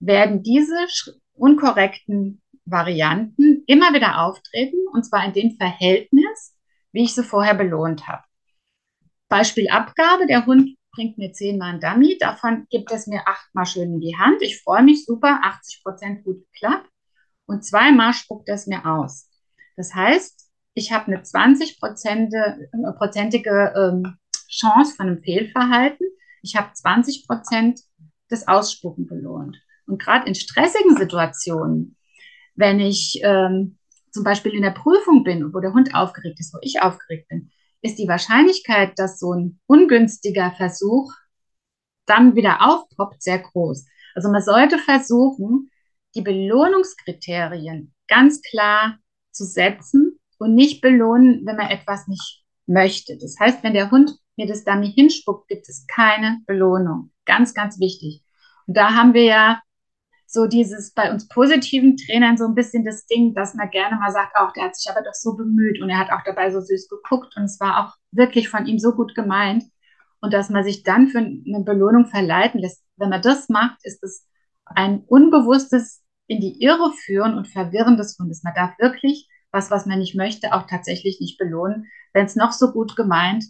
werden 0.00 0.42
diese 0.42 0.86
unkorrekten 1.34 2.42
Varianten 2.64 3.62
immer 3.66 3.92
wieder 3.92 4.22
auftreten, 4.22 4.78
und 4.92 5.04
zwar 5.04 5.24
in 5.24 5.32
dem 5.32 5.56
Verhältnis, 5.56 6.56
wie 6.94 7.04
ich 7.04 7.14
sie 7.14 7.24
vorher 7.24 7.54
belohnt 7.54 8.08
habe. 8.08 8.22
Beispiel 9.28 9.68
Abgabe, 9.68 10.26
der 10.26 10.46
Hund 10.46 10.78
bringt 10.92 11.18
mir 11.18 11.32
zehnmal 11.32 11.74
ein 11.74 11.80
Dummy, 11.80 12.16
davon 12.18 12.66
gibt 12.70 12.90
es 12.92 13.08
mir 13.08 13.26
achtmal 13.26 13.66
schön 13.66 13.94
in 13.94 14.00
die 14.00 14.16
Hand. 14.16 14.40
Ich 14.42 14.62
freue 14.62 14.84
mich 14.84 15.04
super, 15.04 15.40
80 15.42 15.82
Prozent 15.82 16.22
gut 16.24 16.46
geklappt. 16.52 16.88
Und 17.46 17.64
zweimal 17.64 18.14
spuckt 18.14 18.48
es 18.48 18.68
mir 18.68 18.86
aus. 18.86 19.28
Das 19.76 19.92
heißt, 19.92 20.52
ich 20.74 20.92
habe 20.92 21.08
eine 21.08 21.22
20-prozentige 21.22 23.74
ähm, 23.76 24.16
Chance 24.48 24.94
von 24.96 25.08
einem 25.08 25.20
Fehlverhalten. 25.22 26.06
Ich 26.42 26.54
habe 26.54 26.72
20 26.72 27.26
Prozent 27.26 27.80
des 28.30 28.46
Ausspucken 28.46 29.06
belohnt. 29.06 29.60
Und 29.86 30.00
gerade 30.00 30.28
in 30.28 30.36
stressigen 30.36 30.96
Situationen, 30.96 31.96
wenn 32.54 32.78
ich 32.78 33.20
ähm, 33.24 33.78
zum 34.14 34.22
Beispiel 34.22 34.54
in 34.54 34.62
der 34.62 34.70
Prüfung 34.70 35.24
bin, 35.24 35.52
wo 35.52 35.58
der 35.58 35.74
Hund 35.74 35.92
aufgeregt 35.92 36.38
ist, 36.38 36.54
wo 36.54 36.58
ich 36.62 36.80
aufgeregt 36.80 37.28
bin, 37.28 37.50
ist 37.82 37.98
die 37.98 38.06
Wahrscheinlichkeit, 38.06 38.92
dass 38.96 39.18
so 39.18 39.32
ein 39.32 39.60
ungünstiger 39.66 40.52
Versuch 40.52 41.12
dann 42.06 42.36
wieder 42.36 42.62
aufpoppt, 42.62 43.22
sehr 43.22 43.40
groß. 43.40 43.84
Also 44.14 44.30
man 44.30 44.40
sollte 44.40 44.78
versuchen, 44.78 45.68
die 46.14 46.22
Belohnungskriterien 46.22 47.92
ganz 48.06 48.40
klar 48.40 48.98
zu 49.32 49.44
setzen 49.44 50.20
und 50.38 50.54
nicht 50.54 50.80
belohnen, 50.80 51.44
wenn 51.44 51.56
man 51.56 51.70
etwas 51.70 52.06
nicht 52.06 52.44
möchte. 52.66 53.18
Das 53.18 53.36
heißt, 53.40 53.64
wenn 53.64 53.74
der 53.74 53.90
Hund 53.90 54.16
mir 54.36 54.46
das 54.46 54.62
Dummy 54.64 54.92
hinspuckt, 54.92 55.48
gibt 55.48 55.68
es 55.68 55.86
keine 55.88 56.40
Belohnung. 56.46 57.10
Ganz, 57.24 57.52
ganz 57.52 57.80
wichtig. 57.80 58.22
Und 58.68 58.76
da 58.76 58.94
haben 58.94 59.12
wir 59.12 59.24
ja 59.24 59.60
so 60.34 60.46
dieses 60.46 60.92
bei 60.92 61.10
uns 61.12 61.28
positiven 61.28 61.96
Trainern 61.96 62.36
so 62.36 62.44
ein 62.44 62.54
bisschen 62.54 62.84
das 62.84 63.06
Ding, 63.06 63.34
dass 63.34 63.54
man 63.54 63.70
gerne 63.70 63.96
mal 63.96 64.10
sagt, 64.10 64.36
auch 64.36 64.52
der 64.52 64.64
hat 64.64 64.76
sich 64.76 64.90
aber 64.90 65.02
doch 65.02 65.14
so 65.14 65.36
bemüht 65.36 65.80
und 65.80 65.88
er 65.88 65.98
hat 65.98 66.10
auch 66.10 66.24
dabei 66.24 66.50
so 66.50 66.60
süß 66.60 66.88
geguckt 66.88 67.36
und 67.36 67.44
es 67.44 67.60
war 67.60 67.86
auch 67.86 67.94
wirklich 68.10 68.48
von 68.48 68.66
ihm 68.66 68.78
so 68.78 68.92
gut 68.92 69.14
gemeint 69.14 69.64
und 70.20 70.34
dass 70.34 70.50
man 70.50 70.64
sich 70.64 70.82
dann 70.82 71.06
für 71.06 71.18
eine 71.18 71.64
Belohnung 71.64 72.06
verleiten 72.06 72.60
lässt. 72.60 72.82
Wenn 72.96 73.10
man 73.10 73.22
das 73.22 73.48
macht, 73.48 73.78
ist 73.84 74.02
es 74.02 74.26
ein 74.66 75.04
unbewusstes 75.06 76.02
in 76.26 76.40
die 76.40 76.60
Irre 76.62 76.92
führen 77.04 77.36
und 77.36 77.46
verwirren 77.46 77.96
des 77.96 78.18
Hundes. 78.18 78.42
Man 78.42 78.54
darf 78.54 78.78
wirklich 78.78 79.28
was, 79.52 79.70
was 79.70 79.86
man 79.86 80.00
nicht 80.00 80.16
möchte, 80.16 80.52
auch 80.52 80.66
tatsächlich 80.66 81.20
nicht 81.20 81.38
belohnen, 81.38 81.86
wenn 82.12 82.26
es 82.26 82.34
noch 82.34 82.50
so 82.50 82.72
gut 82.72 82.96
gemeint 82.96 83.44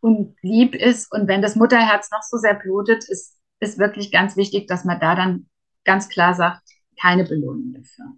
und 0.00 0.34
lieb 0.40 0.74
ist 0.74 1.12
und 1.12 1.28
wenn 1.28 1.42
das 1.42 1.56
Mutterherz 1.56 2.10
noch 2.10 2.22
so 2.22 2.38
sehr 2.38 2.54
blutet, 2.54 3.04
ist, 3.08 3.38
ist 3.60 3.78
wirklich 3.78 4.10
ganz 4.10 4.36
wichtig, 4.36 4.66
dass 4.66 4.84
man 4.84 4.98
da 4.98 5.14
dann 5.14 5.46
ganz 5.84 6.08
klar 6.08 6.34
sagt, 6.34 6.62
keine 7.00 7.24
Belohnung 7.24 7.72
dafür. 7.74 8.16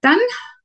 Dann 0.00 0.18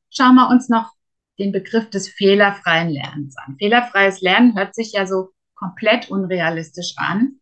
schauen 0.10 0.36
wir 0.36 0.50
uns 0.50 0.70
noch 0.70 0.92
den 1.40 1.52
Begriff 1.52 1.90
des 1.90 2.10
fehlerfreien 2.10 2.90
Lernens 2.90 3.38
an. 3.38 3.56
Fehlerfreies 3.60 4.22
Lernen 4.22 4.56
hört 4.58 4.74
sich 4.74 4.94
ja 4.94 5.06
so 5.06 5.34
komplett 5.54 6.10
unrealistisch 6.10 6.94
an, 6.98 7.40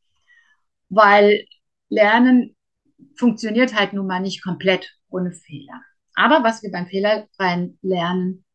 weil 0.89 1.45
Lernen 1.89 2.56
funktioniert 3.18 3.76
halt 3.76 3.93
nun 3.93 4.08
mal 4.08 4.20
nicht 4.20 4.43
komplett 4.43 4.93
ohne 5.10 5.32
Fehler. 5.32 5.82
Aber 6.16 6.43
was 6.43 6.64
wir 6.64 6.72
beim 6.72 6.88
fehlerfreien 6.88 7.78
Lernen 7.82 8.45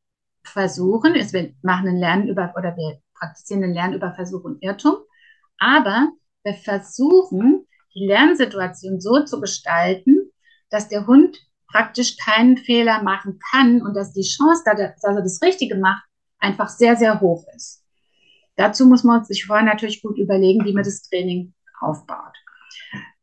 versuchen, 0.43 1.15
ist, 1.15 1.33
wir 1.33 1.55
machen 1.63 1.89
ein 1.89 1.97
Lernen 1.97 2.29
über, 2.29 2.55
oder 2.57 2.77
wir 2.77 3.01
praktizieren 3.15 3.65
ein 3.65 3.75
Lernen 3.75 3.95
über 3.95 4.15
Versuch 4.15 4.45
und 4.45 4.63
Irrtum. 4.63 4.97
Aber 5.59 6.11
wir 6.45 6.55
versuchen, 6.55 7.67
die 7.95 8.07
Lernsituation 8.07 9.01
so 9.01 9.25
zu 9.25 9.41
gestalten, 9.41 10.31
dass 10.71 10.89
der 10.89 11.07
Hund 11.07 11.39
praktisch 11.67 12.17
keinen 12.17 12.57
Fehler 12.57 13.03
machen 13.03 13.39
kann 13.53 13.83
und 13.83 13.95
dass 13.95 14.13
die 14.13 14.23
Chance, 14.23 14.63
dass 14.65 15.03
er 15.03 15.23
das 15.23 15.41
Richtige 15.43 15.77
macht, 15.77 16.05
einfach 16.39 16.69
sehr, 16.69 16.97
sehr 16.97 17.21
hoch 17.21 17.45
ist. 17.55 17.85
Dazu 18.57 18.87
muss 18.87 19.05
man 19.05 19.25
sich 19.25 19.47
vorher 19.47 19.65
natürlich 19.65 20.03
gut 20.03 20.19
überlegen, 20.19 20.65
wie 20.65 20.73
man 20.73 20.85
das 20.85 21.03
Training 21.03 21.55
aufbaut. 21.81 22.37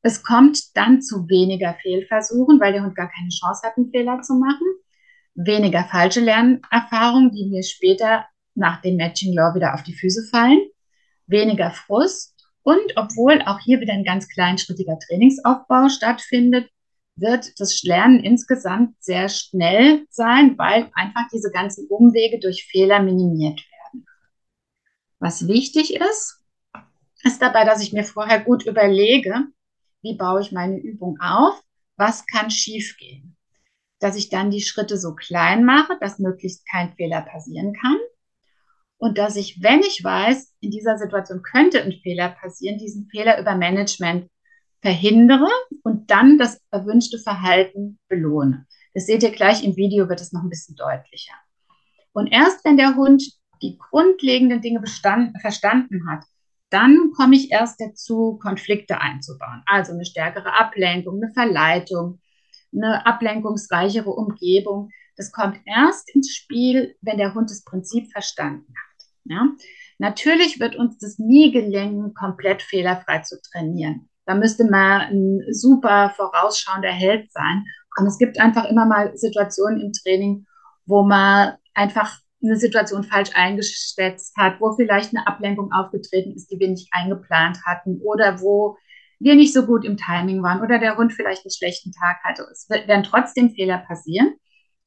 Es 0.01 0.23
kommt 0.23 0.75
dann 0.75 1.01
zu 1.01 1.27
weniger 1.27 1.75
Fehlversuchen, 1.81 2.59
weil 2.59 2.73
der 2.73 2.83
Hund 2.83 2.95
gar 2.95 3.11
keine 3.11 3.29
Chance 3.29 3.67
hat, 3.67 3.77
einen 3.77 3.89
Fehler 3.89 4.21
zu 4.21 4.35
machen. 4.35 4.65
Weniger 5.35 5.83
falsche 5.83 6.21
Lernerfahrungen, 6.21 7.31
die 7.31 7.47
mir 7.47 7.63
später 7.63 8.25
nach 8.55 8.81
dem 8.81 8.95
Matching 8.95 9.33
Law 9.33 9.53
wieder 9.53 9.73
auf 9.73 9.83
die 9.83 9.93
Füße 9.93 10.27
fallen. 10.31 10.59
Weniger 11.27 11.71
Frust 11.71 12.36
und 12.67 12.97
obwohl 12.97 13.41
auch 13.43 13.61
hier 13.61 13.79
wieder 13.79 13.93
ein 13.93 14.03
ganz 14.03 14.27
kleinschrittiger 14.27 14.99
Trainingsaufbau 14.99 15.87
stattfindet, 15.87 16.69
wird 17.15 17.57
das 17.61 17.81
Lernen 17.83 18.19
insgesamt 18.19 19.01
sehr 19.01 19.29
schnell 19.29 20.05
sein, 20.09 20.57
weil 20.57 20.91
einfach 20.93 21.29
diese 21.31 21.49
ganzen 21.49 21.87
Umwege 21.87 22.39
durch 22.39 22.67
Fehler 22.69 23.01
minimiert 23.01 23.61
werden. 23.71 24.05
Was 25.19 25.47
wichtig 25.47 25.95
ist, 25.95 26.43
ist 27.23 27.41
dabei, 27.41 27.63
dass 27.63 27.81
ich 27.81 27.93
mir 27.93 28.03
vorher 28.03 28.41
gut 28.41 28.65
überlege, 28.65 29.45
wie 30.01 30.17
baue 30.17 30.41
ich 30.41 30.51
meine 30.51 30.77
Übung 30.77 31.21
auf, 31.21 31.63
was 31.95 32.25
kann 32.25 32.51
schiefgehen. 32.51 33.37
Dass 33.99 34.17
ich 34.17 34.27
dann 34.27 34.51
die 34.51 34.61
Schritte 34.61 34.97
so 34.97 35.15
klein 35.15 35.63
mache, 35.63 35.97
dass 36.01 36.19
möglichst 36.19 36.67
kein 36.69 36.93
Fehler 36.95 37.21
passieren 37.21 37.71
kann 37.81 37.97
und 38.97 39.17
dass 39.17 39.35
ich, 39.35 39.61
wenn 39.61 39.81
ich 39.81 40.03
weiß, 40.03 40.55
in 40.59 40.71
dieser 40.71 40.97
Situation 40.97 41.41
könnte 41.43 41.81
ein 41.81 41.93
Fehler 42.03 42.29
passieren, 42.29 42.77
diesen 42.77 43.07
Fehler 43.09 43.39
über 43.39 43.55
Management 43.55 44.29
verhindere 44.81 45.49
und 45.83 46.09
dann 46.09 46.37
das 46.37 46.61
erwünschte 46.71 47.19
Verhalten 47.19 47.99
belohne. 48.07 48.65
Das 48.93 49.05
seht 49.05 49.23
ihr 49.23 49.31
gleich 49.31 49.63
im 49.63 49.75
Video, 49.75 50.09
wird 50.09 50.21
es 50.21 50.31
noch 50.31 50.41
ein 50.41 50.49
bisschen 50.49 50.75
deutlicher. 50.75 51.33
Und 52.13 52.27
erst 52.27 52.65
wenn 52.65 52.77
der 52.77 52.95
Hund 52.95 53.23
die 53.61 53.77
grundlegenden 53.77 54.61
Dinge 54.61 54.81
verstanden 54.81 56.09
hat, 56.09 56.23
dann 56.69 57.11
komme 57.15 57.35
ich 57.35 57.51
erst 57.51 57.79
dazu, 57.79 58.39
Konflikte 58.41 58.99
einzubauen. 58.99 59.63
Also 59.65 59.93
eine 59.93 60.05
stärkere 60.05 60.53
Ablenkung, 60.53 61.21
eine 61.21 61.31
Verleitung, 61.31 62.19
eine 62.73 63.05
ablenkungsreichere 63.05 64.09
Umgebung. 64.09 64.89
Das 65.15 65.31
kommt 65.31 65.59
erst 65.65 66.13
ins 66.13 66.33
Spiel, 66.33 66.95
wenn 67.01 67.17
der 67.17 67.33
Hund 67.33 67.49
das 67.49 67.63
Prinzip 67.63 68.11
verstanden 68.11 68.73
hat. 68.75 68.86
Ja? 69.29 69.47
Natürlich 69.99 70.59
wird 70.59 70.75
uns 70.75 70.97
das 70.97 71.17
nie 71.17 71.51
gelingen, 71.51 72.13
komplett 72.13 72.61
fehlerfrei 72.61 73.19
zu 73.19 73.41
trainieren. 73.41 74.09
Da 74.25 74.35
müsste 74.35 74.65
man 74.65 75.01
ein 75.01 75.41
super 75.51 76.13
vorausschauender 76.15 76.91
Held 76.91 77.31
sein. 77.31 77.63
Und 77.97 78.05
es 78.05 78.17
gibt 78.17 78.39
einfach 78.39 78.65
immer 78.65 78.85
mal 78.85 79.15
Situationen 79.17 79.81
im 79.81 79.91
Training, 79.93 80.45
wo 80.85 81.03
man 81.03 81.53
einfach 81.73 82.19
eine 82.43 82.57
Situation 82.57 83.03
falsch 83.03 83.31
eingeschätzt 83.33 84.35
hat, 84.37 84.59
wo 84.59 84.75
vielleicht 84.75 85.15
eine 85.15 85.25
Ablenkung 85.25 85.71
aufgetreten 85.71 86.33
ist, 86.33 86.51
die 86.51 86.59
wir 86.59 86.67
nicht 86.67 86.89
eingeplant 86.91 87.59
hatten 87.65 87.99
oder 88.03 88.41
wo 88.41 88.77
wir 89.19 89.35
nicht 89.35 89.53
so 89.53 89.65
gut 89.65 89.83
im 89.83 89.97
Timing 89.97 90.43
waren 90.43 90.61
oder 90.61 90.77
der 90.77 90.97
Hund 90.97 91.13
vielleicht 91.13 91.43
einen 91.43 91.51
schlechten 91.51 91.91
Tag 91.91 92.17
hatte. 92.23 92.43
Es 92.51 92.69
werden 92.69 93.03
trotzdem 93.03 93.51
Fehler 93.51 93.79
passieren, 93.79 94.35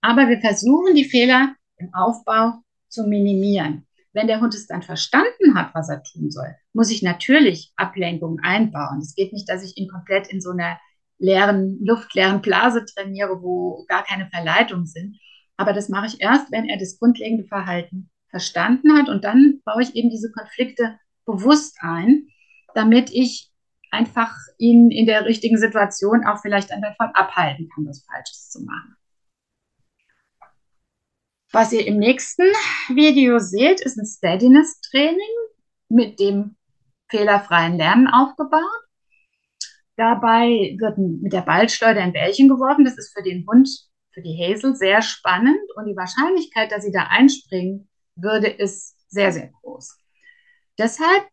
aber 0.00 0.28
wir 0.28 0.40
versuchen 0.40 0.94
die 0.94 1.04
Fehler 1.04 1.54
im 1.78 1.92
Aufbau 1.92 2.60
zu 2.88 3.06
minimieren. 3.06 3.86
Wenn 4.12 4.26
der 4.26 4.40
Hund 4.40 4.54
es 4.54 4.66
dann 4.66 4.82
verstanden 4.82 5.54
hat, 5.54 5.74
was 5.74 5.88
er 5.88 6.02
tun 6.02 6.30
soll, 6.30 6.54
muss 6.72 6.90
ich 6.90 7.02
natürlich 7.02 7.72
Ablenkungen 7.76 8.40
einbauen. 8.42 8.98
Es 8.98 9.14
geht 9.14 9.32
nicht, 9.32 9.48
dass 9.48 9.62
ich 9.62 9.76
ihn 9.76 9.88
komplett 9.88 10.28
in 10.28 10.40
so 10.40 10.50
einer 10.50 10.78
leeren, 11.18 11.78
luftleeren 11.84 12.40
Blase 12.40 12.84
trainiere, 12.84 13.40
wo 13.42 13.84
gar 13.86 14.02
keine 14.04 14.28
Verleitungen 14.28 14.86
sind. 14.86 15.18
Aber 15.56 15.72
das 15.72 15.88
mache 15.88 16.06
ich 16.06 16.20
erst, 16.20 16.50
wenn 16.50 16.68
er 16.68 16.78
das 16.78 16.98
grundlegende 16.98 17.44
Verhalten 17.44 18.10
verstanden 18.30 18.96
hat. 18.96 19.08
Und 19.08 19.24
dann 19.24 19.60
baue 19.64 19.82
ich 19.82 19.94
eben 19.94 20.10
diese 20.10 20.32
Konflikte 20.32 20.98
bewusst 21.26 21.76
ein, 21.80 22.26
damit 22.74 23.10
ich 23.12 23.50
einfach 23.90 24.34
ihn 24.58 24.90
in 24.90 25.06
der 25.06 25.24
richtigen 25.24 25.58
Situation 25.58 26.24
auch 26.24 26.40
vielleicht 26.40 26.70
davon 26.70 27.10
abhalten 27.14 27.68
kann, 27.74 27.86
was 27.86 28.04
Falsches 28.04 28.50
zu 28.50 28.62
machen. 28.62 28.96
Was 31.52 31.72
ihr 31.72 31.84
im 31.84 31.98
nächsten 31.98 32.44
Video 32.88 33.40
seht, 33.40 33.80
ist 33.80 33.98
ein 33.98 34.06
Steadiness-Training 34.06 35.18
mit 35.88 36.20
dem 36.20 36.56
fehlerfreien 37.08 37.76
Lernen 37.76 38.06
aufgebaut. 38.06 38.62
Dabei 39.96 40.76
wird 40.78 40.98
mit 40.98 41.32
der 41.32 41.40
Ballschleuder 41.40 42.02
ein 42.02 42.12
Bällchen 42.12 42.48
geworfen. 42.48 42.84
Das 42.84 42.96
ist 42.96 43.12
für 43.12 43.24
den 43.24 43.44
Hund, 43.48 43.68
für 44.12 44.22
die 44.22 44.38
Hazel 44.38 44.76
sehr 44.76 45.02
spannend 45.02 45.58
und 45.74 45.86
die 45.86 45.96
Wahrscheinlichkeit, 45.96 46.70
dass 46.70 46.84
sie 46.84 46.92
da 46.92 47.08
einspringen 47.10 47.88
würde, 48.14 48.46
ist 48.46 48.96
sehr, 49.10 49.32
sehr 49.32 49.50
groß. 49.60 49.98
Deshalb 50.78 51.26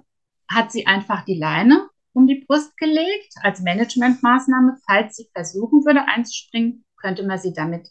hat 0.50 0.72
sie 0.72 0.88
einfach 0.88 1.26
die 1.26 1.38
Leine 1.38 1.90
um 2.14 2.26
die 2.26 2.44
Brust 2.48 2.76
gelegt 2.78 3.36
als 3.44 3.62
Managementmaßnahme. 3.62 4.78
Falls 4.88 5.16
sie 5.16 5.30
versuchen 5.32 5.86
würde 5.86 6.08
einzuspringen, 6.08 6.86
könnte 7.00 7.22
man 7.22 7.38
sie 7.38 7.54
damit 7.54 7.88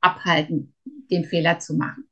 abhalten, 0.00 0.74
den 0.84 1.24
Fehler 1.24 1.58
zu 1.58 1.74
machen. 1.74 2.08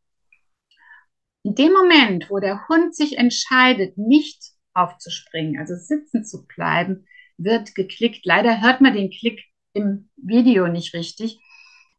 In 1.42 1.54
dem 1.54 1.72
Moment, 1.72 2.30
wo 2.30 2.40
der 2.40 2.68
Hund 2.68 2.94
sich 2.94 3.16
entscheidet, 3.16 3.96
nicht 3.96 4.52
aufzuspringen, 4.74 5.58
also 5.58 5.74
sitzen 5.74 6.24
zu 6.24 6.46
bleiben, 6.46 7.06
wird 7.36 7.74
geklickt. 7.74 8.24
Leider 8.24 8.60
hört 8.60 8.80
man 8.80 8.94
den 8.94 9.10
Klick 9.10 9.44
im 9.72 10.10
Video 10.16 10.66
nicht 10.66 10.94
richtig, 10.94 11.38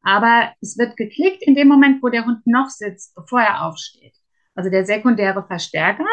aber 0.01 0.53
es 0.61 0.77
wird 0.77 0.97
geklickt 0.97 1.41
in 1.43 1.55
dem 1.55 1.67
Moment, 1.67 2.03
wo 2.03 2.09
der 2.09 2.25
Hund 2.25 2.45
noch 2.45 2.69
sitzt, 2.69 3.15
bevor 3.15 3.41
er 3.41 3.65
aufsteht. 3.65 4.15
Also 4.55 4.69
der 4.69 4.85
sekundäre 4.85 5.45
Verstärker 5.45 6.07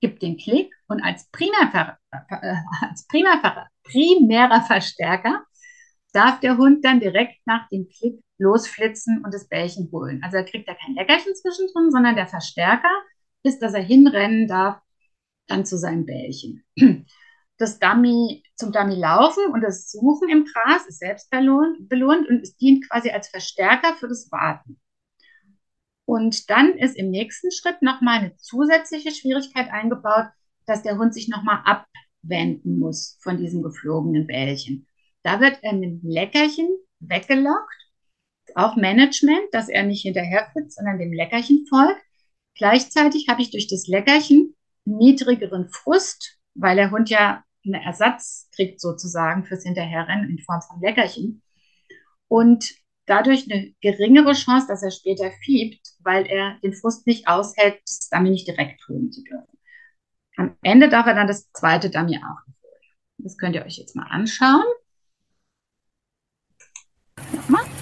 gibt 0.00 0.22
den 0.22 0.36
Klick 0.36 0.74
und 0.88 1.02
als, 1.02 1.30
Primärver 1.30 1.98
äh, 2.10 2.56
als 2.80 3.06
Primärver 3.06 3.68
primärer 3.84 4.62
Verstärker 4.62 5.44
darf 6.12 6.40
der 6.40 6.56
Hund 6.56 6.84
dann 6.84 7.00
direkt 7.00 7.38
nach 7.46 7.68
dem 7.68 7.88
Klick 7.88 8.23
losflitzen 8.38 9.22
und 9.24 9.32
das 9.32 9.48
Bällchen 9.48 9.90
holen. 9.92 10.20
Also 10.22 10.38
er 10.38 10.44
kriegt 10.44 10.68
da 10.68 10.74
kein 10.74 10.94
Leckerchen 10.94 11.34
zwischendrin, 11.34 11.90
sondern 11.90 12.16
der 12.16 12.26
Verstärker 12.26 12.90
ist, 13.42 13.60
dass 13.60 13.74
er 13.74 13.82
hinrennen 13.82 14.48
darf 14.48 14.80
dann 15.46 15.64
zu 15.64 15.76
seinem 15.76 16.06
Bällchen. 16.06 16.64
Das 17.56 17.78
Dummy 17.78 18.42
zum 18.56 18.72
Dummy 18.72 18.96
laufen 18.96 19.44
und 19.52 19.60
das 19.60 19.88
Suchen 19.88 20.28
im 20.28 20.44
Gras 20.44 20.88
ist 20.88 20.98
selbst 20.98 21.30
belohnt, 21.30 22.28
und 22.28 22.42
es 22.42 22.56
dient 22.56 22.88
quasi 22.90 23.10
als 23.10 23.28
Verstärker 23.28 23.94
für 23.94 24.08
das 24.08 24.28
Warten. 24.32 24.80
Und 26.04 26.50
dann 26.50 26.76
ist 26.76 26.96
im 26.96 27.10
nächsten 27.10 27.52
Schritt 27.52 27.80
nochmal 27.80 28.18
eine 28.18 28.36
zusätzliche 28.36 29.12
Schwierigkeit 29.12 29.70
eingebaut, 29.70 30.26
dass 30.66 30.82
der 30.82 30.98
Hund 30.98 31.14
sich 31.14 31.28
nochmal 31.28 31.62
abwenden 31.64 32.80
muss 32.80 33.18
von 33.22 33.38
diesem 33.38 33.62
geflogenen 33.62 34.26
Bällchen. 34.26 34.88
Da 35.22 35.40
wird 35.40 35.58
er 35.62 35.74
mit 35.74 35.84
einem 35.84 36.00
Leckerchen 36.02 36.68
weggelockt. 36.98 37.83
Auch 38.54 38.76
Management, 38.76 39.52
dass 39.52 39.68
er 39.68 39.84
nicht 39.84 40.02
hinterher 40.02 40.48
flitzt, 40.52 40.76
sondern 40.76 40.98
dem 40.98 41.12
Leckerchen 41.12 41.66
folgt. 41.68 42.00
Gleichzeitig 42.56 43.26
habe 43.28 43.42
ich 43.42 43.50
durch 43.50 43.66
das 43.66 43.86
Leckerchen 43.86 44.54
niedrigeren 44.84 45.68
Frust, 45.70 46.38
weil 46.54 46.76
der 46.76 46.90
Hund 46.90 47.10
ja 47.10 47.42
einen 47.64 47.82
Ersatz 47.82 48.48
kriegt 48.54 48.80
sozusagen 48.80 49.44
fürs 49.44 49.64
Hinterherrennen 49.64 50.30
in 50.30 50.38
Form 50.38 50.60
von 50.62 50.80
Leckerchen. 50.80 51.42
Und 52.28 52.64
dadurch 53.06 53.50
eine 53.50 53.74
geringere 53.80 54.32
Chance, 54.32 54.66
dass 54.68 54.82
er 54.82 54.90
später 54.90 55.30
fiebt, 55.42 55.80
weil 56.00 56.26
er 56.26 56.58
den 56.62 56.74
Frust 56.74 57.06
nicht 57.06 57.26
aushält, 57.28 57.80
das 57.86 58.08
Dummy 58.10 58.30
nicht 58.30 58.46
direkt 58.46 58.86
holen 58.88 59.10
zu 59.10 59.22
dürfen. 59.22 59.58
Am 60.36 60.56
Ende 60.62 60.88
darf 60.88 61.06
er 61.06 61.14
dann 61.14 61.26
das 61.26 61.50
zweite 61.52 61.90
Dummy 61.90 62.18
auch 62.18 62.46
holen. 62.46 62.54
Das 63.18 63.38
könnt 63.38 63.54
ihr 63.56 63.64
euch 63.64 63.78
jetzt 63.78 63.96
mal 63.96 64.06
anschauen. 64.06 64.64
Nochmal. 67.32 67.73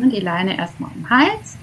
Die 0.00 0.20
Leine 0.20 0.56
erstmal 0.56 0.90
um 0.94 1.02
den 1.02 1.10
Hals. 1.10 1.56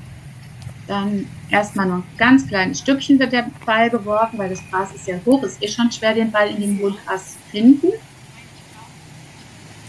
Dann 0.88 1.28
erstmal 1.50 1.88
noch 1.88 1.98
ein 1.98 2.18
ganz 2.18 2.48
kleines 2.48 2.80
Stückchen 2.80 3.18
wird 3.18 3.32
der 3.32 3.50
Ball 3.66 3.90
geworfen, 3.90 4.38
weil 4.38 4.50
das 4.50 4.60
Gras 4.70 4.94
ist 4.94 5.08
ja 5.08 5.16
hoch. 5.26 5.44
Es 5.44 5.58
ist 5.58 5.76
schon 5.76 5.92
schwer, 5.92 6.14
den 6.14 6.32
Ball 6.32 6.50
in 6.50 6.60
den 6.60 6.80
hohen 6.80 6.96
zu 6.96 7.40
finden. 7.52 7.88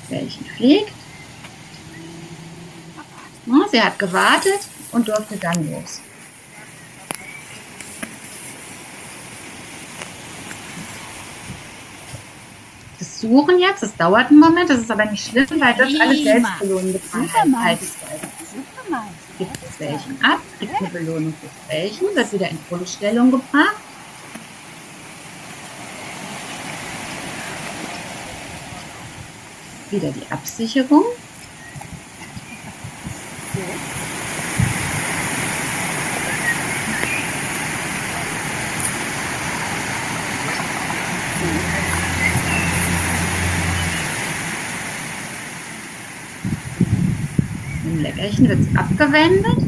Welchen 0.08 0.44
fliegt. 0.44 0.92
Sie 3.70 3.82
hat 3.82 3.98
gewartet 3.98 4.60
und 4.92 5.08
durfte 5.08 5.36
dann 5.36 5.70
los. 5.70 6.00
Suchen 13.24 13.58
jetzt, 13.58 13.82
das 13.82 13.96
dauert 13.96 14.28
einen 14.28 14.38
Moment, 14.38 14.68
das 14.68 14.80
ist 14.80 14.90
aber 14.90 15.06
nicht 15.06 15.26
schlimm, 15.26 15.46
weil 15.58 15.74
das 15.74 15.98
alles 15.98 16.22
selbst 16.22 16.58
belohnen 16.60 16.92
bekommt. 16.92 17.30
Gibt 19.38 19.50
das 19.62 19.76
Bällchen 19.78 20.18
ab, 20.22 20.40
kriegt 20.58 20.74
eine 20.78 20.90
Belohnung 20.90 21.34
fürs 21.40 21.52
Bällchen, 21.68 22.14
wird 22.14 22.32
wieder 22.32 22.50
in 22.50 22.58
Vollstellung 22.68 23.30
gebracht. 23.30 23.76
Wieder 29.90 30.10
die 30.10 30.30
Absicherung. 30.30 31.04
Leckerchen 48.44 48.48
wird 48.48 48.60
es 48.60 48.76
abgewendet. 48.76 49.58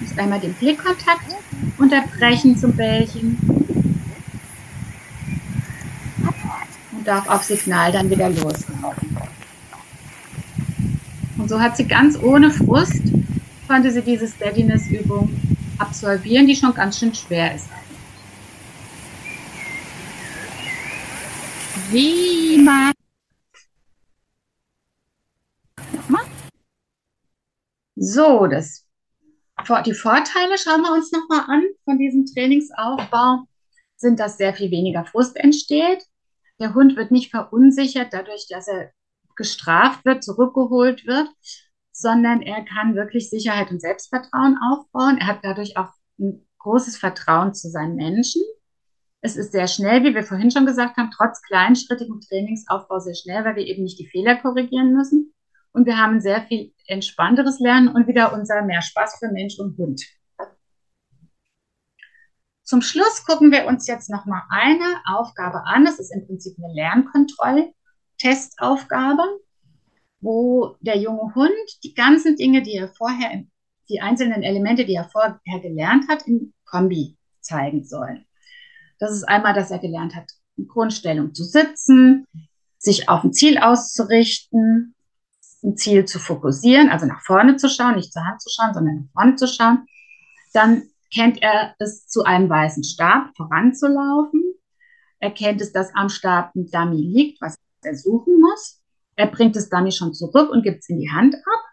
Muss 0.00 0.18
einmal 0.18 0.40
den 0.40 0.54
Blickkontakt 0.54 1.34
unterbrechen 1.78 2.56
zum 2.56 2.72
Bällchen. 2.72 3.38
Und 6.92 7.06
darf 7.06 7.28
auf 7.28 7.44
Signal 7.44 7.92
dann 7.92 8.10
wieder 8.10 8.28
loslaufen. 8.30 9.16
Und 11.38 11.48
so 11.48 11.60
hat 11.60 11.76
sie 11.76 11.86
ganz 11.86 12.18
ohne 12.18 12.50
Frust, 12.50 13.02
konnte 13.68 13.92
sie 13.92 14.02
diese 14.02 14.26
Steadiness-Übung 14.26 15.28
absolvieren, 15.78 16.46
die 16.46 16.56
schon 16.56 16.74
ganz 16.74 16.98
schön 16.98 17.14
schwer 17.14 17.54
ist. 17.54 17.68
Wie 21.90 22.60
man 22.64 22.95
So, 28.06 28.46
das, 28.46 28.86
die 29.84 29.92
Vorteile 29.92 30.56
schauen 30.58 30.82
wir 30.82 30.92
uns 30.92 31.10
nochmal 31.10 31.44
an 31.48 31.64
von 31.84 31.98
diesem 31.98 32.24
Trainingsaufbau, 32.24 33.48
sind, 33.96 34.20
dass 34.20 34.36
sehr 34.36 34.54
viel 34.54 34.70
weniger 34.70 35.04
Frust 35.04 35.36
entsteht. 35.36 36.04
Der 36.60 36.72
Hund 36.74 36.94
wird 36.94 37.10
nicht 37.10 37.32
verunsichert 37.32 38.12
dadurch, 38.12 38.46
dass 38.48 38.68
er 38.68 38.92
gestraft 39.34 40.04
wird, 40.04 40.22
zurückgeholt 40.22 41.04
wird, 41.04 41.28
sondern 41.90 42.42
er 42.42 42.64
kann 42.64 42.94
wirklich 42.94 43.28
Sicherheit 43.28 43.72
und 43.72 43.80
Selbstvertrauen 43.80 44.56
aufbauen. 44.62 45.18
Er 45.18 45.26
hat 45.26 45.40
dadurch 45.42 45.76
auch 45.76 45.90
ein 46.20 46.46
großes 46.60 46.96
Vertrauen 46.96 47.54
zu 47.54 47.68
seinen 47.68 47.96
Menschen. 47.96 48.42
Es 49.20 49.36
ist 49.36 49.50
sehr 49.50 49.66
schnell, 49.66 50.04
wie 50.04 50.14
wir 50.14 50.22
vorhin 50.22 50.52
schon 50.52 50.64
gesagt 50.64 50.96
haben, 50.96 51.10
trotz 51.10 51.42
kleinschrittigem 51.42 52.20
Trainingsaufbau 52.20 53.00
sehr 53.00 53.16
schnell, 53.16 53.44
weil 53.44 53.56
wir 53.56 53.66
eben 53.66 53.82
nicht 53.82 53.98
die 53.98 54.06
Fehler 54.06 54.36
korrigieren 54.36 54.92
müssen. 54.92 55.34
Und 55.76 55.84
wir 55.84 55.98
haben 55.98 56.22
sehr 56.22 56.40
viel 56.40 56.72
entspannteres 56.86 57.60
Lernen 57.60 57.88
und 57.88 58.08
wieder 58.08 58.32
unser 58.32 58.62
mehr 58.62 58.80
Spaß 58.80 59.18
für 59.18 59.30
Mensch 59.30 59.58
und 59.58 59.76
Hund. 59.76 60.02
Zum 62.62 62.80
Schluss 62.80 63.26
gucken 63.26 63.52
wir 63.52 63.66
uns 63.66 63.86
jetzt 63.86 64.08
noch 64.08 64.24
mal 64.24 64.40
eine 64.48 65.02
Aufgabe 65.04 65.66
an. 65.66 65.84
Das 65.84 65.98
ist 65.98 66.14
im 66.14 66.26
Prinzip 66.26 66.56
eine 66.56 66.72
Lernkontroll-Testaufgabe, 66.72 69.22
wo 70.20 70.78
der 70.80 70.96
junge 70.96 71.34
Hund 71.34 71.52
die 71.84 71.92
ganzen 71.92 72.36
Dinge, 72.36 72.62
die 72.62 72.76
er 72.76 72.88
vorher, 72.88 73.44
die 73.90 74.00
einzelnen 74.00 74.42
Elemente, 74.42 74.86
die 74.86 74.94
er 74.94 75.10
vorher 75.10 75.38
gelernt 75.60 76.08
hat, 76.08 76.26
in 76.26 76.54
Kombi 76.64 77.18
zeigen 77.42 77.84
soll. 77.84 78.24
Das 78.98 79.12
ist 79.12 79.24
einmal, 79.24 79.52
dass 79.52 79.70
er 79.70 79.78
gelernt 79.78 80.16
hat, 80.16 80.32
in 80.56 80.68
Grundstellung 80.68 81.34
zu 81.34 81.44
sitzen, 81.44 82.26
sich 82.78 83.10
auf 83.10 83.24
ein 83.24 83.34
Ziel 83.34 83.58
auszurichten, 83.58 84.94
ein 85.66 85.76
Ziel 85.76 86.04
zu 86.04 86.18
fokussieren, 86.18 86.88
also 86.88 87.06
nach 87.06 87.20
vorne 87.22 87.56
zu 87.56 87.68
schauen, 87.68 87.96
nicht 87.96 88.12
zur 88.12 88.24
Hand 88.24 88.40
zu 88.40 88.48
schauen, 88.50 88.72
sondern 88.72 88.96
nach 88.96 89.12
vorne 89.12 89.36
zu 89.36 89.48
schauen. 89.48 89.86
Dann 90.52 90.84
kennt 91.12 91.42
er 91.42 91.74
es, 91.78 92.06
zu 92.06 92.22
einem 92.22 92.48
weißen 92.48 92.84
Stab 92.84 93.36
voranzulaufen. 93.36 94.42
Er 95.18 95.32
kennt 95.32 95.60
es, 95.60 95.72
dass 95.72 95.94
am 95.94 96.08
Stab 96.08 96.54
ein 96.54 96.70
Dummy 96.70 97.02
liegt, 97.02 97.40
was 97.40 97.56
er 97.82 97.96
suchen 97.96 98.40
muss. 98.40 98.80
Er 99.16 99.26
bringt 99.26 99.56
das 99.56 99.68
Dummy 99.68 99.90
schon 99.90 100.14
zurück 100.14 100.50
und 100.50 100.62
gibt 100.62 100.80
es 100.80 100.88
in 100.88 101.00
die 101.00 101.10
Hand 101.10 101.34
ab. 101.34 101.64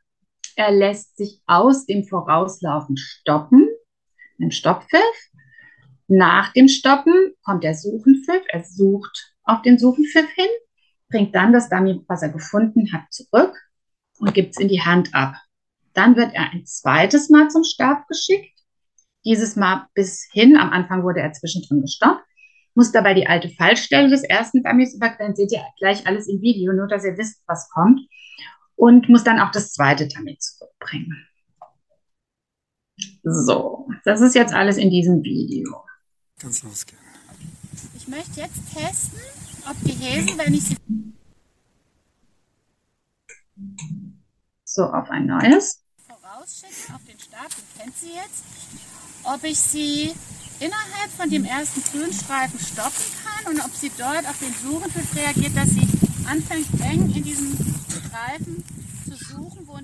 Er 0.56 0.72
lässt 0.72 1.18
sich 1.18 1.42
aus 1.46 1.86
dem 1.86 2.06
Vorauslaufen 2.06 2.98
stoppen, 2.98 3.68
mit 4.38 4.48
dem 4.48 4.52
Stopppfiff. 4.52 5.30
Nach 6.08 6.52
dem 6.54 6.68
Stoppen 6.68 7.34
kommt 7.44 7.64
der 7.64 7.76
Suchenpfiff. 7.76 8.44
Er 8.50 8.64
sucht 8.64 9.36
auf 9.44 9.62
den 9.62 9.78
Suchenpfiff 9.78 10.30
hin, 10.32 10.48
bringt 11.10 11.36
dann 11.36 11.54
das 11.54 11.70
Dummy, 11.70 12.04
was 12.08 12.22
er 12.22 12.30
gefunden 12.30 12.92
hat, 12.92 13.12
zurück 13.12 13.56
und 14.24 14.34
gibt 14.34 14.52
es 14.52 14.60
in 14.60 14.70
die 14.70 14.82
Hand 14.82 15.14
ab. 15.14 15.36
Dann 15.94 16.16
wird 16.16 16.34
er 16.34 16.52
ein 16.52 16.66
zweites 16.66 17.30
Mal 17.30 17.50
zum 17.50 17.64
Stab 17.64 18.08
geschickt. 18.08 18.58
Dieses 19.26 19.56
Mal 19.56 19.88
bis 19.94 20.28
hin, 20.32 20.56
am 20.56 20.70
Anfang 20.70 21.04
wurde 21.04 21.20
er 21.20 21.34
zwischendrin 21.34 21.82
gestoppt, 21.82 22.24
muss 22.74 22.92
dabei 22.92 23.14
die 23.14 23.28
alte 23.28 23.50
Fallstelle 23.50 24.10
des 24.10 24.24
ersten 24.24 24.64
Dummies 24.64 24.96
überqueren. 24.96 25.36
Seht 25.36 25.52
ihr 25.52 25.62
gleich 25.78 26.08
alles 26.08 26.28
im 26.28 26.42
Video, 26.42 26.74
nur 26.74 26.88
dass 26.88 27.04
ihr 27.04 27.18
wisst, 27.18 27.44
was 27.48 27.70
kommt. 27.70 28.00
Und 28.76 29.08
muss 29.08 29.24
dann 29.24 29.40
auch 29.40 29.52
das 29.52 29.74
zweite 29.74 30.08
Dummy 30.08 30.38
zurückbringen. 30.40 31.28
So, 33.24 33.88
das 34.04 34.22
ist 34.22 34.36
jetzt 34.36 34.54
alles 34.54 34.78
in 34.78 34.90
diesem 34.90 35.22
Video. 35.22 35.84
Ganz 36.40 36.64
losgehen. 36.64 37.00
Ich 37.96 38.08
möchte 38.08 38.42
jetzt 38.42 38.74
testen, 38.74 39.20
ob 39.70 39.76
die 39.84 39.92
Häsen, 39.92 40.38
wenn 40.38 40.54
ich 40.54 40.64
sie 40.64 40.78
so, 44.74 44.86
auf 44.86 45.10
ein 45.10 45.28
neues. 45.28 45.82
Vorausschicken 46.08 46.96
auf 46.96 47.02
den 47.08 47.20
Stab, 47.20 47.50
den 47.50 47.80
kennt 47.80 47.98
sie 47.98 48.08
jetzt. 48.08 48.44
Ob 49.24 49.44
ich 49.44 49.60
sie 49.60 50.14
innerhalb 50.60 51.12
von 51.16 51.30
dem 51.30 51.46
ersten 51.46 51.82
Grünstreifen 51.84 52.60
stoppen 52.60 53.04
kann 53.24 53.54
und 53.54 53.64
ob 53.64 53.72
sie 53.76 53.92
dort 53.98 54.28
auf 54.28 54.38
den 54.40 54.54
Suchenden 54.54 55.08
reagiert, 55.16 55.56
dass 55.56 55.70
sie 55.70 55.88
anfängt 56.28 56.68
eng 56.82 57.14
in 57.16 57.24
diesem 57.24 57.52
Streifen 57.54 58.64
zu 59.06 59.16
suchen, 59.16 59.68
wo 59.68 59.78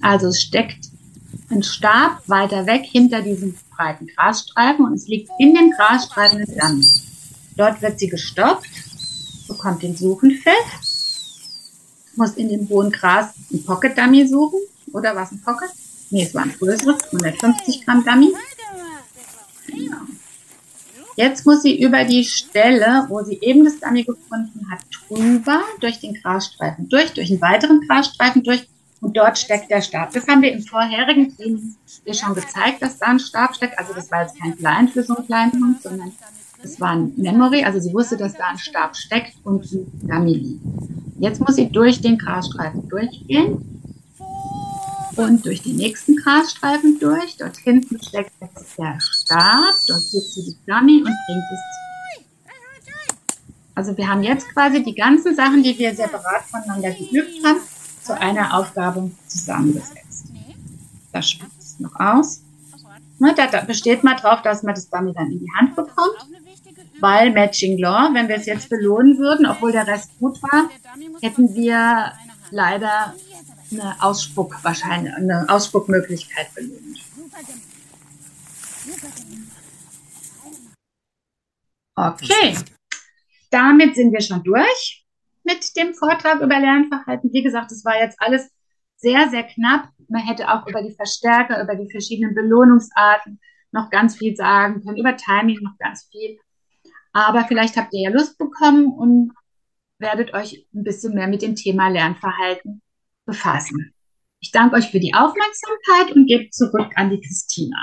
Also 0.00 0.28
es 0.28 0.42
steckt 0.42 0.90
ein 1.50 1.62
Stab 1.62 2.22
weiter 2.28 2.66
weg 2.66 2.84
hinter 2.84 3.22
diesem 3.22 3.56
breiten 3.70 4.06
Grasstreifen 4.08 4.84
und 4.84 4.94
es 4.94 5.08
liegt 5.08 5.30
in 5.38 5.54
dem 5.54 5.70
Grasstreifen 5.70 6.40
ein 6.40 6.58
Dummy. 6.58 6.86
Dort 7.56 7.80
wird 7.82 7.98
sie 7.98 8.08
gestoppt, 8.08 8.68
bekommt 9.48 9.82
den 9.82 9.96
Suchenfett, 9.96 10.83
muss 12.16 12.34
in 12.34 12.48
dem 12.48 12.68
hohen 12.68 12.90
Gras 12.90 13.34
ein 13.52 13.64
Pocket 13.64 13.96
Dummy 13.96 14.26
suchen. 14.26 14.60
Oder 14.92 15.14
was 15.14 15.32
ein 15.32 15.40
Pocket? 15.40 15.70
Nee, 16.10 16.24
es 16.24 16.34
war 16.34 16.42
ein 16.42 16.54
größeres, 16.56 17.12
150 17.12 17.84
Gramm 17.84 18.04
Dummy. 18.04 18.32
Genau. 19.66 19.96
Jetzt 21.16 21.46
muss 21.46 21.62
sie 21.62 21.80
über 21.80 22.04
die 22.04 22.24
Stelle, 22.24 23.06
wo 23.08 23.22
sie 23.22 23.38
eben 23.40 23.64
das 23.64 23.78
Dummy 23.78 24.02
gefunden 24.02 24.68
hat, 24.70 24.80
drüber, 25.08 25.62
durch 25.80 26.00
den 26.00 26.14
Grasstreifen 26.14 26.88
durch, 26.88 27.12
durch 27.12 27.30
einen 27.30 27.40
weiteren 27.40 27.80
Grasstreifen 27.86 28.42
durch 28.42 28.68
und 29.00 29.16
dort 29.16 29.38
steckt 29.38 29.70
der 29.70 29.82
Stab. 29.82 30.12
Das 30.12 30.26
haben 30.26 30.40
wir 30.40 30.52
im 30.52 30.62
vorherigen 30.62 31.36
Training 31.36 31.76
dir 32.06 32.14
schon 32.14 32.34
gezeigt, 32.34 32.80
dass 32.80 32.98
da 32.98 33.08
ein 33.08 33.20
Stab 33.20 33.54
steckt. 33.54 33.78
Also 33.78 33.92
das 33.92 34.10
war 34.10 34.22
jetzt 34.22 34.40
kein 34.40 34.56
Blind 34.56 34.92
für 34.92 35.02
so 35.02 35.14
einen 35.16 35.26
kleinen 35.26 35.52
Hund, 35.52 35.82
sondern 35.82 36.12
das 36.64 36.80
war 36.80 36.90
ein 36.90 37.12
Memory. 37.16 37.64
Also 37.64 37.78
sie 37.78 37.92
wusste, 37.92 38.16
dass 38.16 38.34
da 38.34 38.48
ein 38.48 38.58
Stab 38.58 38.96
steckt 38.96 39.34
und 39.44 39.70
ein 39.70 40.08
Dummy 40.08 40.34
liegt. 40.34 40.64
Jetzt 41.20 41.40
muss 41.40 41.56
sie 41.56 41.68
durch 41.68 42.00
den 42.00 42.18
Grasstreifen 42.18 42.88
durchgehen 42.88 43.80
und 45.16 45.44
durch 45.44 45.62
die 45.62 45.74
nächsten 45.74 46.16
Grasstreifen 46.16 46.98
durch. 46.98 47.36
Dort 47.36 47.58
hinten 47.58 48.02
steckt 48.02 48.32
jetzt 48.40 48.78
der 48.78 48.98
Stab, 48.98 49.74
dort 49.86 50.02
sieht 50.02 50.24
sie 50.24 50.42
die 50.42 50.56
Dummy 50.66 50.98
und 50.98 51.14
bringt 51.26 51.44
es 51.52 51.60
zu. 51.60 51.84
Also 53.76 53.96
wir 53.96 54.08
haben 54.08 54.22
jetzt 54.22 54.48
quasi 54.52 54.82
die 54.82 54.94
ganzen 54.94 55.34
Sachen, 55.34 55.62
die 55.62 55.76
wir 55.78 55.94
separat 55.94 56.44
voneinander 56.44 56.92
geübt 56.92 57.44
haben, 57.44 57.58
zu 58.02 58.18
einer 58.18 58.56
Aufgabe 58.56 59.10
zusammengesetzt. 59.26 60.26
Das 61.12 61.30
spielt 61.30 61.50
es 61.58 61.78
noch 61.78 61.98
aus. 61.98 62.40
Da, 63.36 63.46
da 63.46 63.60
besteht 63.62 64.04
mal 64.04 64.14
drauf, 64.14 64.42
dass 64.42 64.62
man 64.62 64.74
das 64.74 64.90
Dummy 64.90 65.12
dann 65.14 65.30
in 65.30 65.40
die 65.40 65.50
Hand 65.58 65.74
bekommt. 65.76 66.16
Weil 67.00 67.32
Matching 67.32 67.78
Law, 67.78 68.10
wenn 68.12 68.28
wir 68.28 68.36
es 68.36 68.46
jetzt 68.46 68.68
belohnen 68.68 69.18
würden, 69.18 69.46
obwohl 69.46 69.72
der 69.72 69.86
Rest 69.86 70.10
gut 70.18 70.42
war, 70.42 70.70
hätten 71.20 71.54
wir 71.54 72.12
leider 72.50 73.14
eine 73.70 73.96
Ausspuck 74.00 74.62
wahrscheinlich, 74.62 75.12
eine 75.14 75.46
Ausspuckmöglichkeit 75.48 76.54
belohnt. 76.54 77.00
Okay, 81.96 82.56
damit 83.50 83.94
sind 83.94 84.12
wir 84.12 84.20
schon 84.20 84.42
durch 84.42 85.04
mit 85.44 85.76
dem 85.76 85.94
Vortrag 85.94 86.40
über 86.40 86.58
Lernverhalten. 86.58 87.32
Wie 87.32 87.42
gesagt, 87.42 87.70
es 87.70 87.84
war 87.84 87.98
jetzt 87.98 88.20
alles 88.20 88.50
sehr, 88.96 89.28
sehr 89.28 89.44
knapp. 89.44 89.90
Man 90.08 90.22
hätte 90.22 90.48
auch 90.48 90.66
über 90.66 90.82
die 90.82 90.94
Verstärker, 90.94 91.62
über 91.62 91.76
die 91.76 91.90
verschiedenen 91.90 92.34
Belohnungsarten 92.34 93.40
noch 93.70 93.90
ganz 93.90 94.16
viel 94.16 94.34
sagen 94.34 94.82
können, 94.82 94.96
über 94.96 95.16
Timing 95.16 95.58
noch 95.62 95.76
ganz 95.78 96.08
viel. 96.10 96.38
Aber 97.14 97.44
vielleicht 97.44 97.76
habt 97.76 97.94
ihr 97.94 98.02
ja 98.02 98.10
Lust 98.10 98.36
bekommen 98.36 98.92
und 98.92 99.32
werdet 99.98 100.34
euch 100.34 100.66
ein 100.74 100.82
bisschen 100.84 101.14
mehr 101.14 101.28
mit 101.28 101.42
dem 101.42 101.54
Thema 101.54 101.88
Lernverhalten 101.88 102.82
befassen. 103.24 103.94
Ich 104.40 104.50
danke 104.50 104.76
euch 104.76 104.90
für 104.90 105.00
die 105.00 105.14
Aufmerksamkeit 105.14 106.14
und 106.14 106.26
gebe 106.26 106.50
zurück 106.50 106.92
an 106.96 107.10
die 107.10 107.20
Christina. 107.20 107.78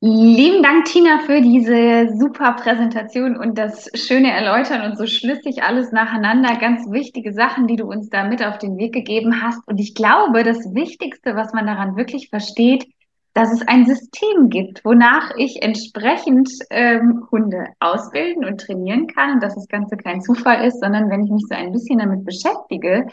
Lieben 0.00 0.62
Dank, 0.62 0.84
Tina, 0.84 1.20
für 1.20 1.40
diese 1.40 2.14
super 2.18 2.52
Präsentation 2.52 3.38
und 3.38 3.56
das 3.56 3.88
schöne 3.94 4.32
Erläutern 4.32 4.82
und 4.82 4.98
so 4.98 5.06
schlüssig 5.06 5.62
alles 5.62 5.92
nacheinander. 5.92 6.56
Ganz 6.56 6.90
wichtige 6.90 7.32
Sachen, 7.32 7.66
die 7.68 7.76
du 7.76 7.86
uns 7.86 8.10
da 8.10 8.28
mit 8.28 8.44
auf 8.44 8.58
den 8.58 8.76
Weg 8.76 8.92
gegeben 8.92 9.42
hast. 9.42 9.66
Und 9.66 9.78
ich 9.78 9.94
glaube, 9.94 10.42
das 10.42 10.74
Wichtigste, 10.74 11.36
was 11.36 11.54
man 11.54 11.66
daran 11.66 11.96
wirklich 11.96 12.28
versteht, 12.28 12.84
dass 13.34 13.52
es 13.52 13.66
ein 13.66 13.84
System 13.84 14.48
gibt, 14.48 14.84
wonach 14.84 15.32
ich 15.36 15.60
entsprechend 15.60 16.48
ähm, 16.70 17.26
Hunde 17.32 17.66
ausbilden 17.80 18.44
und 18.44 18.60
trainieren 18.60 19.08
kann 19.08 19.32
und 19.34 19.42
dass 19.42 19.56
das 19.56 19.66
Ganze 19.66 19.96
kein 19.96 20.22
Zufall 20.22 20.64
ist, 20.64 20.80
sondern 20.80 21.10
wenn 21.10 21.24
ich 21.24 21.30
mich 21.30 21.44
so 21.48 21.54
ein 21.54 21.72
bisschen 21.72 21.98
damit 21.98 22.24
beschäftige, 22.24 23.08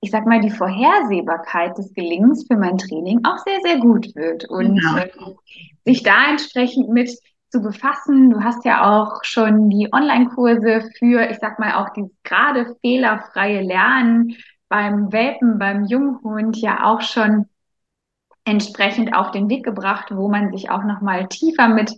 ich 0.00 0.12
sag 0.12 0.24
mal, 0.24 0.40
die 0.40 0.50
Vorhersehbarkeit 0.50 1.76
des 1.76 1.92
Gelingens 1.94 2.46
für 2.46 2.56
mein 2.56 2.78
Training 2.78 3.24
auch 3.24 3.38
sehr, 3.38 3.58
sehr 3.64 3.78
gut 3.78 4.14
wird 4.14 4.44
und 4.48 4.80
ja. 4.80 4.98
äh, 4.98 5.10
sich 5.84 6.04
da 6.04 6.30
entsprechend 6.30 6.88
mit 6.90 7.10
zu 7.50 7.60
befassen. 7.60 8.30
Du 8.30 8.44
hast 8.44 8.64
ja 8.64 8.84
auch 8.84 9.24
schon 9.24 9.68
die 9.68 9.88
Online-Kurse 9.92 10.90
für, 10.98 11.28
ich 11.28 11.38
sag 11.40 11.58
mal, 11.58 11.74
auch 11.74 11.90
dieses 11.90 12.12
gerade 12.22 12.76
fehlerfreie 12.82 13.62
Lernen 13.62 14.36
beim 14.68 15.12
Welpen, 15.12 15.58
beim 15.58 15.84
Junghund 15.84 16.56
ja 16.56 16.84
auch 16.84 17.00
schon 17.00 17.46
entsprechend 18.46 19.14
auf 19.14 19.32
den 19.32 19.50
Weg 19.50 19.64
gebracht, 19.64 20.06
wo 20.10 20.28
man 20.28 20.50
sich 20.52 20.70
auch 20.70 20.84
nochmal 20.84 21.28
tiefer 21.28 21.68
mit 21.68 21.92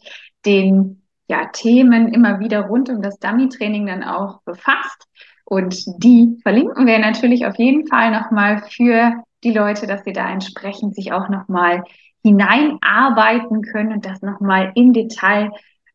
den 0.45 1.03
ja, 1.29 1.47
Themen 1.53 2.13
immer 2.13 2.41
wieder 2.41 2.63
rund 2.63 2.89
um 2.89 3.03
das 3.03 3.19
Dummy-Training 3.19 3.87
dann 3.87 4.03
auch 4.03 4.41
befasst. 4.43 5.07
Und 5.45 5.85
die 6.03 6.39
verlinken 6.43 6.87
wir 6.87 6.99
natürlich 6.99 7.47
auf 7.47 7.57
jeden 7.57 7.87
Fall 7.87 8.11
nochmal 8.11 8.63
für 8.71 9.23
die 9.45 9.53
Leute, 9.53 9.87
dass 9.87 10.05
sie 10.05 10.13
da 10.13 10.31
entsprechend 10.31 10.95
sich 10.95 11.13
auch 11.13 11.29
nochmal 11.29 11.85
hineinarbeiten 12.25 13.63
können 13.63 13.93
und 13.93 14.07
das 14.07 14.23
nochmal 14.23 14.73
im 14.75 14.93
Detail 14.93 15.51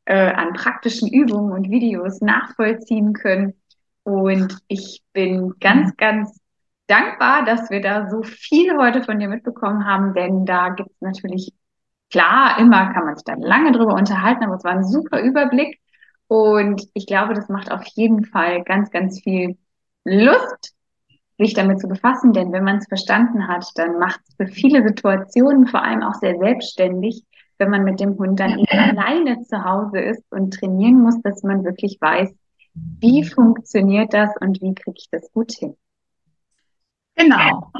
äh, 0.05 0.31
an 0.31 0.53
praktischen 0.53 1.09
Übungen 1.09 1.51
und 1.51 1.69
Videos 1.69 2.21
nachvollziehen 2.21 3.13
können. 3.13 3.53
Und 4.03 4.57
ich 4.67 5.01
bin 5.13 5.53
ganz, 5.59 5.95
ganz 5.97 6.39
dankbar, 6.93 7.43
dass 7.45 7.69
wir 7.71 7.81
da 7.81 8.09
so 8.09 8.21
viel 8.21 8.77
heute 8.77 9.03
von 9.03 9.19
dir 9.19 9.27
mitbekommen 9.27 9.85
haben, 9.85 10.13
denn 10.13 10.45
da 10.45 10.69
gibt 10.69 10.91
es 10.91 11.01
natürlich, 11.01 11.51
klar, 12.11 12.59
immer 12.59 12.93
kann 12.93 13.05
man 13.05 13.15
sich 13.15 13.23
da 13.25 13.33
lange 13.35 13.71
drüber 13.71 13.95
unterhalten, 13.95 14.43
aber 14.43 14.55
es 14.55 14.63
war 14.63 14.73
ein 14.73 14.85
super 14.85 15.21
Überblick. 15.21 15.79
Und 16.27 16.87
ich 16.93 17.07
glaube, 17.07 17.33
das 17.33 17.49
macht 17.49 17.71
auf 17.71 17.83
jeden 17.95 18.25
Fall 18.25 18.63
ganz, 18.63 18.91
ganz 18.91 19.21
viel 19.21 19.57
Lust, 20.05 20.75
sich 21.39 21.53
damit 21.55 21.79
zu 21.79 21.87
befassen, 21.87 22.31
denn 22.33 22.51
wenn 22.51 22.63
man 22.63 22.77
es 22.77 22.87
verstanden 22.87 23.47
hat, 23.47 23.65
dann 23.75 23.97
macht 23.97 24.21
es 24.27 24.35
für 24.35 24.47
viele 24.47 24.87
Situationen 24.87 25.67
vor 25.67 25.81
allem 25.81 26.03
auch 26.03 26.13
sehr 26.15 26.37
selbstständig, 26.37 27.23
wenn 27.57 27.71
man 27.71 27.83
mit 27.83 27.99
dem 27.99 28.17
Hund 28.19 28.39
dann 28.39 28.59
eben 28.59 28.79
alleine 28.79 29.41
zu 29.41 29.63
Hause 29.63 29.99
ist 29.99 30.23
und 30.31 30.53
trainieren 30.53 31.01
muss, 31.01 31.19
dass 31.23 31.41
man 31.41 31.63
wirklich 31.63 31.97
weiß, 31.99 32.31
wie 32.73 33.23
funktioniert 33.23 34.13
das 34.13 34.29
und 34.39 34.61
wie 34.61 34.75
kriege 34.75 34.97
ich 34.97 35.09
das 35.11 35.31
gut 35.31 35.51
hin. 35.53 35.75
Genau. 37.15 37.71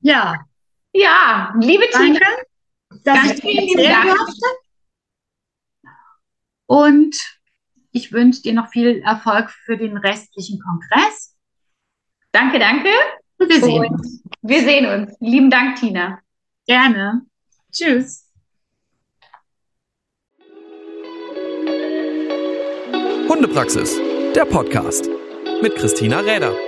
Ja. 0.00 0.44
Ja, 0.92 1.54
liebe 1.60 1.84
Tina. 1.90 2.18
Danke, 2.18 2.46
dass 3.04 3.32
ich 3.32 3.40
vielen 3.40 3.88
Dank. 3.88 4.16
Durfte. 4.16 4.46
Und 6.66 7.16
ich 7.92 8.12
wünsche 8.12 8.42
dir 8.42 8.52
noch 8.52 8.68
viel 8.68 9.02
Erfolg 9.02 9.50
für 9.50 9.76
den 9.76 9.96
restlichen 9.96 10.60
Kongress. 10.60 11.36
Danke, 12.32 12.58
danke. 12.58 12.90
Und 13.38 13.48
wir 13.48 13.60
sehen 13.60 13.84
Und 13.84 13.90
uns. 13.90 14.22
Wir 14.42 14.60
sehen 14.62 14.86
uns. 14.86 15.16
Lieben 15.20 15.50
Dank, 15.50 15.76
Tina. 15.76 16.20
Gerne. 16.66 17.22
Tschüss. 17.72 18.26
Hundepraxis, 23.28 23.98
der 24.34 24.44
Podcast 24.44 25.08
mit 25.62 25.76
Christina 25.76 26.20
Räder. 26.20 26.67